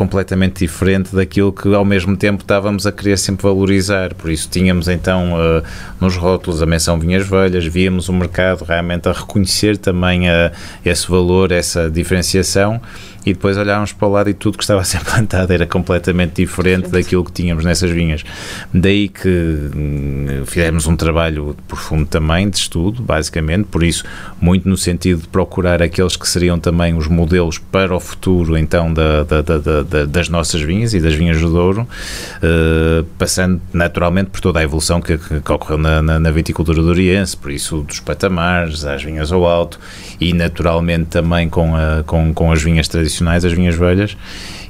completamente 0.00 0.60
diferente 0.60 1.14
daquilo 1.14 1.52
que 1.52 1.74
ao 1.74 1.84
mesmo 1.84 2.16
tempo 2.16 2.40
estávamos 2.42 2.86
a 2.86 2.92
querer 2.92 3.18
sempre 3.18 3.42
valorizar. 3.42 4.14
Por 4.14 4.30
isso 4.30 4.48
tínhamos 4.48 4.88
então 4.88 5.34
uh, 5.34 5.62
nos 6.00 6.16
rótulos 6.16 6.62
a 6.62 6.66
menção 6.66 6.98
vinhas 6.98 7.28
velhas, 7.28 7.66
víamos 7.66 8.08
o 8.08 8.12
mercado 8.14 8.64
realmente 8.64 9.10
a 9.10 9.12
reconhecer 9.12 9.76
também 9.76 10.26
uh, 10.26 10.50
esse 10.82 11.06
valor, 11.06 11.52
essa 11.52 11.90
diferenciação 11.90 12.80
e 13.24 13.32
depois 13.32 13.56
olhávamos 13.56 13.92
para 13.92 14.08
o 14.08 14.10
lado 14.10 14.30
e 14.30 14.34
tudo 14.34 14.56
que 14.56 14.64
estava 14.64 14.80
a 14.80 14.84
ser 14.84 15.00
plantado 15.04 15.52
era 15.52 15.66
completamente 15.66 16.36
diferente 16.36 16.88
daquilo 16.88 17.24
que 17.24 17.32
tínhamos 17.32 17.64
nessas 17.64 17.90
vinhas. 17.90 18.24
Daí 18.72 19.08
que 19.08 19.28
hum, 19.28 20.42
fizemos 20.46 20.86
um 20.86 20.96
trabalho 20.96 21.56
profundo 21.68 22.06
também 22.06 22.48
de 22.48 22.56
estudo, 22.56 23.02
basicamente, 23.02 23.66
por 23.66 23.82
isso, 23.82 24.04
muito 24.40 24.68
no 24.68 24.76
sentido 24.76 25.22
de 25.22 25.28
procurar 25.28 25.82
aqueles 25.82 26.16
que 26.16 26.28
seriam 26.28 26.58
também 26.58 26.94
os 26.94 27.06
modelos 27.06 27.58
para 27.58 27.94
o 27.94 28.00
futuro, 28.00 28.56
então, 28.56 28.92
da, 28.92 29.24
da, 29.24 29.42
da, 29.42 29.58
da 29.58 30.04
das 30.06 30.28
nossas 30.28 30.60
vinhas 30.60 30.94
e 30.94 31.00
das 31.00 31.14
vinhas 31.14 31.40
do 31.40 31.50
Douro, 31.50 31.82
uh, 31.82 33.04
passando 33.18 33.60
naturalmente 33.72 34.30
por 34.30 34.40
toda 34.40 34.60
a 34.60 34.62
evolução 34.62 35.00
que, 35.00 35.18
que 35.18 35.52
ocorreu 35.52 35.78
na, 35.78 36.02
na, 36.02 36.18
na 36.18 36.30
viticultura 36.30 36.82
doriense, 36.82 37.36
por 37.36 37.50
isso, 37.50 37.80
dos 37.82 38.00
patamares 38.00 38.84
às 38.84 39.02
vinhas 39.02 39.32
ao 39.32 39.46
alto 39.46 39.78
e 40.20 40.32
naturalmente 40.32 41.06
também 41.06 41.48
com, 41.48 41.74
a, 41.74 42.02
com, 42.04 42.32
com 42.32 42.52
as 42.52 42.62
vinhas 42.62 42.88
tradicionais 42.88 43.09
tradicionais, 43.10 43.44
as 43.44 43.52
vinhas 43.52 43.74
velhas, 43.74 44.16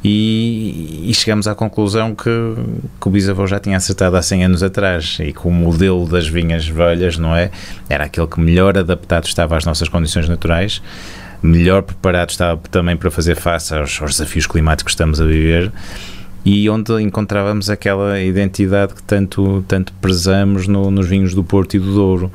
e, 0.02 1.04
e 1.10 1.14
chegamos 1.14 1.46
à 1.46 1.54
conclusão 1.54 2.14
que, 2.14 2.30
que, 3.00 3.08
o 3.08 3.10
bisavô 3.10 3.46
já 3.46 3.60
tinha 3.60 3.76
acertado 3.76 4.16
há 4.16 4.22
100 4.22 4.44
anos 4.44 4.62
atrás 4.62 5.18
e 5.20 5.32
que 5.32 5.46
o 5.46 5.50
modelo 5.50 6.08
das 6.08 6.26
vinhas 6.26 6.66
velhas, 6.66 7.18
não 7.18 7.36
é? 7.36 7.50
Era 7.88 8.04
aquele 8.04 8.26
que 8.26 8.40
melhor 8.40 8.78
adaptado 8.78 9.26
estava 9.26 9.56
às 9.56 9.64
nossas 9.64 9.88
condições 9.88 10.28
naturais, 10.28 10.82
melhor 11.42 11.82
preparado 11.82 12.30
estava 12.30 12.60
também 12.70 12.96
para 12.96 13.10
fazer 13.10 13.36
face 13.36 13.74
aos, 13.74 14.00
aos 14.00 14.12
desafios 14.12 14.46
climáticos 14.46 14.94
que 14.94 14.96
estamos 14.96 15.20
a 15.20 15.24
viver 15.24 15.70
e 16.44 16.70
onde 16.70 16.92
encontrávamos 17.02 17.68
aquela 17.68 18.18
identidade 18.20 18.94
que 18.94 19.02
tanto, 19.02 19.62
tanto 19.68 19.92
prezamos 20.00 20.66
no, 20.66 20.90
nos 20.90 21.06
vinhos 21.06 21.34
do 21.34 21.44
Porto 21.44 21.76
e 21.76 21.78
do 21.78 21.92
Douro. 21.92 22.32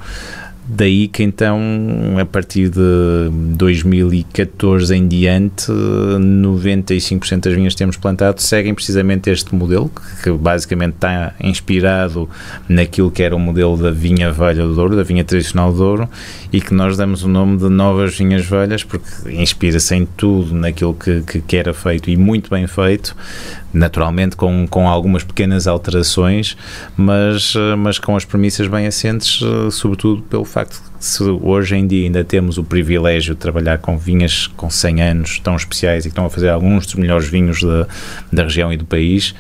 Daí 0.68 1.08
que 1.08 1.22
então, 1.22 1.60
a 2.20 2.26
partir 2.26 2.70
de 2.70 3.30
2014 3.56 4.96
em 4.96 5.08
diante, 5.08 5.72
95% 5.72 7.42
das 7.42 7.54
vinhas 7.54 7.74
que 7.74 7.78
temos 7.78 7.98
plantado 7.98 8.42
seguem 8.42 8.74
precisamente 8.74 9.30
este 9.30 9.54
modelo, 9.54 9.92
que 10.24 10.32
basicamente 10.32 10.96
está 10.96 11.36
inspirado 11.40 12.28
naquilo 12.68 13.12
que 13.12 13.22
era 13.22 13.36
o 13.36 13.40
modelo 13.40 13.78
da 13.78 13.92
vinha 13.92 14.32
velha 14.32 14.64
do 14.64 14.74
Douro, 14.74 14.96
da 14.96 15.04
vinha 15.04 15.24
tradicional 15.24 15.72
do 15.72 15.78
Douro, 15.78 16.10
e 16.52 16.60
que 16.60 16.74
nós 16.74 16.98
damos 16.98 17.24
o 17.24 17.28
nome 17.28 17.58
de 17.58 17.70
novas 17.70 18.18
vinhas 18.18 18.44
velhas, 18.44 18.84
porque 18.84 19.08
inspira-se 19.30 19.94
em 19.96 20.06
tudo 20.18 20.56
naquilo 20.56 20.96
que, 20.96 21.22
que, 21.22 21.42
que 21.42 21.58
era 21.58 21.76
feito 21.76 22.10
e 22.10 22.18
muito 22.18 22.50
bem 22.50 22.66
feito, 22.66 23.16
naturalmente 23.76 24.36
com, 24.36 24.66
com 24.68 24.88
algumas 24.88 25.24
pequenas 25.24 25.68
alterações, 25.68 26.58
mas, 26.96 27.54
eh, 27.56 27.76
mas 27.76 28.00
com 28.00 28.16
as 28.16 28.24
premissas 28.24 28.68
bem 28.68 28.88
assentes, 28.88 29.42
eh, 29.44 29.70
sobretudo 29.70 30.22
pelo 30.24 30.46
facto 30.46 30.82
de 30.98 31.06
se 31.06 31.24
hoje 31.24 31.76
em 31.76 31.86
dia 31.86 32.06
ainda 32.06 32.24
temos 32.24 32.58
o 32.58 32.64
privilégio 32.64 33.36
de 33.36 33.40
trabalhar 33.40 33.78
com 33.80 33.98
vinhas 33.98 34.48
com 34.48 34.70
100 34.70 35.02
anos 35.02 35.40
tão 35.40 35.56
especiais 35.56 36.06
e 36.06 36.10
que 36.10 36.14
estão 36.14 36.26
a 36.26 36.30
fazer 36.30 36.50
alguns 36.50 36.86
dos 36.86 36.96
melhores 36.96 37.28
vinhos 37.28 37.62
da, 37.62 37.88
da 38.32 38.44
região 38.44 38.72
e 38.72 38.78
do 38.78 38.86
país, 38.86 39.36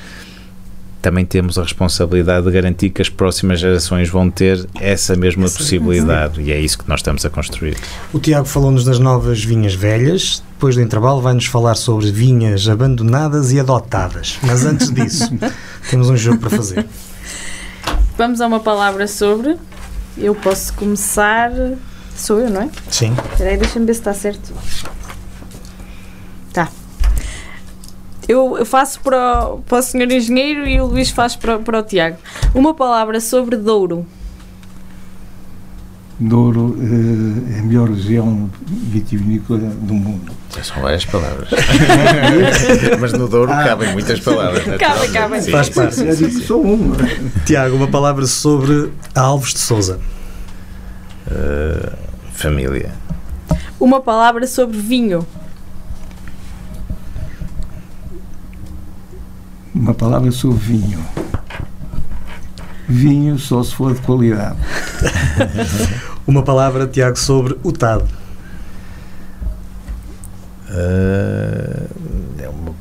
também 1.05 1.23
temos 1.23 1.59
a 1.59 1.61
responsabilidade 1.61 2.47
de 2.47 2.51
garantir 2.51 2.89
que 2.89 2.99
as 2.99 3.09
próximas 3.09 3.59
gerações 3.59 4.09
vão 4.09 4.27
ter 4.27 4.67
essa 4.81 5.15
mesma 5.15 5.45
essa 5.45 5.59
possibilidade 5.59 6.41
e 6.41 6.51
é 6.51 6.59
isso 6.59 6.79
que 6.79 6.89
nós 6.89 7.01
estamos 7.01 7.23
a 7.23 7.29
construir. 7.29 7.77
O 8.11 8.17
Tiago 8.17 8.47
falou-nos 8.47 8.83
das 8.83 8.97
novas 8.97 9.43
vinhas 9.43 9.75
velhas, 9.75 10.41
depois 10.53 10.73
do 10.73 10.81
intervalo 10.81 11.21
vai-nos 11.21 11.45
falar 11.45 11.75
sobre 11.75 12.11
vinhas 12.11 12.67
abandonadas 12.67 13.51
e 13.51 13.59
adotadas. 13.59 14.39
Mas 14.41 14.65
antes 14.65 14.91
disso, 14.91 15.29
temos 15.91 16.09
um 16.09 16.17
jogo 16.17 16.39
para 16.39 16.49
fazer. 16.49 16.83
Vamos 18.17 18.41
a 18.41 18.47
uma 18.47 18.59
palavra 18.59 19.07
sobre. 19.07 19.57
Eu 20.17 20.33
posso 20.33 20.73
começar. 20.73 21.51
Sou 22.15 22.39
eu, 22.39 22.49
não 22.49 22.63
é? 22.63 22.69
Sim. 22.89 23.15
Espera 23.31 23.51
aí, 23.51 23.57
deixa-me 23.57 23.85
ver 23.85 23.93
se 23.93 23.99
está 23.99 24.13
certo. 24.15 24.51
Eu 28.27 28.65
faço 28.65 28.99
para 29.01 29.47
o, 29.47 29.61
para 29.61 29.79
o 29.79 29.81
senhor 29.81 30.11
engenheiro 30.11 30.67
e 30.67 30.79
o 30.81 30.85
Luís 30.85 31.09
faz 31.09 31.35
para, 31.35 31.59
para 31.59 31.79
o 31.79 31.83
Tiago. 31.83 32.17
Uma 32.53 32.73
palavra 32.73 33.19
sobre 33.19 33.55
Douro. 33.55 34.05
Douro 36.17 36.77
uh, 36.79 37.53
é 37.55 37.59
a 37.59 37.63
melhor 37.63 37.89
região 37.89 38.49
vitivinícola 38.65 39.59
do 39.59 39.93
mundo. 39.93 40.31
Já 40.55 40.63
são 40.63 40.81
várias 40.81 41.03
palavras. 41.03 41.49
Mas 42.99 43.11
no 43.11 43.27
Douro 43.27 43.51
ah. 43.51 43.63
cabem 43.63 43.91
muitas 43.91 44.21
palavras. 44.21 44.63
Cabem, 44.63 45.11
cabem. 45.11 45.41
Faz 45.41 45.69
parte. 45.69 45.95
Só 46.41 46.57
uma. 46.57 46.95
Tiago, 47.45 47.75
uma 47.75 47.87
palavra 47.89 48.25
sobre 48.25 48.91
Alves 49.13 49.53
de 49.53 49.59
Souza. 49.59 49.99
Uh, 51.27 51.91
família. 52.31 52.93
Uma 53.77 53.99
palavra 53.99 54.47
sobre 54.47 54.77
vinho. 54.77 55.27
Uma 59.75 59.93
palavra 59.93 60.31
sobre 60.31 60.57
vinho. 60.57 61.05
Vinho 62.87 63.37
só 63.37 63.61
se 63.61 63.75
for 63.75 63.93
de 63.93 63.99
qualidade. 64.01 64.55
uma 66.25 66.41
palavra, 66.41 66.87
Tiago, 66.87 67.17
sobre 67.17 67.57
o 67.61 67.73
TAD. 67.73 68.03
Uh, 70.69 71.89
é 72.39 72.49
uma 72.49 72.71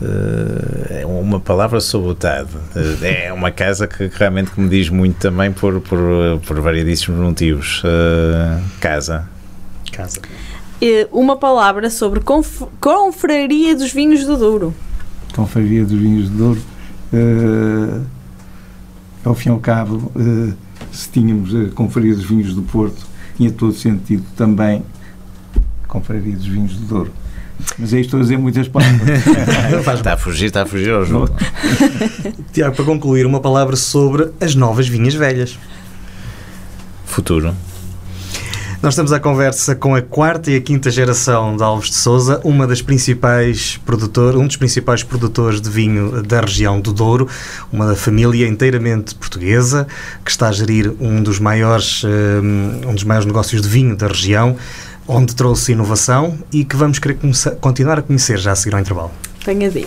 uh, 0.00 0.86
é 0.90 1.06
uma 1.06 1.38
palavra 1.38 1.78
sobre 1.80 2.10
o 2.10 2.14
TAD. 2.16 2.48
Uh, 2.74 3.04
é 3.04 3.32
uma 3.32 3.52
casa 3.52 3.86
que 3.86 4.10
realmente 4.12 4.58
me 4.58 4.68
diz 4.68 4.88
muito 4.88 5.18
também 5.18 5.52
por, 5.52 5.80
por, 5.80 5.98
por 6.44 6.60
variedíssimos 6.60 7.20
motivos. 7.20 7.80
casa. 8.80 9.28
Casa. 9.92 10.20
Eh, 10.84 11.06
Uma 11.12 11.36
palavra 11.36 11.88
sobre 11.88 12.18
conf 12.18 12.62
Confraria 12.80 13.76
dos 13.76 13.92
Vinhos 13.92 14.24
do 14.26 14.36
Douro. 14.36 14.74
Confraria 15.32 15.84
dos 15.84 15.96
Vinhos 15.96 16.28
de 16.28 16.36
Douro. 16.36 16.60
eh, 17.12 18.00
ao 19.24 19.32
fim 19.36 19.50
e 19.50 19.52
ao 19.52 19.60
cabo, 19.60 20.10
eh, 20.16 20.52
se 20.92 21.08
tínhamos 21.10 21.54
a 21.54 21.70
Confraria 21.72 22.12
dos 22.16 22.24
Vinhos 22.24 22.52
do 22.52 22.62
Porto, 22.62 23.00
tinha 23.36 23.52
todo 23.52 23.72
sentido 23.72 24.24
também 24.36 24.82
a 25.84 25.86
Confraria 25.86 26.34
dos 26.34 26.46
Vinhos 26.46 26.72
de 26.72 26.84
Douro. 26.84 27.12
Mas 27.78 27.94
aí 27.94 28.00
estou 28.00 28.18
a 28.18 28.22
dizer 28.24 28.36
muitas 28.38 28.66
palavras. 28.66 29.22
Está 29.94 30.14
a 30.14 30.16
fugir, 30.16 30.46
está 30.46 30.62
a 30.62 30.66
fugir 30.66 30.90
ao 30.90 31.04
jogo. 31.04 31.30
Tiago, 32.52 32.74
para 32.74 32.84
concluir, 32.84 33.24
uma 33.24 33.38
palavra 33.38 33.76
sobre 33.76 34.32
as 34.40 34.56
novas 34.56 34.88
vinhas 34.88 35.14
velhas. 35.14 35.56
Futuro. 37.06 37.54
Nós 38.82 38.94
estamos 38.94 39.12
à 39.12 39.20
conversa 39.20 39.76
com 39.76 39.94
a 39.94 40.02
quarta 40.02 40.50
e 40.50 40.56
a 40.56 40.60
quinta 40.60 40.90
geração 40.90 41.56
de 41.56 41.62
Alves 41.62 41.88
de 41.88 41.94
Souza, 41.94 42.40
uma 42.42 42.66
das 42.66 42.82
principais 42.82 43.76
produtor, 43.86 44.34
um 44.34 44.44
dos 44.44 44.56
principais 44.56 45.04
produtores 45.04 45.60
de 45.60 45.70
vinho 45.70 46.20
da 46.20 46.40
região 46.40 46.80
do 46.80 46.92
Douro, 46.92 47.28
uma 47.72 47.94
família 47.94 48.44
inteiramente 48.48 49.14
portuguesa 49.14 49.86
que 50.24 50.32
está 50.32 50.48
a 50.48 50.52
gerir 50.52 50.92
um 50.98 51.22
dos 51.22 51.38
maiores, 51.38 52.02
eh, 52.04 52.40
um 52.84 52.92
dos 52.92 53.04
maiores 53.04 53.24
negócios 53.24 53.62
de 53.62 53.68
vinho 53.68 53.94
da 53.94 54.08
região, 54.08 54.56
onde 55.06 55.36
trouxe 55.36 55.70
inovação 55.70 56.36
e 56.52 56.64
que 56.64 56.74
vamos 56.74 56.98
querer 56.98 57.18
continuar 57.60 58.00
a 58.00 58.02
conhecer 58.02 58.36
já 58.36 58.50
a 58.50 58.56
seguir 58.56 58.74
ao 58.74 58.80
intervalo. 58.80 59.12
Tenha 59.44 59.70
de. 59.70 59.86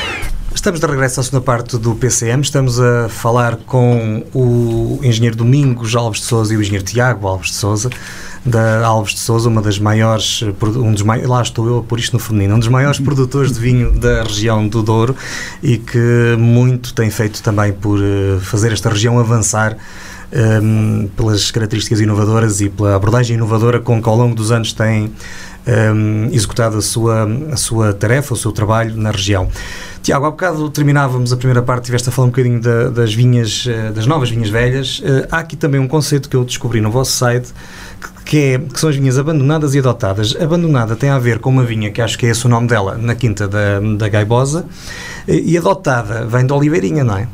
Estamos 0.53 0.79
de 0.79 0.85
regresso 0.85 1.19
à 1.19 1.23
segunda 1.23 1.43
parte 1.43 1.77
do 1.77 1.95
PCM. 1.95 2.41
Estamos 2.43 2.79
a 2.79 3.09
falar 3.09 3.55
com 3.65 4.23
o 4.33 4.99
engenheiro 5.01 5.35
Domingos 5.35 5.95
Alves 5.95 6.19
de 6.21 6.27
Souza 6.27 6.53
e 6.53 6.57
o 6.57 6.61
engenheiro 6.61 6.85
Tiago 6.85 7.25
Alves 7.27 7.47
de 7.49 7.55
Souza, 7.55 7.89
da 8.45 8.85
Alves 8.85 9.13
de 9.13 9.19
Souza, 9.21 9.49
uma 9.49 9.61
das 9.61 9.79
maiores, 9.79 10.43
um 10.75 10.91
dos 10.93 11.01
mai- 11.01 11.25
lá 11.25 11.41
estou 11.41 11.65
eu 11.67 11.79
a 11.79 11.83
pôr 11.83 11.99
isto 11.99 12.13
no 12.13 12.19
feminino, 12.19 12.55
um 12.55 12.59
dos 12.59 12.67
maiores 12.67 12.99
produtores 13.01 13.51
de 13.53 13.59
vinho 13.59 13.91
da 13.91 14.23
região 14.23 14.67
do 14.67 14.83
Douro 14.83 15.15
e 15.63 15.77
que 15.77 16.35
muito 16.37 16.93
tem 16.93 17.09
feito 17.09 17.41
também 17.41 17.73
por 17.73 17.99
eh, 17.99 18.37
fazer 18.41 18.71
esta 18.71 18.89
região 18.89 19.17
avançar 19.19 19.75
um, 20.61 21.09
pelas 21.17 21.49
características 21.49 21.99
inovadoras 22.01 22.61
e 22.61 22.69
pela 22.69 22.95
abordagem 22.95 23.35
inovadora 23.35 23.79
com 23.79 24.01
que 24.01 24.07
ao 24.07 24.15
longo 24.15 24.35
dos 24.35 24.51
anos 24.51 24.71
tem 24.73 25.11
um, 25.67 26.29
executado 26.31 26.77
a 26.77 26.81
sua, 26.81 27.27
a 27.51 27.55
sua 27.57 27.93
tarefa, 27.93 28.33
o 28.33 28.37
seu 28.37 28.51
trabalho 28.51 28.95
na 28.95 29.11
região. 29.11 29.47
Tiago, 30.01 30.25
há 30.25 30.31
bocado 30.31 30.67
terminávamos 30.71 31.31
a 31.31 31.37
primeira 31.37 31.61
parte, 31.61 31.83
estiveste 31.83 32.09
a 32.09 32.11
falar 32.11 32.27
um 32.27 32.31
bocadinho 32.31 32.59
da- 32.59 32.89
das 32.89 33.13
vinhas, 33.13 33.65
eh, 33.69 33.91
das 33.91 34.07
novas 34.07 34.31
vinhas 34.31 34.49
velhas. 34.49 34.99
Eh, 35.05 35.27
Há 35.31 35.37
aqui 35.39 35.55
também 35.55 35.79
um 35.79 35.87
conceito 35.87 36.27
que 36.27 36.35
eu 36.35 36.43
descobri 36.43 36.81
no 36.81 36.89
vosso 36.89 37.11
site, 37.11 37.49
que- 38.25 38.37
é, 38.37 38.57
que 38.57 38.79
são 38.79 38.89
as 38.89 38.95
vinhas 38.95 39.19
abandonadas 39.19 39.75
e 39.75 39.79
adotadas. 39.79 40.35
Abandonada 40.41 40.95
tem 40.95 41.09
a 41.11 41.19
ver 41.19 41.37
com 41.37 41.51
uma 41.51 41.63
vinha, 41.63 41.91
que 41.91 42.01
acho 42.01 42.17
que 42.17 42.25
é 42.25 42.29
esse 42.29 42.43
o 42.47 42.49
nome 42.49 42.67
dela, 42.67 42.97
na 42.97 43.13
quinta 43.13 43.47
da, 43.47 43.79
da 43.79 44.09
Gaibosa, 44.09 44.65
eh, 45.27 45.35
e 45.45 45.55
adotada 45.55 46.25
vem 46.25 46.47
de 46.47 46.51
Oliveirinha, 46.53 47.03
não 47.03 47.17
é? 47.17 47.27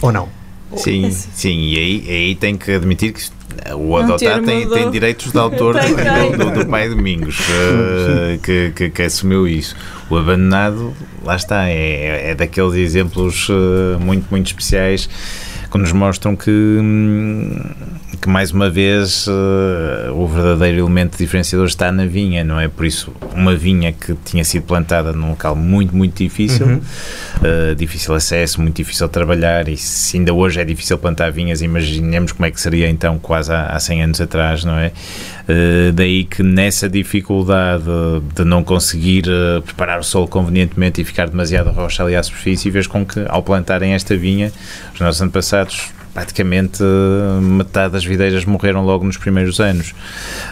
Ou 0.00 0.10
não? 0.10 0.28
Sim, 0.76 1.10
sim, 1.10 1.58
e 1.68 1.78
aí, 1.78 2.04
aí 2.08 2.34
tem 2.34 2.56
que 2.56 2.72
admitir 2.72 3.12
que 3.12 3.20
isto- 3.20 3.35
o 3.76 3.96
adotado 3.96 4.18
termo 4.18 4.46
tem, 4.46 4.68
tem 4.68 4.90
direitos 4.90 5.32
de 5.32 5.38
autor 5.38 5.74
do, 5.80 6.44
do- 6.44 6.64
do 6.64 6.66
pai 6.66 6.88
Domingos 6.88 7.38
eh, 7.50 8.38
que, 8.42 8.72
que, 8.74 8.90
que 8.90 9.02
assumiu 9.02 9.46
isso. 9.48 9.74
O 10.10 10.16
abandonado, 10.16 10.92
lá 11.24 11.36
está, 11.36 11.68
é, 11.68 12.30
é 12.30 12.34
daqueles 12.34 12.74
exemplos 12.74 13.48
eh, 13.50 13.98
muito, 13.98 14.26
muito 14.30 14.46
especiais 14.46 15.08
que 15.70 15.78
nos 15.78 15.92
mostram 15.92 16.36
que, 16.36 16.50
hum, 16.50 17.60
que 18.16 18.28
mais 18.28 18.50
uma 18.50 18.68
vez 18.70 19.26
eh, 19.28 20.10
o 20.10 20.26
verdadeiro 20.26 20.78
elemento 20.78 21.16
diferenciador 21.18 21.66
está 21.66 21.92
na 21.92 22.06
vinha, 22.06 22.42
não 22.42 22.58
é? 22.58 22.68
Por 22.68 22.86
isso, 22.86 23.12
uma 23.34 23.54
vinha 23.54 23.92
que 23.92 24.14
tinha 24.24 24.44
sido 24.44 24.64
plantada 24.64 25.12
num 25.12 25.30
local 25.30 25.54
muito, 25.54 25.94
muito 25.94 26.22
difícil, 26.22 26.66
Uhum. 26.66 26.80
Uh, 27.36 27.74
difícil 27.74 28.14
acesso, 28.14 28.60
muito 28.60 28.76
difícil 28.76 29.08
trabalhar 29.08 29.68
e 29.68 29.76
se 29.76 30.16
ainda 30.16 30.32
hoje 30.32 30.58
é 30.58 30.64
difícil 30.64 30.96
plantar 30.96 31.30
vinhas, 31.30 31.60
imaginemos 31.60 32.32
como 32.32 32.46
é 32.46 32.50
que 32.50 32.58
seria 32.58 32.88
então 32.88 33.18
quase 33.18 33.52
há, 33.52 33.66
há 33.66 33.78
100 33.78 34.02
anos 34.02 34.20
atrás, 34.20 34.64
não 34.64 34.78
é? 34.78 34.90
Uh, 35.48 35.92
daí 35.92 36.24
que 36.24 36.42
nessa 36.42 36.88
dificuldade 36.88 37.84
de 38.34 38.44
não 38.44 38.64
conseguir 38.64 39.26
uh, 39.28 39.60
preparar 39.62 40.00
o 40.00 40.02
solo 40.02 40.26
convenientemente 40.26 41.00
e 41.00 41.04
ficar 41.04 41.28
demasiado 41.28 41.70
rocha 41.70 42.02
ali 42.02 42.16
à 42.16 42.22
superfície, 42.22 42.70
fez 42.70 42.86
com 42.86 43.04
que 43.04 43.24
ao 43.28 43.42
plantarem 43.42 43.92
esta 43.92 44.16
vinha, 44.16 44.50
os 44.94 45.00
nossos 45.00 45.20
antepassados 45.20 45.92
praticamente 46.16 46.82
uh, 46.82 47.42
metade 47.42 47.92
das 47.92 48.02
videiras 48.02 48.46
morreram 48.46 48.82
logo 48.82 49.04
nos 49.04 49.18
primeiros 49.18 49.60
anos. 49.60 49.94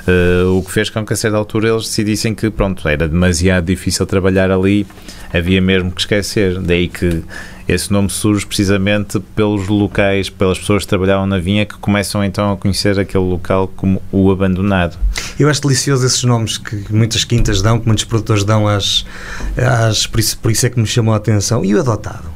Uh, 0.06 0.58
o 0.58 0.62
que 0.62 0.70
fez 0.70 0.90
com 0.90 1.06
que 1.06 1.14
a 1.14 1.16
certa 1.16 1.38
altura 1.38 1.70
eles 1.70 1.84
decidissem 1.84 2.34
que 2.34 2.50
pronto, 2.50 2.86
era 2.86 3.08
demasiado 3.08 3.64
difícil 3.64 4.04
trabalhar 4.04 4.50
ali, 4.50 4.86
havia 5.32 5.62
mesmo 5.62 5.90
que 5.90 6.02
esquecer. 6.02 6.60
Daí 6.60 6.86
que 6.86 7.22
esse 7.66 7.90
nome 7.90 8.10
surge 8.10 8.44
precisamente 8.44 9.18
pelos 9.34 9.66
locais, 9.66 10.28
pelas 10.28 10.58
pessoas 10.58 10.82
que 10.82 10.88
trabalhavam 10.90 11.26
na 11.26 11.38
vinha 11.38 11.64
que 11.64 11.78
começam 11.78 12.22
então 12.22 12.52
a 12.52 12.58
conhecer 12.58 13.00
aquele 13.00 13.24
local 13.24 13.66
como 13.74 14.02
o 14.12 14.30
abandonado. 14.30 14.98
Eu 15.38 15.48
acho 15.48 15.62
delicioso 15.62 16.04
esses 16.04 16.24
nomes 16.24 16.58
que 16.58 16.92
muitas 16.92 17.24
quintas 17.24 17.62
dão, 17.62 17.80
que 17.80 17.86
muitos 17.86 18.04
produtores 18.04 18.44
dão 18.44 18.68
às. 18.68 19.06
às 19.56 20.06
por, 20.06 20.20
isso, 20.20 20.36
por 20.36 20.50
isso 20.50 20.66
é 20.66 20.68
que 20.68 20.78
me 20.78 20.86
chamou 20.86 21.14
a 21.14 21.16
atenção. 21.16 21.64
E 21.64 21.74
o 21.74 21.80
adotado? 21.80 22.33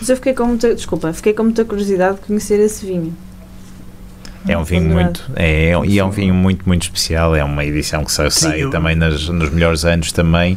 Mas 0.00 0.08
eu 0.08 0.16
fiquei 0.16 0.32
com 0.34 0.44
muita. 0.46 0.74
Desculpa, 0.74 1.12
fiquei 1.12 1.32
com 1.34 1.44
muita 1.44 1.64
curiosidade 1.64 2.16
de 2.16 2.22
conhecer 2.22 2.58
esse 2.58 2.84
vinho. 2.86 3.14
É 4.48 4.56
um 4.56 4.64
vinho 4.64 4.84
muito, 4.84 5.30
é, 5.36 5.72
e 5.84 5.98
é 5.98 6.04
um 6.04 6.10
vinho 6.10 6.32
muito, 6.32 6.66
muito 6.66 6.84
especial. 6.84 7.36
É 7.36 7.44
uma 7.44 7.62
edição 7.62 8.02
que 8.02 8.10
sai, 8.10 8.30
Sim, 8.30 8.70
também 8.70 8.96
nas- 8.96 9.28
nos 9.28 9.50
melhores 9.50 9.84
anos 9.84 10.12
também 10.12 10.56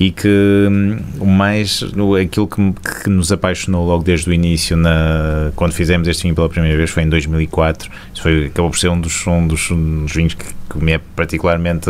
e 0.00 0.10
que 0.10 0.26
hum, 0.68 0.98
o 1.20 1.26
mais, 1.26 1.80
aquilo 2.20 2.48
que, 2.48 2.72
que 3.04 3.08
nos 3.08 3.30
apaixonou 3.30 3.86
logo 3.86 4.02
desde 4.02 4.28
o 4.28 4.32
início, 4.32 4.76
na, 4.76 5.52
quando 5.54 5.72
fizemos 5.72 6.08
este 6.08 6.24
vinho 6.24 6.34
pela 6.34 6.48
primeira 6.48 6.76
vez, 6.76 6.90
foi 6.90 7.04
em 7.04 7.08
2004. 7.08 7.88
Isso 8.12 8.20
foi, 8.22 8.46
acabou 8.46 8.68
por 8.72 8.78
ser 8.80 8.88
um 8.88 9.00
dos, 9.00 9.24
um 9.24 9.46
dos, 9.46 9.70
um 9.70 10.02
dos 10.02 10.12
vinhos 10.12 10.34
que, 10.34 10.46
que 10.68 10.78
me 10.84 10.90
é 10.92 10.98
particularmente 11.14 11.88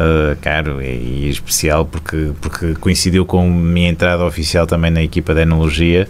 uh, 0.00 0.36
caro 0.40 0.82
e, 0.82 0.86
e 0.86 1.28
especial 1.28 1.84
porque, 1.84 2.32
porque 2.40 2.74
coincidiu 2.74 3.26
com 3.26 3.40
a 3.40 3.44
minha 3.44 3.88
entrada 3.88 4.24
oficial 4.24 4.66
também 4.66 4.90
na 4.90 5.02
equipa 5.02 5.34
de 5.34 5.42
enologia. 5.42 6.08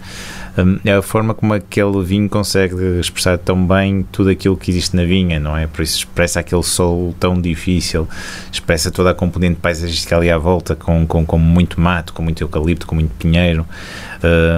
Hum, 0.57 0.79
é 0.83 0.91
a 0.91 1.01
forma 1.01 1.33
como 1.33 1.53
aquele 1.53 2.03
vinho 2.03 2.27
consegue 2.27 2.99
expressar 2.99 3.37
tão 3.37 3.65
bem 3.65 4.05
tudo 4.11 4.29
aquilo 4.29 4.57
que 4.57 4.69
existe 4.69 4.95
na 4.95 5.05
vinha, 5.05 5.39
não 5.39 5.55
é? 5.55 5.65
Por 5.65 5.81
isso 5.81 5.99
expressa 5.99 6.41
aquele 6.41 6.63
solo 6.63 7.15
tão 7.19 7.39
difícil, 7.39 8.07
expressa 8.51 8.91
toda 8.91 9.11
a 9.11 9.13
componente 9.13 9.59
paisagística 9.61 10.17
ali 10.17 10.29
à 10.29 10.37
volta, 10.37 10.75
com, 10.75 11.07
com, 11.07 11.25
com 11.25 11.37
muito 11.37 11.79
mato, 11.79 12.13
com 12.13 12.21
muito 12.21 12.43
eucalipto, 12.43 12.85
com 12.85 12.95
muito 12.95 13.11
pinheiro, 13.15 13.65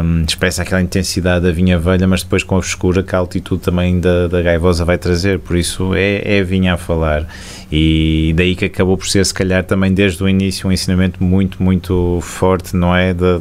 hum, 0.03 0.23
expressa 0.27 0.63
aquela 0.63 0.81
intensidade 0.81 1.45
da 1.45 1.51
vinha 1.51 1.77
velha, 1.77 2.07
mas 2.07 2.23
depois 2.23 2.43
com 2.43 2.57
a 2.57 2.61
frescura 2.61 3.03
que 3.03 3.15
a 3.15 3.19
altitude 3.19 3.61
também 3.61 3.99
da, 3.99 4.27
da 4.27 4.41
gaivosa 4.41 4.83
vai 4.83 4.97
trazer, 4.97 5.39
por 5.39 5.55
isso 5.55 5.93
é, 5.93 6.37
é 6.37 6.43
vinha 6.43 6.73
a 6.73 6.77
falar. 6.77 7.27
E 7.71 8.33
daí 8.35 8.55
que 8.55 8.65
acabou 8.65 8.97
por 8.97 9.07
ser, 9.07 9.25
se 9.25 9.33
calhar, 9.33 9.63
também 9.63 9.93
desde 9.93 10.23
o 10.23 10.29
início, 10.29 10.67
um 10.67 10.71
ensinamento 10.71 11.23
muito, 11.23 11.61
muito 11.61 12.19
forte, 12.21 12.75
não 12.75 12.95
é? 12.95 13.13
De, 13.13 13.39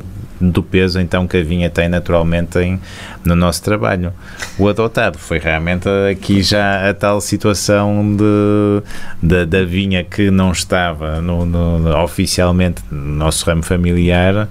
do 0.51 0.63
peso 0.63 0.99
então 1.01 1.27
que 1.27 1.37
a 1.37 1.43
vinha 1.45 1.71
tem 1.71 1.89
naturalmente 1.89 2.59
em, 2.59 2.81
no 3.25 3.37
nosso 3.37 3.63
trabalho. 3.63 4.13
O 4.59 4.69
adotado 4.69 5.17
foi 5.19 5.39
realmente 5.39 5.89
aqui 6.11 6.43
já 6.43 6.91
a 6.91 6.93
tal 6.95 7.21
situação 7.21 8.17
de, 8.17 8.83
da- 9.23 9.45
da 9.45 9.65
vinha 9.65 10.03
que 10.03 10.31
não 10.31 10.51
estava 10.53 11.21
no, 11.21 11.47
no- 11.47 11.97
oficialmente 12.03 12.83
no 12.91 13.15
nosso 13.17 13.47
ramo 13.47 13.63
familiar 13.63 14.49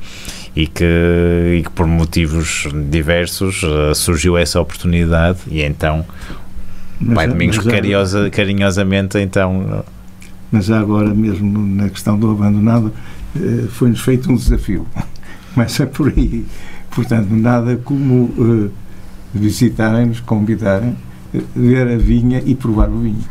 e 0.56 0.68
que, 0.68 0.86
e 1.60 1.64
que 1.64 1.70
por 1.72 1.86
motivos 1.88 2.68
diversos 2.90 3.62
eh, 3.64 3.94
surgiu 3.94 4.38
essa 4.38 4.60
oportunidade 4.60 5.40
e 5.50 5.62
então 5.62 6.06
Mas 7.00 7.16
Pai 7.16 7.26
já- 7.28 7.32
Domingos 7.34 7.56
mas 7.58 7.66
já- 7.66 7.72
carinhosa, 7.72 8.30
carinhosamente 8.30 9.18
então 9.18 9.84
Mas 10.52 10.66
já 10.66 10.80
agora 10.80 11.14
mesmo 11.14 11.58
na 11.76 11.90
questão 11.90 12.18
do 12.20 12.32
abandonado 12.32 12.92
eh, 13.36 13.68
foi-nos 13.72 14.02
feito 14.02 14.30
um 14.32 14.36
desafio. 14.36 14.86
Começa 15.54 15.86
por 15.86 16.10
aí. 16.10 16.46
Portanto, 16.90 17.30
nada 17.32 17.78
como 17.78 18.30
eh, 18.38 18.70
visitarem-nos, 19.34 20.20
convidarem, 20.20 20.96
eh, 21.34 21.42
ver 21.56 21.88
a 21.88 21.98
vinha 21.98 22.42
e 22.46 22.56
provar 22.56 22.90
o 22.90 23.00
vinho. 23.00 23.24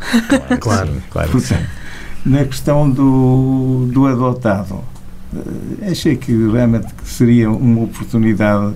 Claro. 0.60 0.92
claro. 1.10 1.30
Portanto, 1.30 1.68
na 2.24 2.44
questão 2.44 2.90
do, 2.90 3.88
do 3.92 4.06
adotado, 4.06 4.74
uh, 5.32 5.90
achei 5.90 6.16
que 6.16 6.32
realmente 6.32 6.88
seria 7.04 7.50
uma 7.50 7.82
oportunidade 7.82 8.74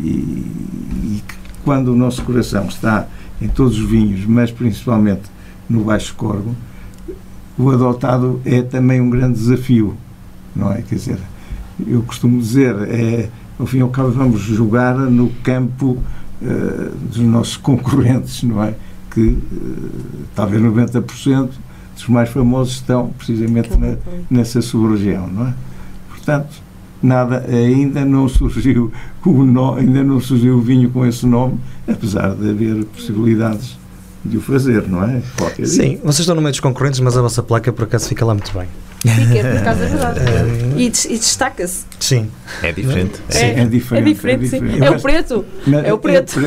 e, 0.00 0.06
e 0.06 1.22
que 1.26 1.34
quando 1.64 1.88
o 1.88 1.96
nosso 1.96 2.22
coração 2.22 2.66
está 2.66 3.06
em 3.40 3.48
todos 3.48 3.78
os 3.78 3.88
vinhos, 3.88 4.24
mas 4.24 4.50
principalmente 4.50 5.24
no 5.68 5.84
Baixo 5.84 6.14
Corvo, 6.14 6.54
o 7.58 7.70
adotado 7.70 8.40
é 8.44 8.62
também 8.62 9.00
um 9.00 9.10
grande 9.10 9.38
desafio, 9.38 9.96
não 10.54 10.72
é? 10.72 10.82
Quer 10.82 10.94
dizer, 10.94 11.18
eu 11.84 12.02
costumo 12.02 12.40
dizer, 12.40 12.74
é, 12.88 13.28
ao 13.58 13.66
fim 13.66 13.78
e 13.78 13.80
ao 13.80 13.88
cabo 13.88 14.10
vamos 14.10 14.40
jogar 14.40 14.94
no 14.96 15.30
campo 15.42 15.98
uh, 16.42 16.96
dos 17.08 17.18
nossos 17.18 17.56
concorrentes, 17.58 18.42
não 18.42 18.62
é? 18.62 18.74
Que 19.10 19.20
uh, 19.20 19.90
talvez 20.34 20.62
90% 20.62 21.50
dos 21.94 22.08
mais 22.08 22.28
famosos 22.28 22.74
estão 22.74 23.08
precisamente 23.08 23.76
na, 23.76 23.96
nessa 24.30 24.60
sub-região, 24.60 25.26
não 25.26 25.48
é? 25.48 25.54
Portanto, 26.10 26.62
nada, 27.02 27.44
ainda 27.48 28.04
não 28.04 28.28
surgiu 28.28 28.92
o 29.24 29.44
no, 29.44 29.74
ainda 29.74 30.02
não 30.02 30.20
surgiu 30.20 30.56
o 30.58 30.60
vinho 30.60 30.90
com 30.90 31.04
esse 31.06 31.26
nome, 31.26 31.58
apesar 31.88 32.34
de 32.34 32.50
haver 32.50 32.84
possibilidades 32.86 33.78
de 34.24 34.36
o 34.36 34.40
fazer, 34.40 34.88
não 34.88 35.04
é? 35.04 35.22
Qualquer 35.36 35.66
Sim, 35.66 35.90
dia. 35.90 36.00
vocês 36.02 36.20
estão 36.20 36.34
no 36.34 36.42
meio 36.42 36.52
dos 36.52 36.60
concorrentes, 36.60 37.00
mas 37.00 37.16
a 37.16 37.22
vossa 37.22 37.42
placa 37.42 37.72
por 37.72 37.84
acaso 37.84 38.08
fica 38.08 38.24
lá 38.24 38.34
muito 38.34 38.52
bem. 38.52 38.66
Fica, 39.14 39.48
por 39.48 39.56
acaso 39.58 39.82
é 39.82 39.86
verdade. 39.86 40.20
e, 40.76 40.86
e 40.86 41.18
destaca-se. 41.18 41.84
Sim. 42.00 42.30
É 42.62 42.72
diferente. 42.72 43.20
É, 43.30 43.38
é, 43.38 43.60
é 43.60 43.64
diferente. 43.64 44.02
É 44.02 44.12
diferente, 44.14 44.44
é, 44.44 44.60
diferente. 44.60 44.84
é 44.84 44.90
o 44.90 45.00
preto. 45.00 45.44
É 45.84 45.92
o 45.92 45.98
preto. 45.98 46.40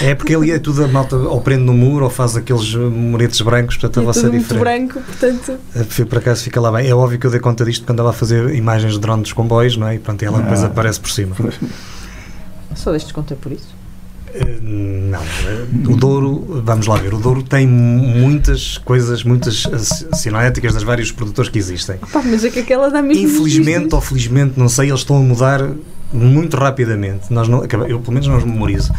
É, 0.00 0.14
porque 0.14 0.34
ali 0.34 0.50
é 0.50 0.58
tudo 0.58 0.84
a 0.84 0.88
malta 0.88 1.16
ou 1.16 1.40
prende 1.40 1.62
no 1.62 1.72
muro 1.72 2.04
ou 2.04 2.10
faz 2.10 2.36
aqueles 2.36 2.74
muretes 2.74 3.40
brancos, 3.40 3.76
portanto 3.76 3.98
a 3.98 4.02
é 4.02 4.06
vossa 4.06 4.26
é 4.26 4.30
diferente. 4.30 4.60
branco, 4.60 5.00
portanto. 5.00 5.58
Por 6.08 6.18
acaso 6.18 6.42
fica 6.42 6.60
lá 6.60 6.70
bem. 6.72 6.88
É 6.88 6.94
óbvio 6.94 7.18
que 7.18 7.26
eu 7.26 7.30
dei 7.30 7.40
conta 7.40 7.64
disto 7.64 7.84
quando 7.84 8.00
andava 8.00 8.10
a 8.10 8.12
fazer 8.12 8.54
imagens 8.54 8.92
de 8.94 9.00
drone 9.00 9.22
dos 9.22 9.32
comboios, 9.32 9.76
não 9.76 9.88
é? 9.88 9.94
E 9.96 9.98
pronto, 9.98 10.22
ela 10.22 10.40
depois 10.40 10.62
ah. 10.62 10.66
aparece 10.66 11.00
por 11.00 11.10
cima. 11.10 11.34
Só 12.74 12.90
deixo-te 12.90 13.14
contar 13.14 13.36
por 13.36 13.52
isso. 13.52 13.74
Não, 14.62 15.22
o 15.92 15.96
Douro, 15.96 16.62
vamos 16.64 16.86
lá 16.86 16.96
ver, 16.96 17.14
o 17.14 17.18
Douro 17.18 17.42
tem 17.42 17.66
muitas 17.66 18.78
coisas, 18.78 19.22
muitas 19.22 19.64
sinaléticas 20.14 20.74
das 20.74 20.82
vários 20.82 21.12
produtores 21.12 21.50
que 21.50 21.58
existem. 21.58 21.96
Opa, 22.02 22.22
mas 22.24 22.44
é 22.44 22.50
que 22.50 22.60
aquela 22.60 22.90
dá 22.90 23.00
mesmo 23.00 23.24
Infelizmente 23.24 23.94
ou 23.94 24.00
felizmente, 24.00 24.58
não 24.58 24.68
sei, 24.68 24.88
eles 24.88 25.00
estão 25.00 25.16
a 25.16 25.20
mudar 25.20 25.70
muito 26.16 26.56
rapidamente. 26.56 27.32
Nós 27.32 27.48
não, 27.48 27.62
eu, 27.64 28.00
pelo 28.00 28.12
menos, 28.12 28.26
não 28.26 28.36
os 28.36 28.44
memorizo. 28.44 28.92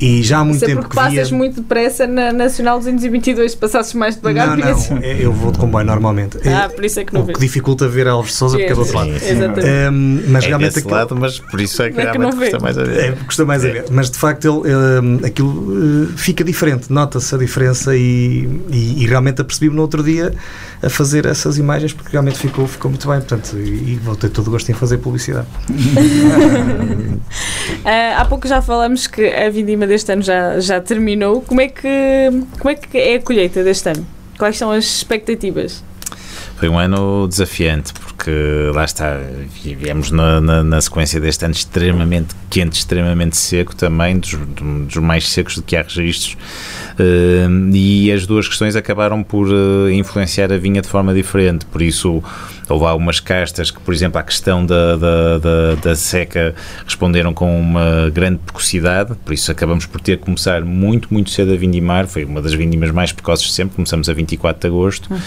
E 0.00 0.22
já 0.22 0.38
há 0.38 0.44
muito 0.44 0.56
Isso 0.56 0.66
tempo. 0.66 0.80
É 0.80 0.82
porque 0.82 0.96
passas 0.96 1.28
via... 1.28 1.38
muito 1.38 1.60
depressa 1.60 2.06
na 2.06 2.32
Nacional 2.32 2.78
222, 2.78 3.52
se 3.52 3.56
passasses 3.56 3.94
mais 3.94 4.16
devagar. 4.16 4.56
Não, 4.56 4.56
não, 4.56 4.98
é, 5.02 5.24
eu 5.24 5.32
vou 5.32 5.52
de 5.52 5.58
comboio 5.58 5.84
normalmente. 5.84 6.38
Ah, 6.48 6.68
por 6.68 6.84
isso 6.84 7.00
é 7.00 7.04
que 7.04 7.12
não 7.12 7.22
O 7.22 7.26
que 7.26 7.38
dificilta 7.38 7.88
ver 7.88 8.08
Alves 8.08 8.34
Souza 8.34 8.56
porque 8.56 8.72
é 8.72 8.74
do 8.74 8.80
outro 8.80 8.96
lado. 8.96 9.10
Exatamente. 9.10 9.68
Um, 9.92 10.22
mas 10.28 10.44
é 10.44 10.46
realmente 10.48 10.78
aquilo, 10.78 10.94
lado, 10.94 11.16
mas 11.16 11.38
por 11.38 11.60
isso 11.60 11.82
é 11.82 11.90
que, 11.90 12.00
é 12.00 12.10
que 12.10 12.18
custa 12.18 12.58
mais 12.60 12.78
a 12.78 12.84
ver. 12.84 12.98
É, 12.98 13.12
custa 13.12 13.44
mais 13.44 13.64
a 13.64 13.68
ver. 13.68 13.84
Mas 13.90 14.10
de 14.10 14.18
facto 14.18 14.44
ele, 14.44 14.74
um, 14.74 15.26
aquilo 15.26 15.50
uh, 15.50 16.06
fica 16.16 16.42
diferente, 16.42 16.92
nota-se 16.92 17.34
a 17.34 17.38
diferença 17.38 17.96
e, 17.96 18.48
e, 18.70 19.02
e 19.02 19.06
realmente 19.06 19.40
apercebi-me 19.40 19.76
no 19.76 19.82
outro 19.82 20.02
dia 20.02 20.32
a 20.82 20.90
fazer 20.90 21.26
essas 21.26 21.58
imagens 21.58 21.92
porque 21.92 22.10
realmente 22.10 22.38
ficou, 22.38 22.66
ficou 22.66 22.90
muito 22.90 23.08
bem. 23.08 23.18
Portanto, 23.18 23.56
e, 23.56 23.92
e 23.92 24.00
vou 24.02 24.16
ter 24.16 24.28
todo 24.28 24.48
o 24.48 24.50
gosto 24.50 24.68
em 24.70 24.74
fazer 24.74 24.98
publicidade. 24.98 25.46
uh, 25.70 27.20
há 28.18 28.24
pouco 28.24 28.48
já 28.48 28.60
falamos 28.60 29.06
que 29.06 29.28
a 29.28 29.48
vindima 29.48 29.86
deste 29.86 30.12
ano 30.12 30.22
já, 30.22 30.58
já 30.58 30.80
terminou. 30.80 31.40
Como 31.42 31.60
é, 31.60 31.68
que, 31.68 31.88
como 32.58 32.70
é 32.70 32.74
que 32.74 32.98
é 32.98 33.14
a 33.14 33.20
colheita 33.22 33.62
deste 33.62 33.88
ano? 33.88 34.04
Quais 34.36 34.58
são 34.58 34.72
as 34.72 34.84
expectativas? 34.84 35.84
Foi 36.56 36.68
um 36.68 36.78
ano 36.78 37.26
desafiante, 37.28 37.92
porque 37.92 38.21
lá 38.74 38.84
está, 38.84 39.18
viemos 39.62 40.10
na, 40.10 40.40
na, 40.40 40.62
na, 40.62 40.80
sequência 40.80 41.20
deste 41.20 41.44
ano 41.44 41.54
extremamente 41.54 42.34
quente, 42.48 42.78
extremamente 42.78 43.36
seco 43.36 43.74
também, 43.74 44.18
dos, 44.18 44.34
dos 44.34 44.96
mais 44.96 45.28
secos 45.28 45.56
do 45.56 45.62
que 45.62 45.76
há 45.76 45.82
registros, 45.82 46.36
uh, 46.98 47.74
e 47.74 48.12
as 48.12 48.26
duas 48.26 48.46
questões 48.46 48.76
acabaram 48.76 49.22
por 49.22 49.48
uh, 49.48 49.90
influenciar 49.90 50.52
a 50.52 50.56
vinha 50.56 50.80
de 50.82 50.88
forma 50.88 51.14
diferente, 51.14 51.64
por 51.66 51.82
isso 51.82 52.22
houve 52.68 52.86
algumas 52.86 53.20
castas 53.20 53.70
que, 53.70 53.80
por 53.80 53.92
exemplo, 53.92 54.18
à 54.18 54.22
questão 54.22 54.64
da, 54.64 54.96
da, 54.96 55.38
da, 55.38 55.74
da, 55.82 55.94
seca 55.94 56.54
responderam 56.84 57.34
com 57.34 57.58
uma 57.58 58.10
grande 58.10 58.38
precocidade, 58.38 59.14
por 59.24 59.34
isso 59.34 59.50
acabamos 59.50 59.86
por 59.86 60.00
ter 60.00 60.18
que 60.18 60.24
começar 60.24 60.64
muito, 60.64 61.12
muito 61.12 61.30
cedo 61.30 61.52
a 61.52 61.56
vindimar, 61.56 62.06
foi 62.06 62.24
uma 62.24 62.40
das 62.40 62.54
vindimas 62.54 62.90
mais 62.90 63.12
precoces 63.12 63.46
de 63.46 63.52
sempre, 63.52 63.76
começamos 63.76 64.08
a 64.08 64.12
24 64.12 64.60
de 64.60 64.66
agosto, 64.66 65.12
uhum. 65.12 65.18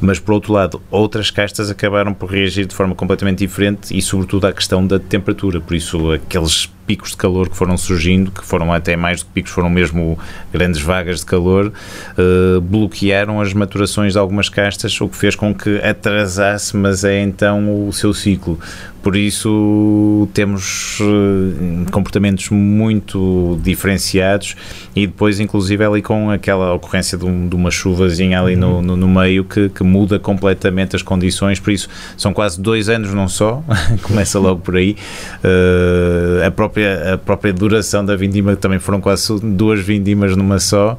mas 0.00 0.18
por 0.18 0.32
outro 0.32 0.52
lado, 0.52 0.80
outras 0.90 1.30
castas 1.30 1.70
acabaram 1.70 2.12
por 2.14 2.30
reagir 2.38 2.66
de 2.66 2.74
forma 2.74 2.94
completamente 2.94 3.38
diferente 3.38 3.96
e 3.96 4.00
sobretudo 4.00 4.46
à 4.46 4.52
questão 4.52 4.86
da 4.86 4.98
temperatura, 4.98 5.60
por 5.60 5.74
isso 5.74 6.12
aqueles 6.12 6.70
picos 6.88 7.10
de 7.10 7.18
calor 7.18 7.50
que 7.50 7.56
foram 7.56 7.76
surgindo, 7.76 8.30
que 8.30 8.42
foram 8.42 8.72
até 8.72 8.96
mais 8.96 9.20
do 9.20 9.26
que 9.26 9.32
picos, 9.32 9.52
foram 9.52 9.68
mesmo 9.68 10.18
grandes 10.50 10.80
vagas 10.80 11.20
de 11.20 11.26
calor, 11.26 11.70
uh, 12.16 12.60
bloquearam 12.62 13.42
as 13.42 13.52
maturações 13.52 14.14
de 14.14 14.18
algumas 14.18 14.48
castas, 14.48 14.98
o 14.98 15.06
que 15.06 15.16
fez 15.16 15.36
com 15.36 15.54
que 15.54 15.76
atrasasse, 15.82 16.74
mas 16.74 17.04
é 17.04 17.20
então 17.20 17.86
o 17.86 17.92
seu 17.92 18.14
ciclo. 18.14 18.58
Por 19.02 19.16
isso 19.16 20.28
temos 20.34 20.98
uh, 21.00 21.90
comportamentos 21.90 22.50
muito 22.50 23.58
diferenciados 23.62 24.54
e 24.94 25.06
depois, 25.06 25.40
inclusive, 25.40 25.82
ali 25.84 26.02
com 26.02 26.30
aquela 26.30 26.74
ocorrência 26.74 27.16
de, 27.16 27.24
um, 27.24 27.48
de 27.48 27.54
uma 27.54 27.70
chuvazinha 27.70 28.38
ali 28.38 28.54
no, 28.54 28.82
no, 28.82 28.96
no 28.96 29.08
meio 29.08 29.44
que, 29.44 29.68
que, 29.68 29.82
muda 29.84 30.18
completamente 30.18 30.96
as 30.96 31.00
condições. 31.00 31.60
Por 31.60 31.72
isso, 31.72 31.88
são 32.16 32.34
quase 32.34 32.60
dois 32.60 32.88
anos, 32.88 33.14
não 33.14 33.28
só, 33.28 33.62
começa 34.02 34.38
logo 34.38 34.60
por 34.60 34.76
aí. 34.76 34.96
Uh, 35.44 36.46
a, 36.46 36.50
própria, 36.50 36.77
a 36.84 37.18
própria 37.18 37.52
duração 37.52 38.04
da 38.04 38.16
vindima 38.16 38.56
também 38.56 38.78
foram 38.78 39.00
quase 39.00 39.38
duas 39.40 39.80
vindimas 39.80 40.36
numa 40.36 40.58
só, 40.58 40.98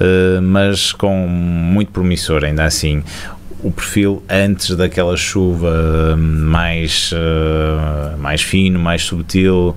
uh, 0.00 0.42
mas 0.42 0.92
com 0.92 1.26
muito 1.26 1.90
promissor, 1.92 2.44
ainda 2.44 2.64
assim 2.64 3.02
o 3.62 3.70
perfil 3.70 4.22
antes 4.28 4.74
daquela 4.74 5.16
chuva 5.16 6.16
mais, 6.16 7.12
uh, 7.12 8.18
mais 8.18 8.42
fino, 8.42 8.78
mais 8.78 9.02
subtil. 9.02 9.76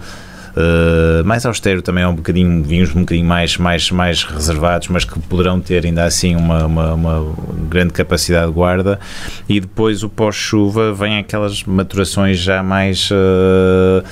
Uh, 0.56 1.26
mais 1.26 1.46
austero 1.46 1.82
também 1.82 2.04
é 2.04 2.08
um 2.08 2.16
bocadinho, 2.16 2.64
vinhos 2.64 2.96
um 2.96 3.00
bocadinho 3.02 3.26
mais, 3.26 3.58
mais, 3.58 3.90
mais 3.90 4.24
reservados, 4.24 4.88
mas 4.88 5.04
que 5.04 5.20
poderão 5.20 5.60
ter 5.60 5.86
ainda 5.86 6.04
assim 6.04 6.36
uma, 6.36 6.66
uma, 6.66 6.94
uma 6.94 7.36
grande 7.70 7.94
capacidade 7.94 8.48
de 8.48 8.54
guarda. 8.54 9.00
E 9.50 9.60
depois 9.60 10.04
o 10.04 10.10
pós-chuva 10.10 10.94
vem 10.94 11.18
aquelas 11.18 11.64
maturações 11.64 12.38
já 12.38 12.62
mais. 12.62 13.10
Uh, 13.12 14.04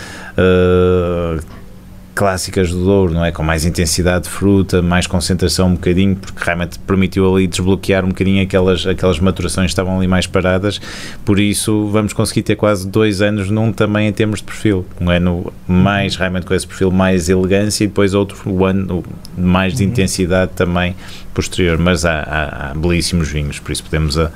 clássicas 2.22 2.70
do 2.70 2.86
Douro, 2.86 3.16
não 3.16 3.26
é? 3.26 3.32
Com 3.32 3.42
mais 3.42 3.66
intensidade 3.66 4.26
de 4.26 4.30
fruta, 4.30 4.80
mais 4.80 5.08
concentração 5.08 5.70
um 5.70 5.74
bocadinho, 5.74 6.16
porque 6.16 6.40
realmente 6.40 6.78
permitiu 6.78 7.34
ali 7.34 7.48
desbloquear 7.48 8.06
um 8.06 8.10
bocadinho 8.10 8.44
aquelas, 8.44 8.86
aquelas 8.86 9.20
maturações 9.20 9.66
que 9.66 9.72
estavam 9.72 9.98
ali 9.98 10.08
mais 10.08 10.28
paradas, 10.28 10.80
por 11.26 11.40
isso 11.40 11.88
vamos 11.88 12.14
conseguir 12.14 12.44
ter 12.44 12.56
quase 12.56 12.88
dois 12.88 13.24
anos 13.24 13.50
num 13.50 13.74
também 13.74 14.08
em 14.08 14.14
termos 14.14 14.38
de 14.38 14.46
perfil, 14.46 14.86
um 15.00 15.10
ano 15.10 15.52
mais 15.68 16.16
realmente 16.16 16.46
com 16.46 16.54
esse 16.54 16.68
perfil 16.68 16.92
mais 16.92 17.28
elegância 17.28 17.86
e 17.86 17.88
depois 17.88 18.14
outro 18.14 18.66
ano 18.66 19.04
mais 19.36 19.74
de 19.74 19.84
intensidade 19.84 20.52
também 20.56 20.96
posterior, 21.34 21.80
mas 21.80 22.06
há, 22.06 22.20
há, 22.20 22.70
há 22.70 22.74
belíssimos 22.76 23.30
vinhos, 23.30 23.58
por 23.58 23.72
isso 23.72 23.84
podemos 23.84 24.20
a, 24.20 24.30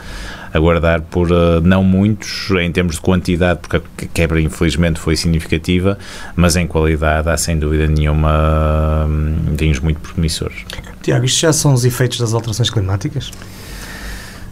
aguardar 0.55 1.01
por 1.01 1.31
uh, 1.31 1.61
não 1.61 1.83
muitos 1.83 2.49
em 2.61 2.71
termos 2.71 2.95
de 2.95 3.01
quantidade, 3.01 3.59
porque 3.59 3.77
a 3.77 4.07
quebra 4.13 4.41
infelizmente 4.41 4.99
foi 4.99 5.15
significativa, 5.15 5.97
mas 6.35 6.55
em 6.55 6.65
qualidade 6.65 7.29
há 7.29 7.37
sem 7.37 7.59
dúvida 7.59 7.87
nenhuma 7.87 9.05
um, 9.07 9.55
vinhos 9.55 9.79
muito 9.79 9.99
promissores. 9.99 10.65
Tiago, 11.01 11.25
isto 11.25 11.41
já 11.41 11.53
são 11.53 11.73
os 11.73 11.85
efeitos 11.85 12.19
das 12.19 12.33
alterações 12.33 12.69
climáticas? 12.69 13.31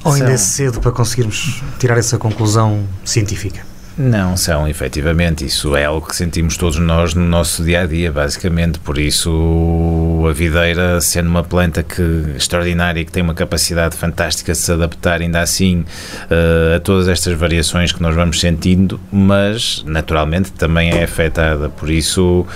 Ou 0.03 0.13
ainda 0.13 0.31
é 0.31 0.37
cedo 0.37 0.81
para 0.81 0.91
conseguirmos 0.91 1.63
tirar 1.79 1.97
essa 1.97 2.17
conclusão 2.17 2.83
científica? 3.05 3.72
Não, 3.95 4.35
são 4.35 4.67
efetivamente. 4.67 5.45
Isso 5.45 5.75
é 5.75 5.85
algo 5.85 6.07
que 6.07 6.15
sentimos 6.15 6.57
todos 6.57 6.79
nós 6.79 7.13
no 7.13 7.23
nosso 7.25 7.63
dia 7.63 7.81
a 7.81 7.85
dia, 7.85 8.11
basicamente. 8.11 8.79
Por 8.79 8.97
isso, 8.97 10.25
a 10.27 10.33
videira, 10.33 10.99
sendo 10.99 11.29
uma 11.29 11.43
planta 11.43 11.83
que 11.83 12.01
extraordinária 12.35 13.01
e 13.01 13.05
que 13.05 13.11
tem 13.11 13.21
uma 13.21 13.35
capacidade 13.35 13.95
fantástica 13.95 14.51
de 14.51 14.57
se 14.57 14.71
adaptar, 14.71 15.21
ainda 15.21 15.41
assim, 15.41 15.81
uh, 15.81 16.75
a 16.75 16.79
todas 16.79 17.07
estas 17.07 17.37
variações 17.37 17.91
que 17.91 18.01
nós 18.01 18.15
vamos 18.15 18.39
sentindo, 18.39 18.99
mas 19.11 19.83
naturalmente 19.85 20.51
também 20.51 20.89
é 20.89 21.03
afetada. 21.03 21.69
Por 21.69 21.91
isso, 21.91 22.47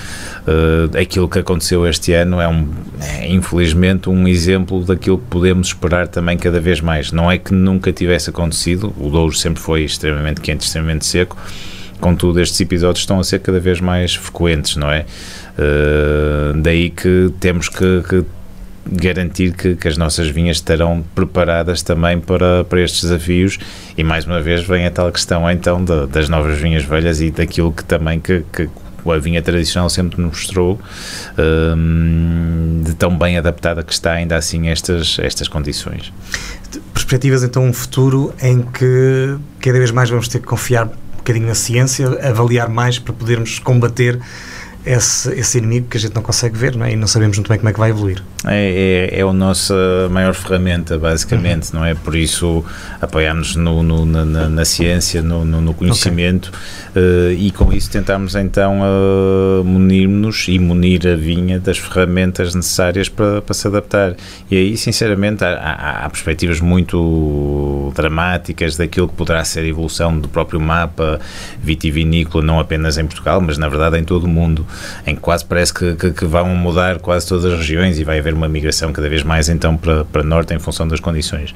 uh, 0.47 0.97
aquilo 0.99 1.29
que 1.29 1.37
aconteceu 1.37 1.85
este 1.87 2.13
ano 2.13 2.41
é, 2.41 2.47
um, 2.47 2.67
é, 2.99 3.27
infelizmente, 3.27 4.09
um 4.09 4.27
exemplo 4.27 4.83
daquilo 4.83 5.19
que 5.19 5.27
podemos 5.29 5.67
esperar 5.67 6.07
também 6.07 6.35
cada 6.35 6.59
vez 6.59 6.81
mais. 6.81 7.11
Não 7.11 7.29
é 7.29 7.37
que 7.37 7.53
nunca 7.53 7.93
tivesse 7.93 8.31
acontecido, 8.31 8.91
o 8.97 9.11
Douro 9.11 9.35
sempre 9.35 9.61
foi 9.61 9.83
extremamente 9.83 10.41
quente, 10.41 10.65
extremamente 10.65 11.05
seco 11.05 11.26
Contudo, 11.99 12.39
estes 12.39 12.59
episódios 12.61 12.99
estão 12.99 13.19
a 13.19 13.23
ser 13.23 13.39
cada 13.39 13.59
vez 13.59 13.81
mais 13.81 14.13
frequentes, 14.13 14.75
não 14.75 14.91
é? 14.91 15.05
Uh, 15.57 16.61
daí 16.61 16.91
que 16.91 17.33
temos 17.39 17.69
que, 17.69 18.03
que 18.07 18.23
garantir 18.91 19.53
que, 19.53 19.75
que, 19.75 19.87
as 19.87 19.97
nossas 19.97 20.27
vinhas 20.27 20.57
estarão 20.57 21.03
preparadas 21.15 21.81
também 21.81 22.19
para, 22.19 22.63
para 22.63 22.81
estes 22.81 23.01
desafios 23.01 23.57
e 23.97 24.03
mais 24.03 24.25
uma 24.25 24.39
vez 24.39 24.65
vem 24.65 24.85
a 24.85 24.91
tal 24.91 25.11
questão 25.11 25.49
então 25.49 25.83
de, 25.83 26.07
das 26.07 26.29
novas 26.29 26.57
vinhas 26.57 26.83
velhas 26.83 27.19
e 27.19 27.31
daquilo 27.31 27.71
que 27.71 27.83
também 27.83 28.19
que, 28.19 28.45
que 28.53 28.69
a 29.05 29.17
vinha 29.17 29.41
tradicional 29.41 29.89
sempre 29.89 30.21
nos 30.21 30.37
mostrou 30.37 30.79
um, 31.37 32.81
de 32.83 32.93
tão 32.95 33.17
bem 33.17 33.37
adaptada 33.37 33.83
que 33.83 33.93
está 33.93 34.13
ainda 34.13 34.35
assim 34.35 34.67
estas, 34.67 35.17
estas 35.19 35.47
condições. 35.47 36.11
Perspectivas 36.93 37.43
então 37.43 37.63
um 37.63 37.73
futuro 37.73 38.33
em 38.41 38.61
que 38.61 39.37
cada 39.59 39.77
vez 39.77 39.91
mais 39.91 40.09
vamos 40.09 40.27
ter 40.27 40.39
que 40.39 40.45
confiar 40.45 40.89
bocadinho 41.27 41.47
na 41.47 41.55
ciência, 41.55 42.07
avaliar 42.25 42.69
mais 42.69 42.97
para 42.97 43.13
podermos 43.13 43.59
combater 43.59 44.17
esse, 44.87 45.29
esse 45.33 45.57
inimigo 45.57 45.87
que 45.89 45.97
a 45.97 45.99
gente 45.99 46.15
não 46.15 46.21
consegue 46.21 46.57
ver 46.57 46.75
não 46.75 46.85
é? 46.85 46.93
e 46.93 46.95
não 46.95 47.07
sabemos 47.07 47.37
muito 47.37 47.49
bem 47.49 47.57
como 47.57 47.69
é 47.69 47.73
que 47.73 47.79
vai 47.79 47.89
evoluir. 47.89 48.23
É, 48.45 49.09
é, 49.11 49.19
é 49.19 49.21
a 49.21 49.33
nossa 49.33 49.75
maior 50.09 50.33
ferramenta, 50.33 50.97
basicamente, 50.97 51.73
uhum. 51.73 51.79
não 51.79 51.85
é? 51.85 51.93
Por 51.93 52.15
isso 52.15 52.63
apoiarmos 53.01 53.55
no, 53.55 53.83
no 53.83 54.05
na, 54.05 54.47
na, 54.47 54.65
ciência, 54.65 55.21
no, 55.21 55.43
no, 55.43 55.59
no 55.59 55.73
conhecimento 55.73 56.51
okay. 56.91 57.01
uh, 57.01 57.31
e 57.33 57.51
com 57.51 57.73
isso 57.73 57.89
tentarmos 57.89 58.35
então 58.35 58.79
uh, 58.81 59.63
munir-nos 59.63 60.47
e 60.47 60.57
munir 60.57 61.05
a 61.07 61.15
vinha 61.15 61.59
das 61.59 61.77
ferramentas 61.77 62.55
necessárias 62.55 63.09
para, 63.09 63.41
para 63.41 63.53
se 63.53 63.67
adaptar. 63.67 64.15
E 64.49 64.55
aí, 64.55 64.77
sinceramente, 64.77 65.43
há, 65.43 65.49
há, 65.49 66.05
há 66.05 66.09
perspectivas 66.09 66.61
muito 66.61 67.91
dramáticas 67.95 68.77
daquilo 68.77 69.07
que 69.07 69.15
poderá 69.15 69.43
ser 69.43 69.61
a 69.61 69.67
evolução 69.67 70.17
do 70.17 70.29
próprio 70.29 70.59
mapa 70.59 71.19
vitivinícola, 71.61 72.43
não 72.43 72.59
apenas 72.59 72.97
em 72.97 73.05
Portugal, 73.05 73.41
mas 73.41 73.57
na 73.57 73.67
verdade 73.67 73.97
em 73.97 74.03
todo 74.03 74.23
o 74.23 74.27
mundo 74.27 74.65
em 75.05 75.15
que 75.15 75.21
quase 75.21 75.45
parece 75.45 75.73
que, 75.73 75.95
que, 75.95 76.11
que, 76.11 76.25
vão 76.25 76.47
mudar 76.55 76.99
quase 76.99 77.27
todas 77.27 77.45
as 77.45 77.57
regiões 77.57 77.99
e 77.99 78.03
vai 78.03 78.19
haver 78.19 78.33
uma 78.33 78.47
migração 78.47 78.91
cada 78.91 79.09
vez 79.09 79.23
mais 79.23 79.49
então 79.49 79.77
para, 79.77 80.05
para 80.05 80.23
norte 80.23 80.53
em 80.53 80.59
função 80.59 80.87
das 80.87 80.99
condições. 80.99 81.53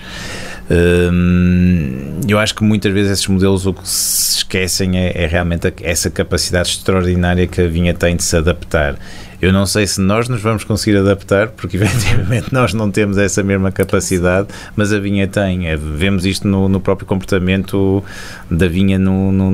Hum, 0.69 2.22
eu 2.28 2.39
acho 2.39 2.55
que 2.55 2.63
muitas 2.63 2.93
vezes 2.93 3.11
esses 3.11 3.28
modelos 3.28 3.65
o 3.65 3.74
que 3.74 3.88
se 3.88 4.38
esquecem 4.38 4.97
é, 4.97 5.24
é 5.24 5.28
realmente 5.28 5.74
essa 5.82 6.09
capacidade 6.09 6.69
extraordinária 6.69 7.45
que 7.47 7.61
a 7.61 7.67
vinha 7.67 7.93
tem 7.93 8.15
de 8.15 8.24
se 8.24 8.38
adaptar. 8.38 8.95
Eu 9.42 9.52
não 9.52 9.66
sei 9.66 9.88
se 9.88 10.00
nós 10.00 10.30
nos 10.30 10.39
vamos 10.39 10.64
conseguir 10.64 10.98
adaptar, 10.98 11.48
porque 11.50 11.76
efetivamente 11.82 12.54
nós 12.54 12.74
não 12.74 12.92
temos 12.92 13.18
essa 13.18 13.42
mesma 13.42 13.72
capacidade, 13.72 14.50
mas 14.76 14.94
a 14.94 15.00
vinha 15.00 15.28
tem. 15.28 15.68
É, 15.68 15.76
vemos 15.76 16.26
isto 16.26 16.48
no, 16.48 16.70
no 16.70 16.80
próprio 16.80 17.08
comportamento 17.08 18.04
da 18.50 18.68
vinha 18.68 19.00
no, 19.00 19.32
no, 19.32 19.52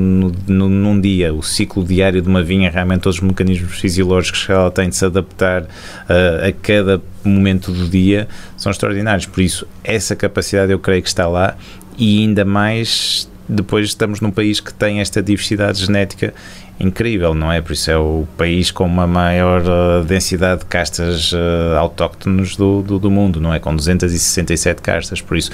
no, 0.48 0.70
num 0.70 1.00
dia. 1.00 1.34
O 1.34 1.42
ciclo 1.42 1.86
diário 1.86 2.22
de 2.22 2.28
uma 2.28 2.44
vinha, 2.44 2.70
realmente 2.70 3.02
todos 3.02 3.18
os 3.18 3.24
mecanismos 3.24 3.80
fisiológicos 3.80 4.46
que 4.46 4.52
ela 4.52 4.70
tem 4.70 4.90
de 4.90 4.96
se 4.96 5.06
adaptar 5.06 5.64
uh, 5.64 6.48
a 6.48 6.52
cada 6.62 7.02
momento 7.24 7.72
do 7.72 7.88
dia 7.88 8.28
são 8.58 8.72
extraordinários. 8.72 9.26
Por 9.26 9.42
isso, 9.42 9.66
essa 9.84 10.16
capacidade 10.16 10.72
eu 10.72 10.80
creio 10.80 11.02
que 11.02 11.08
está 11.08 11.28
lá 11.28 11.56
e 11.98 12.24
ainda 12.24 12.44
mais 12.44 13.30
depois 13.50 13.88
estamos 13.88 14.20
num 14.20 14.32
país 14.32 14.60
que 14.60 14.74
tem 14.74 15.00
esta 15.00 15.24
diversidade 15.24 15.80
genética 15.86 16.34
incrível, 16.80 17.34
não 17.34 17.52
é? 17.52 17.62
Por 17.62 17.74
isso 17.74 17.90
é 17.90 17.98
o 17.98 18.28
país 18.38 18.70
com 18.72 18.86
uma 18.86 19.08
maior 19.08 19.62
uh, 19.62 20.04
densidade 20.04 20.62
de 20.62 20.66
castas 20.68 21.32
uh, 21.34 21.78
autóctones 21.78 22.56
do, 22.56 22.82
do, 22.82 23.00
do, 23.00 23.10
mundo, 23.10 23.42
não 23.42 23.54
é? 23.54 23.60
Com 23.60 23.76
267 23.76 24.82
castas. 24.82 25.22
Por 25.22 25.38
isso, 25.38 25.52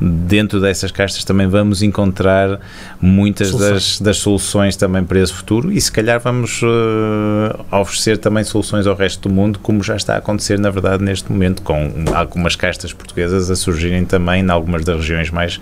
dentro 0.00 0.60
dessas 0.60 0.90
castas 0.90 1.24
também 1.24 1.46
vamos 1.46 1.82
encontrar 1.82 2.60
muitas. 3.00 3.54
Das, 3.54 4.00
das 4.00 4.18
soluções 4.18 4.76
também 4.76 5.04
para 5.04 5.20
esse 5.20 5.32
futuro 5.32 5.70
e 5.70 5.80
se 5.80 5.90
calhar 5.90 6.18
vamos 6.18 6.60
uh, 6.62 7.64
oferecer 7.70 8.18
também 8.18 8.42
soluções 8.42 8.86
ao 8.86 8.96
resto 8.96 9.28
do 9.28 9.34
mundo, 9.34 9.58
como 9.60 9.82
já 9.82 9.96
está 9.96 10.14
a 10.14 10.18
acontecer, 10.18 10.58
na 10.58 10.70
verdade, 10.70 11.02
neste 11.02 11.30
momento, 11.30 11.62
com 11.62 11.92
algumas 12.12 12.56
castas 12.56 12.92
portuguesas 12.92 13.50
a 13.50 13.56
surgirem 13.56 14.04
também 14.04 14.42
em 14.42 14.50
algumas 14.50 14.84
das 14.84 14.96
regiões 14.96 15.30
mais 15.30 15.60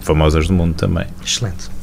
famosas 0.00 0.48
do 0.48 0.54
mundo 0.54 0.74
também. 0.74 1.06
Excelente. 1.24 1.77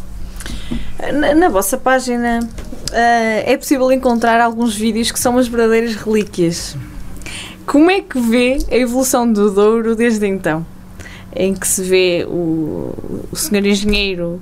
Na, 1.14 1.36
na 1.36 1.50
vossa 1.50 1.78
página 1.78 2.40
uh, 2.42 3.44
é 3.46 3.58
possível 3.58 3.92
encontrar 3.92 4.42
alguns 4.42 4.76
vídeos 4.76 5.12
que 5.12 5.20
são 5.20 5.34
umas 5.34 5.48
verdadeiras 5.48 5.96
relíquias. 5.96 6.76
Como 7.66 7.90
é 7.90 8.02
que 8.02 8.20
vê 8.20 8.58
a 8.72 8.76
evolução 8.76 9.32
do 9.32 9.52
Douro 9.52 9.96
desde 9.96 10.28
então? 10.28 10.66
Em 11.36 11.54
que 11.54 11.68
se 11.68 11.84
vê 11.84 12.26
o, 12.28 12.96
o 13.32 13.36
senhor 13.36 13.66
engenheiro 13.66 14.42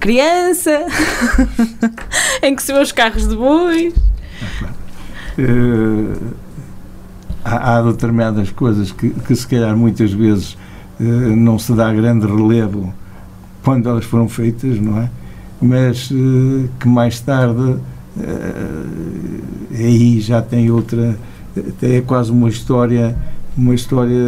criança, 0.00 0.86
em 2.42 2.56
que 2.56 2.62
se 2.62 2.72
vê 2.72 2.80
os 2.80 2.92
carros 2.92 3.28
de 3.28 3.36
bois. 3.36 3.94
Uh, 5.38 6.34
há, 7.44 7.76
há, 7.76 7.82
determinadas 7.82 8.50
coisas 8.50 8.90
que, 8.90 9.10
que, 9.10 9.36
se 9.36 9.46
calhar 9.46 9.76
muitas 9.76 10.12
vezes 10.12 10.56
uh, 10.98 11.02
não 11.04 11.58
se 11.58 11.72
dá 11.74 11.92
grande 11.92 12.26
relevo 12.26 12.92
quando 13.62 13.88
elas 13.88 14.04
foram 14.04 14.28
feitas, 14.28 14.80
não 14.80 14.98
é? 14.98 15.10
Mas 15.60 16.10
uh, 16.10 16.68
que 16.78 16.88
mais 16.88 17.20
tarde 17.20 17.60
uh, 17.60 17.80
aí 19.72 20.20
já 20.20 20.42
tem 20.42 20.70
outra 20.70 21.18
é 21.82 22.00
quase 22.02 22.30
uma 22.30 22.48
história 22.48 23.16
uma 23.56 23.74
história 23.74 24.20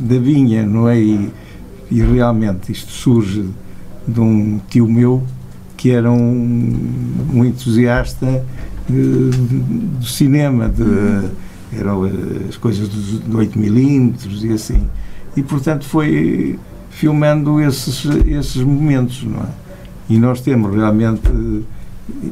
da 0.00 0.18
vinha 0.18 0.66
não 0.66 0.88
é? 0.88 0.98
E, 0.98 1.32
e 1.90 2.02
realmente 2.02 2.72
isto 2.72 2.90
surge 2.90 3.48
de 4.06 4.20
um 4.20 4.60
tio 4.68 4.86
meu 4.86 5.22
que 5.76 5.90
era 5.90 6.10
um, 6.10 6.76
um 7.32 7.44
entusiasta 7.44 8.26
uh, 8.90 9.30
do 9.98 10.04
cinema 10.04 10.68
de, 10.68 11.30
eram 11.78 12.02
as 12.48 12.56
coisas 12.56 12.88
de 12.88 13.34
8 13.34 13.58
milímetros 13.58 14.44
e 14.44 14.52
assim. 14.52 14.86
E 15.36 15.42
portanto 15.42 15.84
foi 15.84 16.58
filmando 16.90 17.60
esses, 17.60 18.04
esses 18.26 18.62
momentos 18.62 19.22
não 19.22 19.40
é 19.40 19.65
e 20.08 20.18
nós 20.18 20.40
temos 20.40 20.74
realmente 20.74 21.30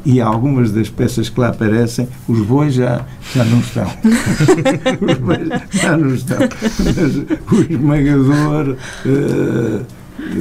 e 0.04 0.20
algumas 0.20 0.70
das 0.70 0.88
peças 0.88 1.28
que 1.28 1.40
lá 1.40 1.48
aparecem, 1.48 2.08
os 2.28 2.40
bois 2.40 2.74
já, 2.74 3.04
já 3.34 3.44
não 3.44 3.58
estão. 3.58 3.86
os 5.00 5.18
bois 5.18 5.48
já 5.70 5.96
não 5.96 6.14
estão. 6.14 6.38
Mas 6.38 7.16
o 7.16 7.72
esmagador, 7.72 8.76
uh, 9.06 9.86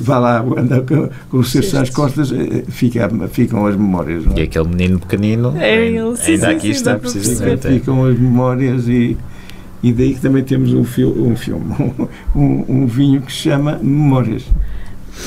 vá 0.01 0.19
lá, 0.19 0.45
anda 0.57 0.81
com, 0.81 1.09
com 1.29 1.37
os 1.37 1.51
seus 1.51 1.73
às 1.73 1.89
costas, 1.89 2.31
uh, 2.31 2.35
fica, 2.69 3.09
ficam 3.29 3.65
as 3.65 3.75
memórias. 3.75 4.25
Não 4.25 4.33
é? 4.33 4.41
E 4.41 4.43
aquele 4.43 4.67
menino 4.67 4.99
pequenino, 4.99 5.55
é 5.57 5.87
ele, 5.87 6.15
sim, 6.15 6.33
ainda 6.33 6.49
sim, 6.49 6.55
aqui 6.55 6.67
sim, 6.67 6.71
está, 6.71 6.95
precisamente. 6.97 7.67
Ficam 7.67 8.05
as 8.05 8.17
memórias 8.17 8.87
e. 8.87 9.17
E 9.81 9.91
daí 9.91 10.13
que 10.13 10.21
também 10.21 10.41
temos 10.45 10.73
um, 10.73 10.85
fil 10.85 11.09
um 11.09 11.35
filme, 11.35 11.75
um, 12.33 12.65
um 12.69 12.87
vinho 12.87 13.21
que 13.21 13.33
se 13.33 13.39
chama 13.39 13.77
Memórias. 13.83 14.45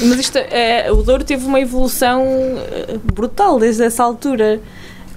Mas 0.02 0.20
isto, 0.20 0.36
é, 0.36 0.90
o 0.92 1.02
Douro 1.02 1.24
teve 1.24 1.44
uma 1.46 1.60
evolução 1.60 2.22
eh, 2.24 2.98
brutal 3.14 3.58
desde 3.58 3.82
essa 3.82 4.02
altura. 4.02 4.60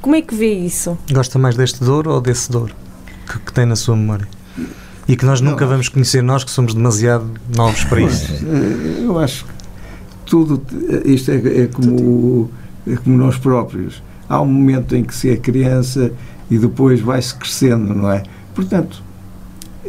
Como 0.01 0.15
é 0.15 0.22
que 0.22 0.34
vê 0.34 0.53
isso? 0.53 0.97
Gosta 1.11 1.38
mais 1.38 1.55
deste 1.55 1.84
Douro 1.84 2.11
ou 2.11 2.22
desse 2.22 2.49
Douro 2.49 2.74
que, 3.30 3.39
que 3.39 3.53
tem 3.53 3.65
na 3.65 3.76
sua 3.76 3.95
memória? 3.95 4.28
E 5.07 5.15
que 5.15 5.26
nós 5.26 5.41
nunca 5.41 5.65
vamos 5.65 5.89
conhecer, 5.89 6.22
nós 6.22 6.43
que 6.43 6.51
somos 6.51 6.74
demasiado 6.74 7.30
novos 7.55 7.84
para 7.84 8.01
isso. 8.01 8.32
Eh, 8.32 9.05
eu 9.05 9.20
acho 9.20 9.45
que 9.45 9.51
tudo, 10.26 10.61
isto 11.05 11.32
é, 11.32 11.63
é, 11.63 11.67
como, 11.67 12.49
é 12.88 12.95
como 12.95 13.17
nós 13.17 13.38
próprios. 13.38 14.03
Há 14.28 14.39
um 14.41 14.45
momento 14.45 14.95
em 14.95 15.03
que 15.03 15.13
se 15.13 15.30
é 15.30 15.36
criança 15.36 16.11
e 16.49 16.57
depois 16.57 17.01
vai-se 17.01 17.34
crescendo, 17.34 17.93
não 17.95 18.11
é? 18.11 18.24
Portanto, 18.53 19.03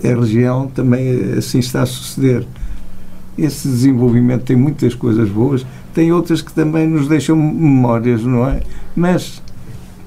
a 0.02 0.08
religião 0.08 0.66
também 0.68 1.34
assim 1.36 1.58
está 1.58 1.82
a 1.82 1.86
suceder 1.86 2.46
esse 3.38 3.68
desenvolvimento 3.68 4.44
tem 4.44 4.56
muitas 4.56 4.94
coisas 4.94 5.28
boas, 5.28 5.64
tem 5.94 6.12
outras 6.12 6.42
que 6.42 6.52
também 6.52 6.86
nos 6.86 7.08
deixam 7.08 7.36
memórias, 7.36 8.22
não 8.22 8.48
é? 8.48 8.62
Mas 8.94 9.42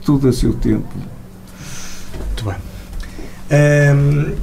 tudo 0.04 0.28
a 0.28 0.34
seu 0.34 0.54
tempo. 0.54 0.88
Muito 2.28 2.46
bem. 2.46 2.56
Um, 3.52 4.36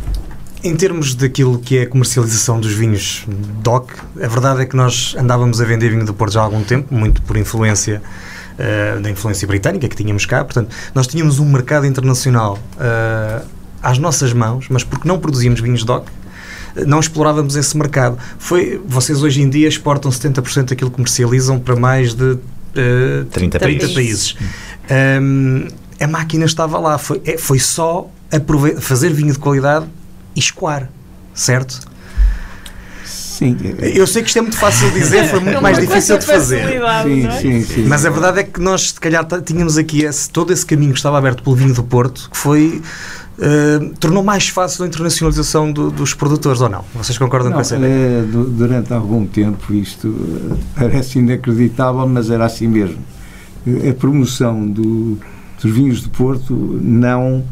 em 0.62 0.76
termos 0.76 1.14
daquilo 1.14 1.58
que 1.58 1.78
é 1.78 1.82
a 1.82 1.86
comercialização 1.86 2.60
dos 2.60 2.72
vinhos 2.72 3.24
DOC, 3.62 3.92
a 4.22 4.28
verdade 4.28 4.62
é 4.62 4.66
que 4.66 4.76
nós 4.76 5.16
andávamos 5.18 5.60
a 5.60 5.64
vender 5.64 5.88
vinho 5.88 6.04
do 6.04 6.12
Porto 6.12 6.34
já 6.34 6.40
há 6.40 6.44
algum 6.44 6.62
tempo, 6.62 6.94
muito 6.94 7.22
por 7.22 7.36
influência 7.36 8.02
uh, 8.58 9.00
da 9.00 9.10
influência 9.10 9.48
britânica 9.48 9.88
que 9.88 9.96
tínhamos 9.96 10.26
cá. 10.26 10.44
Portanto, 10.44 10.74
nós 10.94 11.06
tínhamos 11.06 11.38
um 11.38 11.46
mercado 11.46 11.86
internacional 11.86 12.58
uh, 12.76 13.46
às 13.82 13.98
nossas 13.98 14.34
mãos, 14.34 14.66
mas 14.68 14.84
porque 14.84 15.08
não 15.08 15.18
produzíamos 15.18 15.60
vinhos 15.60 15.82
DOC, 15.82 16.06
não 16.86 17.00
explorávamos 17.00 17.56
esse 17.56 17.76
mercado. 17.76 18.18
Foi, 18.38 18.80
vocês 18.86 19.22
hoje 19.22 19.42
em 19.42 19.48
dia 19.48 19.68
exportam 19.68 20.10
70% 20.10 20.70
daquilo 20.70 20.90
que 20.90 20.96
comercializam 20.96 21.58
para 21.58 21.76
mais 21.76 22.14
de 22.14 22.32
uh, 22.32 23.24
30, 23.30 23.58
30 23.58 23.88
países. 23.88 24.36
Um, 25.20 25.68
a 26.00 26.06
máquina 26.06 26.44
estava 26.44 26.78
lá, 26.78 26.98
foi, 26.98 27.20
é, 27.24 27.36
foi 27.36 27.58
só 27.58 28.10
fazer 28.80 29.12
vinho 29.12 29.32
de 29.32 29.38
qualidade 29.38 29.86
e 30.34 30.40
escoar, 30.40 30.88
certo? 31.34 31.89
Sim. 33.40 33.56
Eu 33.94 34.06
sei 34.06 34.20
que 34.20 34.28
isto 34.28 34.38
é 34.38 34.42
muito 34.42 34.58
fácil 34.58 34.90
de 34.90 35.00
dizer, 35.00 35.24
foi 35.24 35.40
muito 35.40 35.62
mais 35.62 35.78
difícil 35.78 36.18
de 36.18 36.26
fazer. 36.26 36.68
Sim, 37.04 37.26
é? 37.26 37.30
sim, 37.40 37.62
sim. 37.62 37.86
Mas 37.86 38.04
a 38.04 38.10
verdade 38.10 38.40
é 38.40 38.42
que 38.42 38.60
nós, 38.60 38.90
se 38.90 39.00
calhar, 39.00 39.26
tínhamos 39.42 39.78
aqui 39.78 40.02
esse, 40.02 40.28
todo 40.28 40.52
esse 40.52 40.66
caminho 40.66 40.92
que 40.92 40.98
estava 40.98 41.16
aberto 41.16 41.42
pelo 41.42 41.56
vinho 41.56 41.72
do 41.72 41.82
Porto, 41.82 42.28
que 42.30 42.36
foi 42.36 42.82
uh, 43.38 43.94
tornou 43.98 44.22
mais 44.22 44.48
fácil 44.48 44.84
a 44.84 44.88
internacionalização 44.88 45.72
do, 45.72 45.90
dos 45.90 46.12
produtores, 46.12 46.60
ou 46.60 46.68
não? 46.68 46.84
Vocês 46.94 47.16
concordam 47.16 47.48
não, 47.48 47.56
com 47.56 47.62
essa 47.62 47.78
ideia? 47.78 47.90
É, 47.90 48.22
durante 48.30 48.92
algum 48.92 49.26
tempo 49.26 49.72
isto 49.72 50.08
uh, 50.08 50.58
parece 50.76 51.18
inacreditável, 51.18 52.06
mas 52.06 52.28
era 52.28 52.44
assim 52.44 52.68
mesmo. 52.68 52.98
A 53.88 53.94
promoção 53.94 54.68
do, 54.68 55.16
dos 55.62 55.72
vinhos 55.72 56.02
de 56.02 56.10
Porto 56.10 56.78
não 56.82 57.42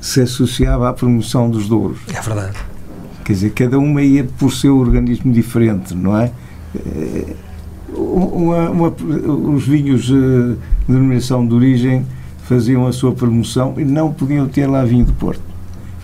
se 0.00 0.20
associava 0.20 0.88
à 0.88 0.92
promoção 0.92 1.50
dos 1.50 1.66
douros. 1.66 1.98
É 2.14 2.20
verdade. 2.20 2.71
Quer 3.24 3.32
dizer, 3.32 3.50
cada 3.50 3.78
uma 3.78 4.02
ia 4.02 4.24
por 4.24 4.52
seu 4.52 4.78
organismo 4.78 5.32
diferente, 5.32 5.94
não 5.94 6.16
é? 6.16 6.30
Uma, 7.94 8.70
uma, 8.70 8.88
os 9.54 9.66
vinhos 9.66 10.04
de 10.04 10.56
denominação 10.88 11.46
de 11.46 11.54
origem 11.54 12.04
faziam 12.44 12.86
a 12.86 12.92
sua 12.92 13.12
promoção 13.12 13.74
e 13.78 13.84
não 13.84 14.12
podiam 14.12 14.48
ter 14.48 14.66
lá 14.66 14.84
vinho 14.84 15.04
de 15.04 15.12
Porto. 15.12 15.42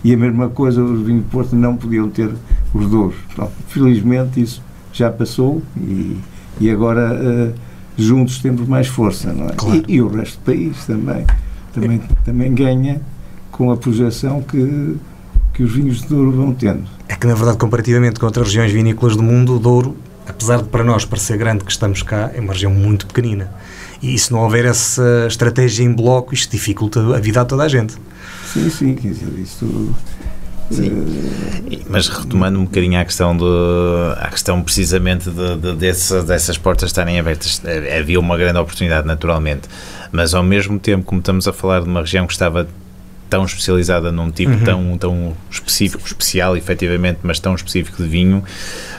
E 0.04 0.14
a 0.14 0.16
mesma 0.16 0.48
coisa, 0.48 0.82
os 0.82 1.04
vinhos 1.04 1.24
de 1.24 1.30
Porto 1.30 1.56
não 1.56 1.76
podiam 1.76 2.08
ter 2.08 2.30
os 2.72 2.88
douros. 2.88 3.16
Então, 3.32 3.50
felizmente 3.66 4.40
isso 4.40 4.62
já 4.92 5.10
passou 5.10 5.62
e, 5.76 6.16
e 6.60 6.70
agora 6.70 7.12
uh, 7.14 7.54
juntos 7.96 8.38
temos 8.38 8.66
mais 8.68 8.86
força, 8.86 9.32
não 9.32 9.46
é? 9.46 9.52
Claro. 9.52 9.82
E, 9.88 9.94
e, 9.94 10.02
o 10.02 10.08
resto 10.08 10.38
do 10.38 10.44
país 10.44 10.86
também, 10.86 11.26
também, 11.72 12.00
também 12.24 12.54
ganha 12.54 13.00
com 13.50 13.70
a 13.72 13.76
projeção 13.76 14.40
que, 14.40 14.96
que 15.58 15.64
os 15.64 15.72
vinhos 15.72 16.02
de 16.02 16.06
Douro 16.06 16.30
vão 16.30 16.54
tendo. 16.54 16.84
É 17.08 17.16
que, 17.16 17.26
na 17.26 17.34
verdade, 17.34 17.58
comparativamente 17.58 18.20
com 18.20 18.26
outras 18.26 18.46
regiões 18.46 18.70
vinícolas 18.70 19.16
do 19.16 19.24
mundo, 19.24 19.56
o 19.56 19.58
Douro, 19.58 19.96
apesar 20.24 20.58
de 20.58 20.68
para 20.68 20.84
nós 20.84 21.04
parecer 21.04 21.36
grande 21.36 21.64
que 21.64 21.72
estamos 21.72 22.00
cá, 22.00 22.30
é 22.32 22.40
uma 22.40 22.52
região 22.52 22.70
muito 22.70 23.08
pequenina. 23.08 23.52
E 24.00 24.16
se 24.16 24.30
não 24.30 24.38
houver 24.38 24.64
essa 24.66 25.26
estratégia 25.26 25.82
em 25.82 25.92
bloco, 25.92 26.32
isto 26.32 26.52
dificulta 26.52 27.00
a 27.12 27.18
vida 27.18 27.40
a 27.40 27.44
toda 27.44 27.64
a 27.64 27.68
gente. 27.68 27.94
Sim, 28.46 28.70
sim, 28.70 28.94
quer 28.94 29.08
dizer, 29.08 29.36
isto. 29.36 29.96
Sim. 30.70 30.90
Uh, 30.90 31.80
Mas 31.88 32.06
retomando 32.06 32.60
um 32.60 32.64
bocadinho 32.64 33.00
à 33.00 33.04
questão, 33.04 33.36
de, 33.36 33.44
à 34.20 34.28
questão 34.28 34.62
precisamente 34.62 35.28
de, 35.28 35.56
de, 35.56 35.74
dessas, 35.74 36.22
dessas 36.22 36.56
portas 36.56 36.90
estarem 36.90 37.18
abertas, 37.18 37.60
eh, 37.64 37.98
havia 37.98 38.20
uma 38.20 38.38
grande 38.38 38.60
oportunidade, 38.60 39.08
naturalmente, 39.08 39.62
mas 40.12 40.34
ao 40.34 40.42
mesmo 40.44 40.78
tempo, 40.78 41.04
como 41.04 41.18
estamos 41.18 41.48
a 41.48 41.52
falar 41.52 41.80
de 41.80 41.88
uma 41.88 42.02
região 42.02 42.28
que 42.28 42.32
estava 42.32 42.68
tão 43.28 43.44
especializada 43.44 44.10
num 44.10 44.30
tipo 44.30 44.52
uhum. 44.52 44.64
tão, 44.64 44.98
tão 44.98 45.36
específico, 45.50 46.06
especial, 46.06 46.56
efetivamente, 46.56 47.20
mas 47.22 47.38
tão 47.38 47.54
específico 47.54 48.02
de 48.02 48.08
vinho. 48.08 48.42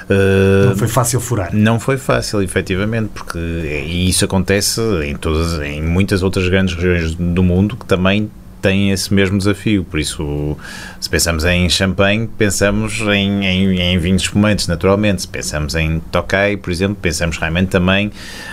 Uh, 0.09 0.69
não 0.69 0.77
foi 0.77 0.87
fácil 0.87 1.19
furar. 1.19 1.49
Não 1.53 1.79
foi 1.79 1.97
fácil, 1.97 2.41
efetivamente, 2.41 3.09
porque 3.13 3.37
e 3.37 4.09
isso 4.09 4.25
acontece 4.25 4.81
em, 5.03 5.15
todas, 5.15 5.59
em 5.61 5.81
muitas 5.81 6.23
outras 6.23 6.47
grandes 6.47 6.75
regiões 6.75 7.15
do 7.15 7.43
mundo 7.43 7.75
que 7.75 7.85
também 7.85 8.29
têm 8.61 8.91
esse 8.91 9.13
mesmo 9.13 9.37
desafio. 9.37 9.83
Por 9.83 9.99
isso, 9.99 10.57
se 10.99 11.09
pensamos 11.09 11.45
em 11.45 11.69
champanhe, 11.69 12.27
pensamos 12.37 12.99
em, 13.01 13.45
em, 13.45 13.79
em 13.79 13.97
vinhos 13.97 14.23
espumantes, 14.23 14.67
naturalmente. 14.67 15.21
Se 15.21 15.27
pensamos 15.27 15.75
em 15.75 15.99
Tokai, 16.11 16.57
por 16.57 16.71
exemplo, 16.71 16.97
pensamos 17.01 17.37
realmente 17.37 17.69
também 17.69 18.11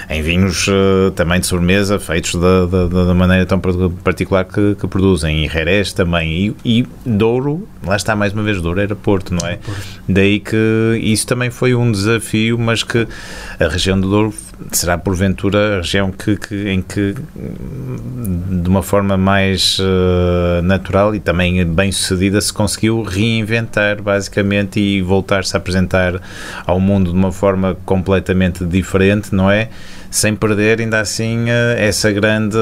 em 0.08 0.22
vinhos 0.22 0.66
uh, 0.68 1.10
também 1.14 1.40
de 1.40 1.46
sobremesa, 1.46 1.98
feitos 1.98 2.34
da, 2.34 2.66
da, 2.66 2.86
da 2.86 3.14
maneira 3.14 3.44
tão 3.46 3.60
particular 3.60 4.44
que, 4.44 4.74
que 4.74 4.86
produzem. 4.86 5.44
E 5.44 5.48
Jerez 5.48 5.92
também. 5.92 6.56
E, 6.64 6.80
e 6.80 6.86
Douro, 7.04 7.68
lá 7.84 7.96
está 7.96 8.14
mais 8.16 8.32
uma 8.32 8.42
vez, 8.42 8.60
Douro 8.60 8.80
era 8.80 8.94
Porto, 8.94 9.34
não 9.34 9.46
é? 9.46 9.58
Daí 10.08 10.40
que 10.40 10.56
isso 11.02 11.26
também 11.26 11.50
foi 11.50 11.74
um 11.74 11.90
desafio, 11.90 12.58
mas 12.58 12.82
que 12.82 13.06
a 13.58 13.68
região 13.68 14.00
do 14.00 14.08
Douro 14.08 14.34
será 14.72 14.96
porventura 14.96 15.74
a 15.74 15.76
região 15.78 16.10
que, 16.10 16.36
que, 16.36 16.68
em 16.68 16.80
que, 16.80 17.14
de 17.14 18.68
uma 18.68 18.82
forma 18.82 19.16
mais 19.16 19.78
uh, 19.78 20.62
natural 20.62 21.14
e 21.14 21.20
também 21.20 21.64
bem 21.64 21.92
sucedida, 21.92 22.40
se 22.40 22.52
conseguiu 22.52 23.02
reinventar 23.02 24.02
basicamente 24.02 24.80
e 24.80 25.02
voltar-se 25.02 25.56
a 25.56 25.58
apresentar 25.58 26.20
ao 26.66 26.80
mundo 26.80 27.10
de 27.10 27.16
uma 27.16 27.32
forma 27.32 27.76
completamente 27.84 28.64
diferente, 28.64 29.34
não 29.34 29.50
é? 29.50 29.68
sem 30.10 30.34
perder 30.34 30.80
ainda 30.80 31.00
assim 31.00 31.50
eh, 31.50 31.76
essa 31.78 32.10
grande 32.10 32.56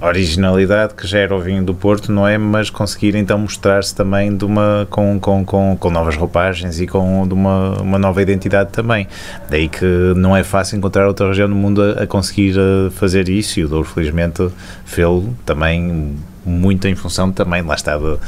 originalidade 0.00 0.94
que 0.94 1.06
já 1.06 1.18
era 1.18 1.34
o 1.34 1.40
vinho 1.40 1.62
do 1.62 1.74
Porto, 1.74 2.10
não 2.10 2.26
é? 2.26 2.36
Mas 2.38 2.70
conseguir 2.70 3.14
então 3.14 3.38
mostrar-se 3.38 3.94
também 3.94 4.36
de 4.36 4.44
uma, 4.44 4.86
com, 4.90 5.18
com, 5.20 5.44
com, 5.44 5.76
com 5.78 5.90
novas 5.90 6.16
roupagens 6.16 6.80
e 6.80 6.86
com 6.86 7.26
de 7.26 7.34
uma, 7.34 7.80
uma 7.80 7.98
nova 7.98 8.20
identidade 8.20 8.70
também. 8.70 9.06
Daí 9.48 9.68
que 9.68 9.84
não 10.16 10.36
é 10.36 10.42
fácil 10.42 10.78
encontrar 10.78 11.06
outra 11.06 11.19
região 11.28 11.48
do 11.48 11.54
mundo 11.54 11.82
a, 11.82 12.02
a 12.02 12.06
conseguir 12.06 12.56
eh, 12.56 12.90
fazer 12.90 13.28
isso 13.28 13.60
e 13.60 13.64
o 13.64 13.68
Douro 13.68 13.88
felizmente 13.88 14.48
fê-lo 14.84 15.36
também 15.44 16.16
muito 16.44 16.88
em 16.88 16.94
função 16.94 17.30
também, 17.30 17.62
lá 17.62 17.74
está, 17.74 17.96
do, 17.96 18.18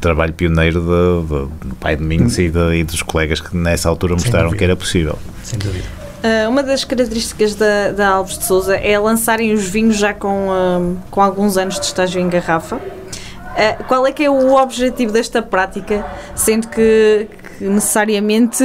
trabalho 0.00 0.32
pioneiro 0.32 0.80
do 0.80 1.50
pai 1.78 1.94
de 1.94 2.02
Domingos 2.02 2.38
hum. 2.38 2.42
e, 2.42 2.48
de, 2.48 2.74
e, 2.76 2.84
dos 2.84 3.02
colegas 3.02 3.40
que 3.40 3.56
nessa 3.56 3.88
altura 3.88 4.14
mostraram 4.14 4.50
que 4.50 4.64
era 4.64 4.74
possível. 4.74 5.18
Sem 5.42 5.58
dúvida. 5.58 5.84
Uh, 6.20 6.50
uma 6.50 6.62
das 6.62 6.84
características 6.84 7.54
da, 7.54 7.92
da 7.92 8.08
Alves 8.08 8.38
de 8.38 8.44
Souza 8.44 8.76
é 8.76 8.98
lançarem 8.98 9.52
os 9.52 9.64
vinhos 9.64 9.96
já 9.96 10.12
com, 10.12 10.48
uh, 10.48 10.96
com 11.10 11.22
alguns 11.22 11.56
anos 11.56 11.78
de 11.80 11.86
estágio 11.86 12.20
em 12.20 12.28
garrafa. 12.28 12.76
Uh, 12.76 13.84
qual 13.88 14.06
é 14.06 14.12
que 14.12 14.24
é 14.24 14.30
o 14.30 14.54
objetivo 14.54 15.12
desta 15.12 15.40
prática, 15.40 16.04
sendo 16.34 16.68
que, 16.68 17.26
que 17.58 17.64
necessariamente 17.64 18.62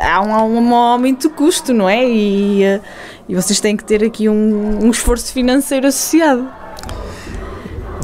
há 0.00 0.22
um, 0.22 0.58
um, 0.58 0.74
aumento 0.74 1.28
de 1.28 1.34
custo, 1.34 1.74
não 1.74 1.88
é? 1.88 2.02
E, 2.08 2.80
e 3.28 3.34
vocês 3.34 3.60
têm 3.60 3.76
que 3.76 3.84
ter 3.84 4.04
aqui 4.04 4.28
um, 4.28 4.84
um 4.84 4.90
esforço 4.90 5.32
financeiro 5.32 5.86
associado. 5.86 6.48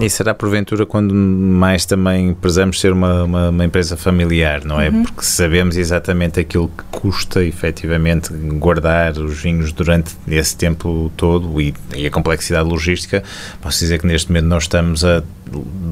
E 0.03 0.11
será 0.11 0.35
porventura 0.35 0.85
quando 0.85 1.15
mais 1.15 1.87
também 1.87 2.35
prezamos 2.35 2.81
ser 2.81 2.93
uma, 2.93 3.23
uma, 3.23 3.49
uma 3.51 3.65
empresa 3.65 3.97
familiar, 3.97 4.65
não 4.65 4.81
é? 4.81 4.89
Uhum. 4.89 5.05
Porque 5.05 5.23
sabemos 5.23 5.77
exatamente 5.77 6.41
aquilo 6.41 6.69
que 6.69 6.83
custa 6.91 7.45
efetivamente 7.45 8.33
guardar 8.33 9.17
os 9.17 9.41
vinhos 9.41 9.71
durante 9.73 10.17
esse 10.27 10.57
tempo 10.57 11.13
todo 11.17 11.61
e, 11.61 11.73
e 11.95 12.05
a 12.05 12.11
complexidade 12.11 12.69
logística. 12.69 13.23
Posso 13.61 13.79
dizer 13.79 14.01
que 14.01 14.07
neste 14.09 14.29
momento 14.29 14.47
nós 14.47 14.65
estamos 14.65 15.05
a 15.05 15.23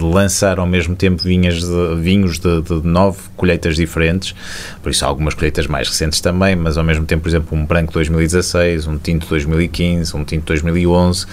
lançar 0.01 0.59
ao 0.59 0.67
mesmo 0.67 0.97
tempo 0.97 1.23
vinhas 1.23 1.61
de, 1.61 1.95
vinhos 2.01 2.41
de, 2.41 2.63
de 2.63 2.85
nove 2.85 3.21
colheitas 3.37 3.77
diferentes, 3.77 4.35
por 4.83 4.91
isso 4.91 5.05
algumas 5.05 5.35
colheitas 5.35 5.69
mais 5.69 5.87
recentes 5.87 6.21
também, 6.21 6.57
mas 6.57 6.77
ao 6.77 6.83
mesmo 6.83 7.05
tempo, 7.07 7.23
por 7.23 7.29
exemplo, 7.29 7.57
um 7.57 7.65
branco 7.65 7.93
2016, 7.93 8.89
um 8.89 8.99
tinto 8.99 9.29
2015, 9.29 10.17
um 10.17 10.25
tinto 10.25 10.47
2011 10.47 11.27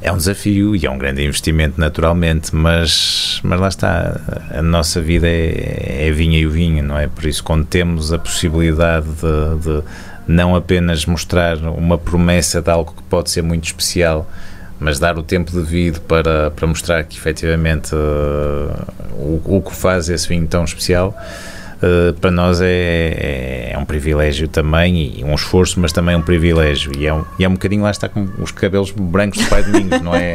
é 0.00 0.12
um 0.12 0.16
desafio 0.16 0.76
e 0.76 0.86
é 0.86 0.90
um 0.90 0.96
grande 0.96 1.24
investimento, 1.24 1.80
naturalmente, 1.80 2.54
mas, 2.54 3.40
mas 3.42 3.60
lá 3.60 3.68
está, 3.68 4.20
a 4.50 4.62
nossa 4.62 5.00
vida 5.00 5.26
é, 5.26 6.06
é 6.08 6.12
vinha 6.12 6.38
e 6.38 6.46
o 6.46 6.50
vinho, 6.50 6.82
não 6.84 6.96
é? 6.96 7.08
Por 7.08 7.24
isso, 7.24 7.42
quando 7.42 7.64
temos 7.66 8.12
a 8.12 8.18
possibilidade 8.18 9.06
de, 9.06 9.62
de 9.62 9.82
não 10.26 10.54
apenas 10.54 11.04
mostrar 11.04 11.56
uma 11.58 11.98
promessa 11.98 12.62
de 12.62 12.70
algo 12.70 12.94
que 12.96 13.02
pode 13.04 13.30
ser 13.30 13.42
muito 13.42 13.64
especial, 13.64 14.30
mas 14.78 15.00
dar 15.00 15.18
o 15.18 15.22
tempo 15.22 15.50
devido 15.50 16.00
para, 16.02 16.50
para 16.52 16.66
mostrar 16.66 17.02
que 17.02 17.16
efetivamente 17.16 17.92
uh, 17.94 18.68
o, 19.14 19.42
o 19.56 19.62
que 19.62 19.74
faz 19.74 20.08
esse 20.08 20.28
vinho 20.28 20.46
tão 20.46 20.64
especial 20.64 21.16
uh, 21.82 22.12
para 22.14 22.30
nós 22.30 22.60
é, 22.60 22.66
é, 22.66 23.70
é, 23.72 23.78
um 23.78 23.84
privilégio 23.84 24.48
também 24.48 25.18
e 25.18 25.24
um 25.24 25.34
esforço, 25.34 25.80
mas 25.80 25.92
também 25.92 26.16
um 26.16 26.22
privilégio. 26.22 26.92
E 26.96 27.06
é 27.06 27.14
um, 27.14 27.24
e 27.38 27.44
é 27.44 27.48
um 27.48 27.52
bocadinho 27.52 27.82
lá 27.82 27.90
está 27.90 28.08
com 28.08 28.28
os 28.38 28.50
cabelos 28.50 28.90
brancos 28.90 29.42
do 29.42 29.48
Pai 29.48 29.62
Domingos, 29.62 30.00
não 30.00 30.14
é? 30.14 30.32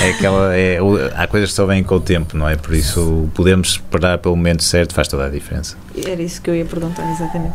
é 0.00 0.10
aquela, 0.10 0.56
é, 0.56 0.78
há 1.14 1.26
coisas 1.26 1.50
que 1.50 1.56
só 1.56 1.66
vêm 1.66 1.82
com 1.82 1.96
o 1.96 2.00
tempo, 2.00 2.36
não 2.36 2.48
é? 2.48 2.56
Por 2.56 2.74
isso 2.74 3.28
podemos 3.34 3.70
esperar 3.70 4.18
pelo 4.18 4.36
momento 4.36 4.62
certo, 4.62 4.94
faz 4.94 5.08
toda 5.08 5.26
a 5.26 5.28
diferença. 5.28 5.76
Era 5.96 6.22
isso 6.22 6.40
que 6.40 6.50
eu 6.50 6.54
ia 6.54 6.64
perguntar, 6.64 7.10
exatamente. 7.10 7.54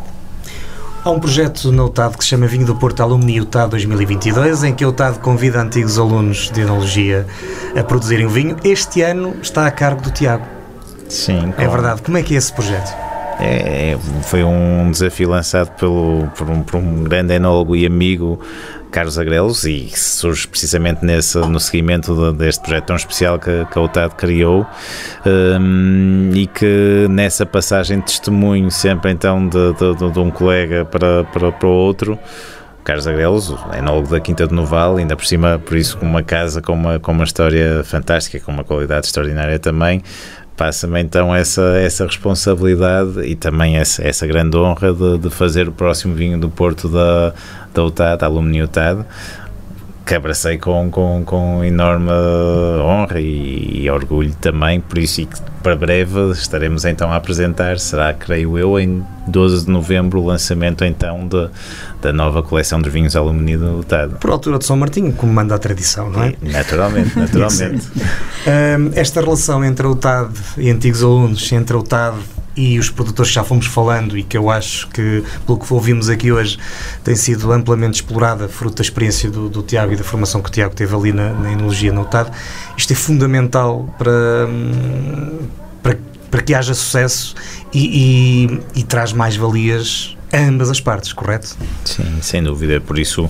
Há 1.01 1.11
um 1.11 1.19
projeto 1.19 1.71
na 1.71 1.85
UTAD 1.85 2.17
que 2.17 2.23
se 2.25 2.31
chama 2.31 2.45
Vinho 2.45 2.65
do 2.65 2.75
Porto 2.75 3.01
Alumni 3.01 3.39
UTAD 3.39 3.71
2022, 3.71 4.65
em 4.65 4.75
que 4.75 4.83
a 4.83 4.89
UTAD 4.89 5.19
convida 5.19 5.61
antigos 5.61 5.97
alunos 5.97 6.51
de 6.51 6.59
enologia 6.59 7.25
a 7.73 7.81
produzirem 7.83 8.25
o 8.25 8.29
vinho. 8.29 8.57
Este 8.65 9.01
ano 9.01 9.33
está 9.41 9.65
a 9.65 9.71
cargo 9.71 10.01
do 10.01 10.11
Tiago. 10.11 10.45
Sim. 11.07 11.53
É 11.57 11.67
verdade. 11.67 12.01
Como 12.01 12.17
é 12.17 12.23
que 12.23 12.35
é 12.35 12.37
esse 12.37 12.51
projeto? 12.51 13.08
É, 13.39 13.97
foi 14.23 14.43
um 14.43 14.91
desafio 14.91 15.29
lançado 15.29 15.69
pelo, 15.77 16.27
por, 16.37 16.49
um, 16.49 16.61
por 16.61 16.75
um 16.75 17.03
grande 17.03 17.33
enólogo 17.33 17.75
e 17.75 17.85
amigo, 17.85 18.39
Carlos 18.91 19.17
Agrelos, 19.17 19.63
e 19.63 19.89
surge 19.95 20.47
precisamente 20.47 21.05
nesse, 21.05 21.37
no 21.37 21.59
seguimento 21.59 22.13
de, 22.13 22.37
deste 22.37 22.61
projeto 22.61 22.85
tão 22.85 22.95
especial 22.95 23.39
que, 23.39 23.65
que 23.65 23.79
a 23.79 23.81
UTAD 23.81 24.15
criou 24.15 24.67
um, 25.25 26.31
e 26.33 26.47
que 26.47 27.07
nessa 27.09 27.45
passagem 27.45 27.99
de 27.99 28.05
testemunho 28.05 28.69
sempre 28.69 29.11
então 29.11 29.47
de, 29.47 29.73
de, 29.73 30.11
de 30.11 30.19
um 30.19 30.29
colega 30.29 30.83
para, 30.83 31.23
para, 31.23 31.51
para 31.51 31.67
o 31.67 31.71
outro 31.71 32.19
Carlos 32.83 33.05
Agrelos, 33.05 33.55
enólogo 33.77 34.07
da 34.07 34.19
Quinta 34.19 34.47
de 34.47 34.53
Noval, 34.53 34.97
ainda 34.97 35.15
por 35.15 35.23
cima, 35.23 35.59
por 35.63 35.77
isso, 35.77 35.95
com 35.97 36.07
uma 36.07 36.23
casa 36.23 36.59
com 36.59 36.73
uma, 36.73 36.97
com 36.97 37.11
uma 37.11 37.23
história 37.23 37.83
fantástica, 37.83 38.39
com 38.39 38.51
uma 38.51 38.63
qualidade 38.63 39.05
extraordinária 39.05 39.59
também, 39.59 40.01
passa-me 40.59 41.01
então 41.01 41.33
essa, 41.33 41.61
essa 41.79 42.05
responsabilidade 42.05 43.21
e 43.21 43.33
também 43.33 43.77
essa, 43.77 44.05
essa 44.05 44.27
grande 44.27 44.57
honra 44.57 44.93
de, 44.93 45.17
de 45.17 45.29
fazer 45.29 45.69
o 45.69 45.71
próximo 45.71 46.13
vinho 46.13 46.37
do 46.37 46.49
Porto 46.49 46.89
da, 46.89 47.33
da 47.73 47.81
UTAD, 47.85 48.19
da 48.19 48.25
Alumni 48.25 48.61
que 50.09 50.15
abracei 50.15 50.57
com, 50.57 50.89
com, 50.89 51.23
com 51.23 51.63
enorme 51.63 52.09
honra 52.81 53.21
e, 53.21 53.83
e 53.83 53.89
orgulho 53.91 54.33
também, 54.41 54.81
por 54.81 54.97
isso 54.97 55.21
e 55.21 55.27
que 55.27 55.39
para 55.61 55.75
breve 55.75 56.31
estaremos 56.31 56.83
então 56.83 57.13
a 57.13 57.15
apresentar, 57.15 57.77
será, 57.77 58.11
creio 58.11 58.57
eu, 58.57 58.79
em 58.79 59.05
12 59.27 59.65
de 59.65 59.71
novembro, 59.71 60.19
o 60.19 60.25
lançamento 60.25 60.83
então 60.83 61.27
de, 61.27 61.47
da 62.01 62.11
nova 62.11 62.41
coleção 62.41 62.81
dos 62.81 62.91
vinhos 62.91 63.15
alumínio 63.15 63.59
do 63.59 63.83
TAD. 63.83 64.15
Por 64.15 64.31
altura 64.31 64.57
de 64.57 64.65
São 64.65 64.75
Martinho, 64.75 65.13
como 65.13 65.31
manda 65.31 65.53
a 65.53 65.59
tradição, 65.59 66.09
não 66.09 66.23
é? 66.23 66.33
E, 66.41 66.49
naturalmente, 66.49 67.15
naturalmente. 67.15 67.87
Um, 68.39 68.91
esta 68.95 69.19
relação 69.19 69.63
entre 69.63 69.85
o 69.85 69.95
TAD 69.95 70.31
e 70.57 70.71
antigos 70.71 71.03
alunos, 71.03 71.51
entre 71.51 71.75
o 71.75 71.83
TAD 71.83 72.15
e 72.59 72.77
os 72.77 72.89
produtores 72.89 73.31
que 73.31 73.35
já 73.35 73.43
fomos 73.43 73.67
falando 73.67 74.17
e 74.17 74.23
que 74.23 74.37
eu 74.37 74.49
acho 74.49 74.89
que, 74.89 75.23
pelo 75.45 75.57
que 75.57 75.73
ouvimos 75.73 76.09
aqui 76.09 76.29
hoje, 76.29 76.59
tem 77.05 77.15
sido 77.15 77.53
amplamente 77.53 78.01
explorada, 78.01 78.49
fruto 78.49 78.75
da 78.75 78.81
experiência 78.81 79.31
do, 79.31 79.47
do 79.47 79.63
Tiago 79.63 79.93
e 79.93 79.95
da 79.95 80.03
formação 80.03 80.41
que 80.41 80.49
o 80.49 80.51
Tiago 80.51 80.75
teve 80.75 80.93
ali 80.93 81.13
na, 81.13 81.31
na 81.31 81.53
Enologia 81.53 81.93
no 81.93 82.09
isto 82.77 82.91
é 82.91 82.95
fundamental 82.95 83.95
para, 83.97 84.47
hum, 84.49 85.39
para, 85.81 85.97
para 86.29 86.41
que 86.41 86.53
haja 86.53 86.73
sucesso 86.73 87.33
e, 87.73 88.49
e, 88.75 88.79
e 88.81 88.83
traz 88.83 89.13
mais 89.13 89.37
valias 89.37 90.17
a 90.33 90.37
ambas 90.37 90.69
as 90.69 90.81
partes, 90.81 91.13
correto? 91.13 91.55
Sim, 91.85 92.19
sem 92.21 92.43
dúvida, 92.43 92.81
por 92.81 92.99
isso 92.99 93.29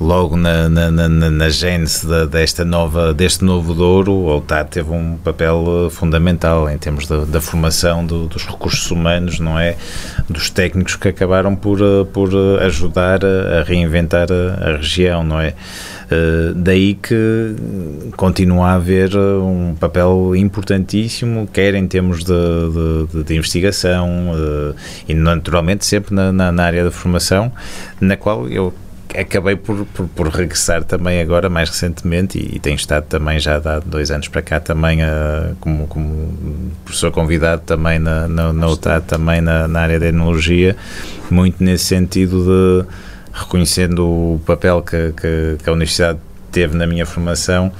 logo 0.00 0.36
na, 0.36 0.68
na, 0.68 0.90
na, 0.90 1.08
na 1.08 1.48
gênese 1.48 2.06
desta 2.26 2.64
nova, 2.64 3.14
deste 3.14 3.44
novo 3.44 3.72
Douro, 3.72 4.12
o 4.12 4.36
OTAD 4.36 4.70
teve 4.70 4.90
um 4.90 5.16
papel 5.16 5.86
eh, 5.86 5.90
fundamental 5.90 6.68
em 6.68 6.76
termos 6.76 7.06
da, 7.06 7.24
da 7.24 7.40
formação 7.40 8.04
do, 8.04 8.26
dos 8.26 8.46
recursos 8.46 8.90
humanos, 8.90 9.40
não 9.40 9.58
é? 9.58 9.76
Dos 10.28 10.50
técnicos 10.50 10.96
que 10.96 11.08
acabaram 11.08 11.56
por, 11.56 11.80
eh, 11.80 12.04
por 12.12 12.30
eh, 12.32 12.64
ajudar 12.66 13.20
a, 13.24 13.62
reinventar 13.62 14.28
a, 14.30 14.70
a, 14.70 14.76
região, 14.76 15.24
não 15.24 15.40
é? 15.40 15.54
Daí 16.54 16.94
que 16.94 17.56
continua 18.16 18.68
a 18.68 18.74
haver 18.74 19.16
um 19.16 19.74
papel 19.74 20.36
importantíssimo, 20.36 21.48
quer 21.52 21.74
em 21.74 21.88
termos 21.88 22.22
de, 22.22 22.32
de, 23.12 23.24
de 23.24 23.34
investigação 23.34 24.30
e 25.08 25.14
naturalmente 25.14 25.84
sempre 25.84 26.14
na, 26.14 26.32
na, 26.32 26.52
na 26.52 26.62
área 26.62 26.84
da 26.84 26.92
formação, 26.92 27.50
na 28.00 28.16
qual 28.16 28.48
eu 28.48 28.72
acabei 29.18 29.56
por, 29.56 29.86
por, 29.86 30.08
por, 30.08 30.28
regressar 30.28 30.84
também 30.84 31.20
agora, 31.20 31.48
mais 31.48 31.68
recentemente, 31.68 32.38
e, 32.38 32.56
e 32.56 32.58
tenho 32.58 32.76
estado 32.76 33.04
também 33.04 33.38
já 33.38 33.56
há 33.56 33.78
dois 33.80 34.10
anos 34.10 34.28
para 34.28 34.42
cá 34.42 34.60
também 34.60 35.02
uh, 35.02 35.56
como, 35.60 35.86
como 35.86 36.72
professor 36.84 37.10
convidado 37.10 37.62
também 37.62 37.98
na, 37.98 38.28
na, 38.28 38.52
na 38.52 39.00
também 39.00 39.40
na, 39.40 39.66
na 39.66 39.80
área 39.80 39.98
da 39.98 40.06
enologia, 40.08 40.76
muito 41.30 41.62
nesse 41.62 41.84
sentido 41.84 42.44
de 42.44 42.88
reconhecendo 43.32 44.06
o 44.06 44.40
papel 44.46 44.82
que, 44.82 45.12
que, 45.12 45.56
que 45.62 45.68
a 45.68 45.72
Universidade 45.72 46.18
teve 46.50 46.76
na 46.76 46.86
minha 46.86 47.04
formação, 47.04 47.70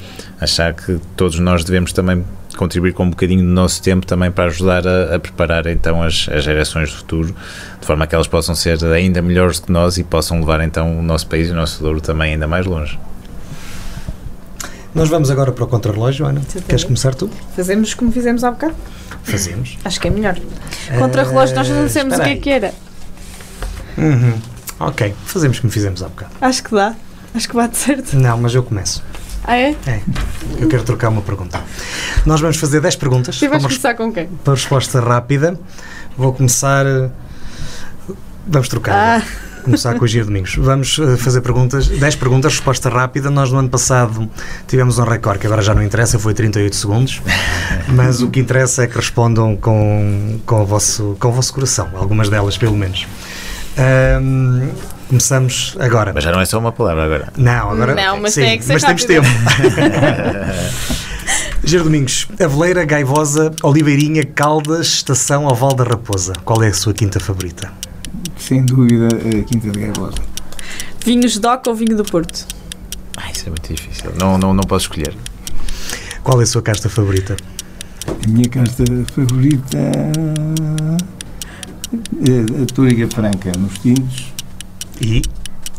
achar 0.41 0.75
que 0.75 1.01
todos 1.17 1.39
nós 1.39 1.65
devemos 1.65 1.93
também 1.93 2.23
contribuir 2.57 2.93
com 2.93 3.05
um 3.05 3.11
bocadinho 3.11 3.43
do 3.43 3.51
nosso 3.51 3.83
tempo 3.83 4.07
também 4.07 4.31
para 4.31 4.45
ajudar 4.45 4.87
a, 4.87 5.15
a 5.15 5.19
preparar 5.19 5.67
então 5.67 6.03
as, 6.03 6.29
as, 6.29 6.45
gerações 6.45 6.91
do 6.91 6.97
futuro, 6.97 7.37
de 7.81 7.87
forma 7.87 8.07
que 8.07 8.15
elas 8.15 8.27
possam 8.27 8.55
ser 8.55 8.83
ainda 8.85 9.23
melhores 9.23 9.61
que 9.61 9.71
nós 9.71 9.99
e 9.99 10.05
possam 10.05 10.41
levar 10.41 10.61
então 10.61 10.99
o 10.99 11.03
nosso 11.03 11.27
país 11.27 11.49
e 11.49 11.53
o 11.53 11.55
nosso 11.55 11.83
Douro 11.83 12.01
também 12.01 12.33
ainda 12.33 12.47
mais 12.47 12.67
longe. 12.67 12.99
Nós 14.95 15.11
vamos 15.11 15.31
agora 15.31 15.53
para 15.53 15.63
o 15.63 15.67
contrarrelógio, 15.67 16.25
Ana. 16.25 16.41
Queres 16.67 16.85
começar 16.85 17.15
tu? 17.15 17.31
Fazemos 17.55 17.93
como 17.93 18.11
fizemos 18.11 18.43
há 18.43 18.51
bocado? 18.51 18.75
Fazemos. 19.23 19.77
Acho 19.85 20.01
que 20.01 20.09
é 20.09 20.11
melhor. 20.11 20.39
Contrarrelógio, 20.99 21.55
nós 21.55 21.69
não 21.69 21.89
sabemos 21.89 22.19
o 22.19 22.23
que 22.23 22.29
é 22.31 22.37
que 22.37 22.51
era. 22.51 22.73
Uhum. 23.99 24.35
Ok, 24.81 25.15
fazemos 25.25 25.61
como 25.61 25.71
fizemos 25.71 26.03
há 26.03 26.09
bocado. 26.09 26.33
Acho 26.41 26.63
que 26.63 26.75
dá. 26.75 26.95
Acho 27.35 27.49
que 27.49 27.57
bate 27.57 27.77
certo. 27.77 28.17
Não, 28.17 28.39
mas 28.39 28.55
eu 28.55 28.63
começo. 28.63 29.03
Ah, 29.47 29.57
é? 29.57 29.77
É. 29.87 30.01
Eu 30.59 30.69
quero 30.69 30.83
trocar 30.83 31.09
uma 31.09 31.23
pergunta. 31.23 31.63
Nós 32.25 32.41
vamos 32.41 32.57
fazer 32.57 32.81
10 32.81 32.97
perguntas. 32.97 33.41
E 33.41 33.49
vais 33.49 33.63
começar 33.63 33.95
com 33.95 34.13
quem? 34.13 34.27
Para 34.27 34.55
resposta 34.55 35.01
rápida. 35.01 35.59
Vou 36.17 36.33
começar. 36.33 36.85
Vamos 38.47 38.69
trocar. 38.69 39.21
Ah. 39.21 39.47
Começar 39.63 39.99
com 39.99 40.05
o 40.05 40.09
Giro 40.09 40.27
Domingos. 40.27 40.55
Vamos 40.57 40.97
fazer 41.19 41.41
perguntas, 41.41 41.89
10 41.89 42.15
perguntas, 42.17 42.53
resposta 42.53 42.89
rápida. 42.89 43.31
Nós 43.31 43.51
no 43.51 43.59
ano 43.59 43.69
passado 43.69 44.31
tivemos 44.67 44.99
um 44.99 45.05
recorde 45.05 45.41
que 45.41 45.47
agora 45.47 45.61
já 45.61 45.75
não 45.75 45.83
interessa, 45.83 46.21
foi 46.21 46.35
38 46.35 46.77
segundos. 46.77 47.21
Mas 47.89 48.23
o 48.23 48.31
que 48.31 48.39
interessa 48.39 48.85
é 48.85 48.87
que 48.87 48.95
respondam 48.95 49.57
com, 49.57 50.39
com, 50.47 50.63
o, 50.63 50.67
vosso, 50.67 51.17
com 51.19 51.29
o 51.29 51.33
vosso 51.33 51.53
coração, 51.53 51.89
algumas 51.95 52.29
delas 52.29 52.57
pelo 52.57 52.77
menos. 52.77 53.09
Um, 53.77 54.71
Começamos 55.09 55.77
agora. 55.79 56.13
Mas 56.13 56.25
já 56.25 56.33
não 56.33 56.41
é 56.41 56.45
só 56.47 56.59
uma 56.59 56.73
palavra 56.73 57.05
agora. 57.05 57.33
Não, 57.37 57.71
agora. 57.71 57.95
Não, 57.95 58.21
mas 58.21 58.35
sim, 58.35 58.41
tem 58.43 58.59
que 58.59 58.65
ser 58.65 58.73
Mas 58.73 58.83
rápido. 58.83 59.07
temos 59.07 59.29
tempo. 59.29 59.37
Gero 61.65 61.85
Domingos, 61.85 62.29
Aveleira, 62.41 62.85
Gaivosa, 62.85 63.53
Oliveirinha, 63.63 64.25
Caldas, 64.25 64.87
Estação 64.89 65.45
ou 65.47 65.55
Val 65.55 65.75
da 65.75 65.85
Raposa. 65.85 66.33
Qual 66.45 66.63
é 66.63 66.69
a 66.69 66.75
sua 66.75 66.93
quinta 66.95 67.19
favorita? 67.19 67.73
Sem 68.37 68.65
dúvida, 68.65 69.09
a 69.09 69.43
Quinta 69.45 69.71
de 69.71 69.81
Gaivosa. 69.81 70.19
Vinhos 71.05 71.39
DOC 71.39 71.67
ou 71.69 71.75
vinho 71.75 71.97
do 71.97 72.05
Porto? 72.05 72.47
Ah, 73.17 73.31
isso 73.33 73.47
é 73.47 73.49
muito 73.51 73.73
difícil. 73.73 74.13
Não, 74.21 74.37
não, 74.39 74.53
não 74.55 74.63
posso 74.65 74.85
escolher. 74.85 75.15
Qual 76.23 76.41
é 76.41 76.45
a 76.45 76.47
sua 76.47 76.63
casta 76.63 76.89
favorita? 76.89 77.37
A 78.07 78.29
minha 78.29 78.49
casta 78.49 78.85
favorita. 79.15 79.79
é 82.27 82.63
A 82.63 82.67
Túriga 82.75 83.09
Franca, 83.09 83.53
nos 83.59 83.79
tintos. 83.79 84.33
E? 85.01 85.23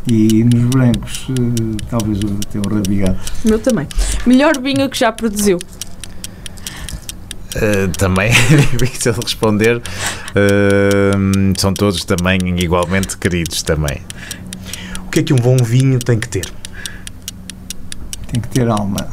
E 0.09 0.43
nos 0.43 0.69
brancos, 0.69 1.27
eh, 1.29 1.83
talvez 1.89 2.19
o 2.19 2.39
teu 2.49 2.61
rabigado. 2.61 3.17
O 3.43 3.49
meu 3.49 3.59
também. 3.59 3.87
Melhor 4.25 4.61
vinho 4.61 4.89
que 4.89 4.97
já 4.97 5.11
produziu? 5.11 5.57
Uh, 7.55 7.87
também 7.97 8.29
é 8.29 8.55
difícil 8.77 9.13
de 9.13 9.19
responder. 9.19 9.77
Uh, 9.77 11.53
são 11.57 11.73
todos 11.73 12.05
também 12.05 12.37
igualmente 12.57 13.17
queridos 13.17 13.63
também. 13.63 14.01
O 15.05 15.09
que 15.09 15.19
é 15.19 15.23
que 15.23 15.33
um 15.33 15.37
bom 15.37 15.57
vinho 15.57 15.99
tem 15.99 16.19
que 16.19 16.29
ter? 16.29 16.45
Tem 18.31 18.39
que 18.39 18.47
ter 18.49 18.69
alma. 18.69 19.07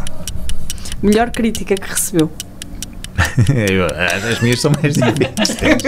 Melhor 1.03 1.31
crítica 1.31 1.75
que 1.75 1.89
recebeu? 1.89 2.31
Eu, 3.71 3.87
as 3.87 4.41
minhas 4.41 4.61
são 4.61 4.73
mais 4.81 4.95
difíceis. 4.95 5.83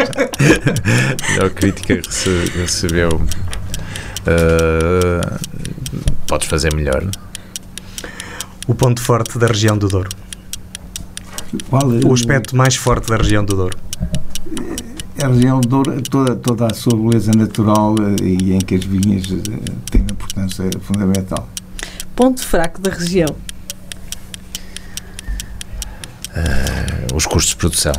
Melhor 1.30 1.50
crítica 1.50 1.96
que 1.96 2.08
rece, 2.08 2.52
recebeu. 2.56 3.08
Uh, 4.26 5.38
podes 6.26 6.48
fazer 6.48 6.74
melhor. 6.74 7.08
O 8.66 8.74
ponto 8.74 9.00
forte 9.00 9.38
da 9.38 9.46
região 9.46 9.78
do 9.78 9.88
Douro. 9.88 10.10
Qual 11.70 11.94
é 11.94 12.04
O 12.04 12.12
aspecto 12.12 12.56
mais 12.56 12.74
forte 12.74 13.08
da 13.08 13.16
região 13.16 13.44
do 13.44 13.54
Douro. 13.54 13.78
A 15.22 15.28
região 15.28 15.60
do 15.60 15.68
Douro, 15.68 16.02
toda, 16.02 16.34
toda 16.34 16.66
a 16.66 16.74
sua 16.74 16.96
beleza 16.96 17.32
natural 17.32 17.94
eh, 18.20 18.24
e 18.24 18.52
em 18.52 18.58
que 18.58 18.74
as 18.74 18.84
vinhas 18.84 19.24
eh, 19.30 19.72
têm 19.90 20.02
uma 20.02 20.10
importância 20.10 20.64
fundamental. 20.80 21.48
Ponto 22.14 22.44
fraco 22.44 22.80
da 22.80 22.90
região? 22.90 23.34
Uh, 26.34 27.14
os 27.14 27.24
custos 27.24 27.50
de 27.50 27.56
produção. 27.56 27.94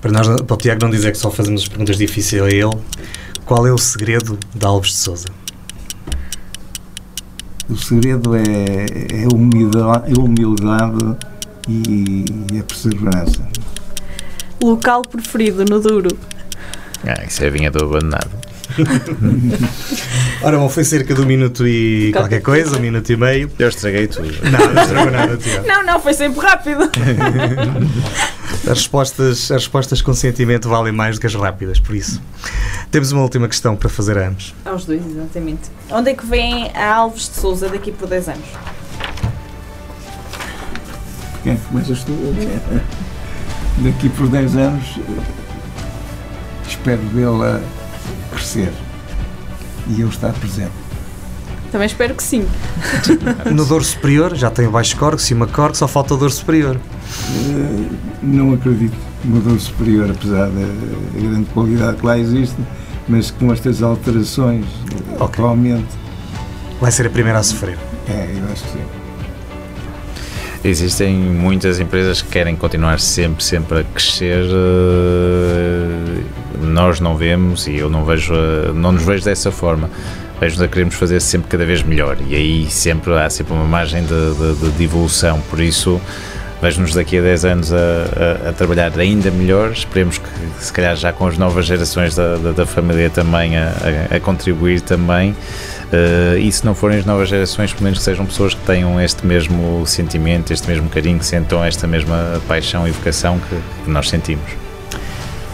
Para, 0.00 0.12
nós, 0.12 0.28
para 0.42 0.54
o 0.54 0.56
Tiago 0.56 0.82
não 0.82 0.90
dizer 0.90 1.12
que 1.12 1.18
só 1.18 1.30
fazemos 1.30 1.62
as 1.62 1.68
perguntas 1.68 1.96
difíceis 1.96 2.42
a 2.42 2.48
ele, 2.48 2.76
qual 3.50 3.66
é 3.66 3.72
o 3.72 3.78
segredo 3.78 4.38
de 4.54 4.64
Alves 4.64 4.92
de 4.92 4.98
Souza? 4.98 5.26
O 7.68 7.76
segredo 7.76 8.36
é, 8.36 8.42
é 8.42 9.24
a 9.24 9.34
humildade, 9.34 10.12
a 10.16 10.22
humildade 10.22 11.16
e, 11.68 12.24
e 12.52 12.60
a 12.60 12.62
perseverança. 12.62 13.44
Local 14.62 15.02
preferido 15.02 15.64
no 15.64 15.80
Douro? 15.80 16.16
Ah, 17.04 17.24
isso 17.26 17.42
é 17.42 17.48
a 17.48 17.50
vinha 17.50 17.72
do 17.72 17.84
abandonado. 17.84 18.39
Ora 20.42 20.58
bom, 20.58 20.68
foi 20.68 20.84
cerca 20.84 21.14
de 21.14 21.20
um 21.20 21.26
minuto 21.26 21.66
e 21.66 22.12
qualquer 22.12 22.40
coisa, 22.40 22.76
um 22.76 22.80
minuto 22.80 23.10
e 23.10 23.16
meio. 23.16 23.50
Eu 23.58 23.68
estraguei 23.68 24.06
tudo. 24.06 24.32
Não, 24.50 24.72
não 24.72 24.82
estragou 24.82 25.10
nada, 25.10 25.36
Tiago. 25.36 25.66
Não, 25.66 25.84
não, 25.84 26.00
foi 26.00 26.14
sempre 26.14 26.40
rápido. 26.40 26.90
As 28.62 28.78
respostas, 28.78 29.50
as 29.50 29.62
respostas 29.62 30.02
com 30.02 30.12
sentimento 30.12 30.68
valem 30.68 30.92
mais 30.92 31.16
do 31.16 31.20
que 31.20 31.26
as 31.26 31.34
rápidas, 31.34 31.78
por 31.78 31.94
isso. 31.94 32.20
Temos 32.90 33.12
uma 33.12 33.22
última 33.22 33.48
questão 33.48 33.76
para 33.76 33.88
fazer 33.88 34.18
a 34.18 34.28
ambos. 34.28 34.54
Aos 34.64 34.84
dois, 34.84 35.04
exatamente. 35.04 35.62
Onde 35.90 36.10
é 36.10 36.14
que 36.14 36.26
vem 36.26 36.70
a 36.74 36.94
Alves 36.94 37.28
de 37.28 37.40
Souza 37.40 37.68
daqui 37.68 37.92
por 37.92 38.08
10 38.08 38.28
anos? 38.28 38.46
Quem 41.42 41.56
começas 41.56 42.04
tu? 42.04 42.12
Daqui 43.78 44.08
por 44.10 44.28
10 44.28 44.56
anos 44.56 44.84
espero 46.80 47.00
vê-la 47.12 47.60
crescer 48.50 48.72
e 49.88 50.00
eu 50.00 50.08
estar 50.08 50.32
presente. 50.32 50.72
Também 51.70 51.86
espero 51.86 52.14
que 52.14 52.22
sim. 52.22 52.44
No 53.52 53.64
Douro 53.64 53.84
Superior, 53.84 54.34
já 54.34 54.50
tem 54.50 54.66
o 54.66 54.70
Baixo 54.70 54.96
Corgo, 54.96 55.20
Cima 55.20 55.46
Corgo, 55.46 55.76
só 55.76 55.86
falta 55.86 56.14
o 56.14 56.16
Douro 56.16 56.32
Superior. 56.32 56.76
Uh, 56.76 57.90
não 58.22 58.52
acredito 58.54 58.96
no 59.24 59.40
Douro 59.40 59.60
Superior, 59.60 60.10
apesar 60.10 60.46
da 60.46 61.20
grande 61.20 61.46
qualidade 61.50 61.98
que 61.98 62.06
lá 62.06 62.18
existe, 62.18 62.56
mas 63.08 63.30
com 63.30 63.52
estas 63.52 63.82
alterações, 63.82 64.66
okay. 64.86 65.16
atualmente. 65.24 65.88
Vai 66.80 66.90
ser 66.90 67.06
a 67.06 67.10
primeira 67.10 67.38
a 67.38 67.42
sofrer. 67.42 67.78
É, 68.08 68.34
eu 68.36 68.52
acho 68.52 68.64
que 68.64 68.70
sim. 68.70 68.84
Existem 70.62 71.14
muitas 71.14 71.78
empresas 71.78 72.20
que 72.20 72.30
querem 72.30 72.56
continuar 72.56 73.00
sempre, 73.00 73.42
sempre 73.42 73.80
a 73.80 73.84
crescer. 73.84 74.44
eh, 74.44 76.39
Nós 76.60 77.00
não 77.00 77.16
vemos 77.16 77.66
e 77.66 77.76
eu 77.76 77.88
não 77.90 78.04
vejo, 78.04 78.34
eh, 78.34 78.72
não 78.74 78.92
nos 78.92 79.02
vejo 79.04 79.24
dessa 79.24 79.50
forma. 79.50 79.90
Vejo-nos 80.40 80.62
a 80.62 80.68
queremos 80.68 80.94
fazer 80.94 81.20
sempre 81.20 81.48
cada 81.48 81.64
vez 81.66 81.82
melhor 81.82 82.16
e 82.26 82.34
aí 82.34 82.70
sempre 82.70 83.12
há 83.12 83.28
sempre 83.28 83.52
uma 83.52 83.64
margem 83.64 84.02
de, 84.04 84.54
de, 84.56 84.70
de 84.70 84.84
evolução. 84.84 85.38
Por 85.50 85.60
isso, 85.60 86.00
vejo-nos 86.62 86.94
daqui 86.94 87.18
a 87.18 87.20
10 87.22 87.44
anos 87.44 87.72
a, 87.72 87.76
a- 87.76 88.48
a 88.48 88.52
trabalhar 88.54 88.90
ainda 88.98 89.30
melhor. 89.30 89.70
Esperemos 89.72 90.16
que, 90.18 90.28
se 90.58 90.72
calhar, 90.72 90.96
já 90.96 91.12
com 91.12 91.26
as 91.26 91.36
novas 91.36 91.66
gerações 91.66 92.14
da, 92.14 92.36
da, 92.36 92.52
da 92.52 92.64
família 92.66 93.10
também 93.10 93.56
a, 93.58 93.72
a- 94.16 94.20
contribuir 94.20 94.80
também. 94.80 95.32
Uh, 95.92 96.38
e 96.38 96.50
se 96.52 96.64
não 96.64 96.72
forem 96.72 96.98
as 97.00 97.04
novas 97.04 97.28
gerações, 97.28 97.72
pelo 97.72 97.82
menos 97.82 97.98
que 97.98 98.04
sejam 98.04 98.24
pessoas 98.24 98.54
que 98.54 98.60
tenham 98.64 99.00
este 99.00 99.26
mesmo 99.26 99.84
sentimento, 99.86 100.52
este 100.52 100.68
mesmo 100.68 100.88
carinho, 100.88 101.18
que 101.18 101.26
sentam 101.26 101.64
esta 101.64 101.84
mesma 101.86 102.40
paixão 102.46 102.86
e 102.86 102.92
vocação 102.92 103.40
que, 103.40 103.56
que 103.84 103.90
nós 103.90 104.08
sentimos. 104.08 104.48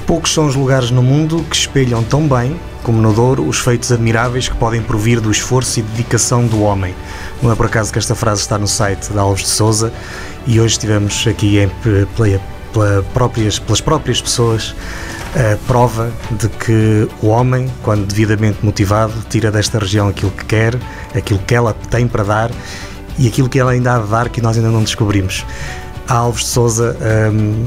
Poucos 0.06 0.32
são 0.32 0.46
os 0.46 0.54
lugares 0.54 0.92
no 0.92 1.02
mundo 1.02 1.44
que 1.50 1.56
espelham 1.56 2.00
tão 2.04 2.28
bem, 2.28 2.56
como 2.84 3.02
no 3.02 3.12
Douro, 3.12 3.44
os 3.44 3.58
feitos 3.58 3.90
admiráveis 3.90 4.48
que 4.48 4.54
podem 4.54 4.80
provir 4.80 5.20
do 5.20 5.32
esforço 5.32 5.80
e 5.80 5.82
dedicação 5.82 6.46
do 6.46 6.62
homem. 6.62 6.94
Não 7.42 7.50
é 7.50 7.56
por 7.56 7.66
acaso 7.66 7.92
que 7.92 7.98
esta 7.98 8.14
frase 8.14 8.42
está 8.42 8.56
no 8.56 8.68
site 8.68 9.12
da 9.12 9.22
Alves 9.22 9.42
de 9.42 9.48
Souza 9.48 9.92
e 10.46 10.60
hoje 10.60 10.78
tivemos 10.78 11.26
aqui 11.26 11.58
em, 11.58 11.68
próprias, 13.12 13.58
pelas 13.58 13.80
próprias 13.80 14.20
pessoas 14.20 14.76
a 15.34 15.56
prova 15.66 16.12
de 16.30 16.48
que 16.50 17.08
o 17.20 17.26
homem, 17.26 17.68
quando 17.82 18.06
devidamente 18.06 18.64
motivado, 18.64 19.12
tira 19.28 19.50
desta 19.50 19.80
região 19.80 20.06
aquilo 20.06 20.30
que 20.30 20.44
quer, 20.44 20.76
aquilo 21.16 21.40
que 21.40 21.52
ela 21.52 21.74
tem 21.90 22.06
para 22.06 22.22
dar 22.22 22.50
e 23.18 23.26
aquilo 23.26 23.48
que 23.48 23.58
ela 23.58 23.72
ainda 23.72 23.96
há 23.96 23.98
de 23.98 24.08
dar 24.08 24.28
que 24.28 24.40
nós 24.40 24.56
ainda 24.56 24.70
não 24.70 24.84
descobrimos. 24.84 25.44
A 26.06 26.14
Alves 26.14 26.42
de 26.42 26.48
Souza, 26.50 26.96
hum, 27.32 27.66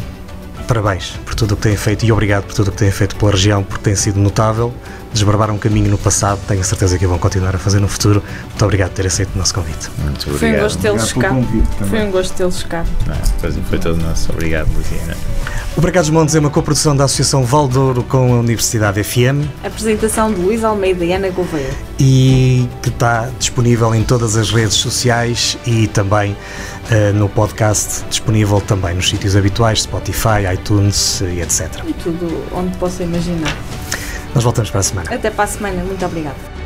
parabéns 0.65 1.19
tudo 1.39 1.53
o 1.53 1.55
que 1.55 1.63
têm 1.63 1.77
feito 1.77 2.05
e 2.05 2.11
obrigado 2.11 2.43
por 2.45 2.53
tudo 2.53 2.67
o 2.67 2.71
que 2.71 2.77
têm 2.77 2.91
feito 2.91 3.15
pela 3.15 3.31
região, 3.31 3.63
porque 3.63 3.83
tem 3.83 3.95
sido 3.95 4.19
notável. 4.19 4.73
Desbarbaram 5.13 5.55
um 5.55 5.57
caminho 5.57 5.89
no 5.89 5.97
passado, 5.97 6.39
tenho 6.47 6.61
a 6.61 6.63
certeza 6.63 6.97
que 6.99 7.07
vão 7.07 7.17
continuar 7.17 7.55
a 7.55 7.57
fazer 7.57 7.79
no 7.79 7.87
futuro. 7.87 8.21
Muito 8.49 8.63
obrigado 8.65 8.89
por 8.89 8.95
ter 8.97 9.07
aceito 9.07 9.31
o 9.33 9.37
nosso 9.39 9.53
convite. 9.55 9.89
Muito 9.97 10.23
Foi 10.25 10.31
um 10.31 10.35
obrigado. 10.35 10.61
gosto 10.61 10.79
tê-los 10.81 11.11
Obrigado 11.11 11.45
pelo 11.47 11.61
cá. 11.79 11.85
Foi 11.85 11.99
um 12.03 12.11
gosto 12.11 12.33
tê-los 12.35 12.63
cá. 12.63 12.85
Não, 13.07 13.63
foi, 13.63 13.79
todo 13.79 13.97
nosso. 13.97 14.31
Obrigado, 14.31 14.67
Luciana. 14.75 15.17
O 15.75 15.81
Bracados 15.81 16.09
Montes 16.09 16.35
é 16.35 16.39
uma 16.39 16.49
coprodução 16.49 16.95
da 16.95 17.05
Associação 17.05 17.43
Valdouro 17.43 18.03
com 18.03 18.33
a 18.33 18.39
Universidade 18.39 19.01
FM 19.03 19.47
Apresentação 19.63 20.31
de 20.33 20.41
Luís 20.41 20.63
Almeida 20.63 21.05
e 21.05 21.13
Ana 21.13 21.29
Gouveia. 21.29 21.69
e 21.97 22.67
que 22.81 22.89
está 22.89 23.29
disponível 23.39 23.95
em 23.95 24.03
todas 24.03 24.35
as 24.35 24.51
redes 24.51 24.73
sociais 24.75 25.57
e 25.65 25.87
também 25.87 26.35
eh, 26.91 27.11
no 27.11 27.29
podcast, 27.29 28.03
disponível 28.09 28.59
também 28.61 28.95
nos 28.95 29.09
sítios 29.09 29.35
habituais, 29.35 29.83
Spotify, 29.83 30.53
iTunes 30.53 31.21
e 31.21 31.41
etc. 31.41 31.83
E 31.87 31.93
tudo 31.93 32.43
onde 32.53 32.75
possa 32.77 33.03
imaginar. 33.03 33.55
Nós 34.33 34.43
voltamos 34.43 34.69
para 34.69 34.79
a 34.79 34.83
semana. 34.83 35.13
Até 35.13 35.29
para 35.29 35.43
a 35.43 35.47
semana. 35.47 35.83
Muito 35.83 36.05
obrigada. 36.05 36.58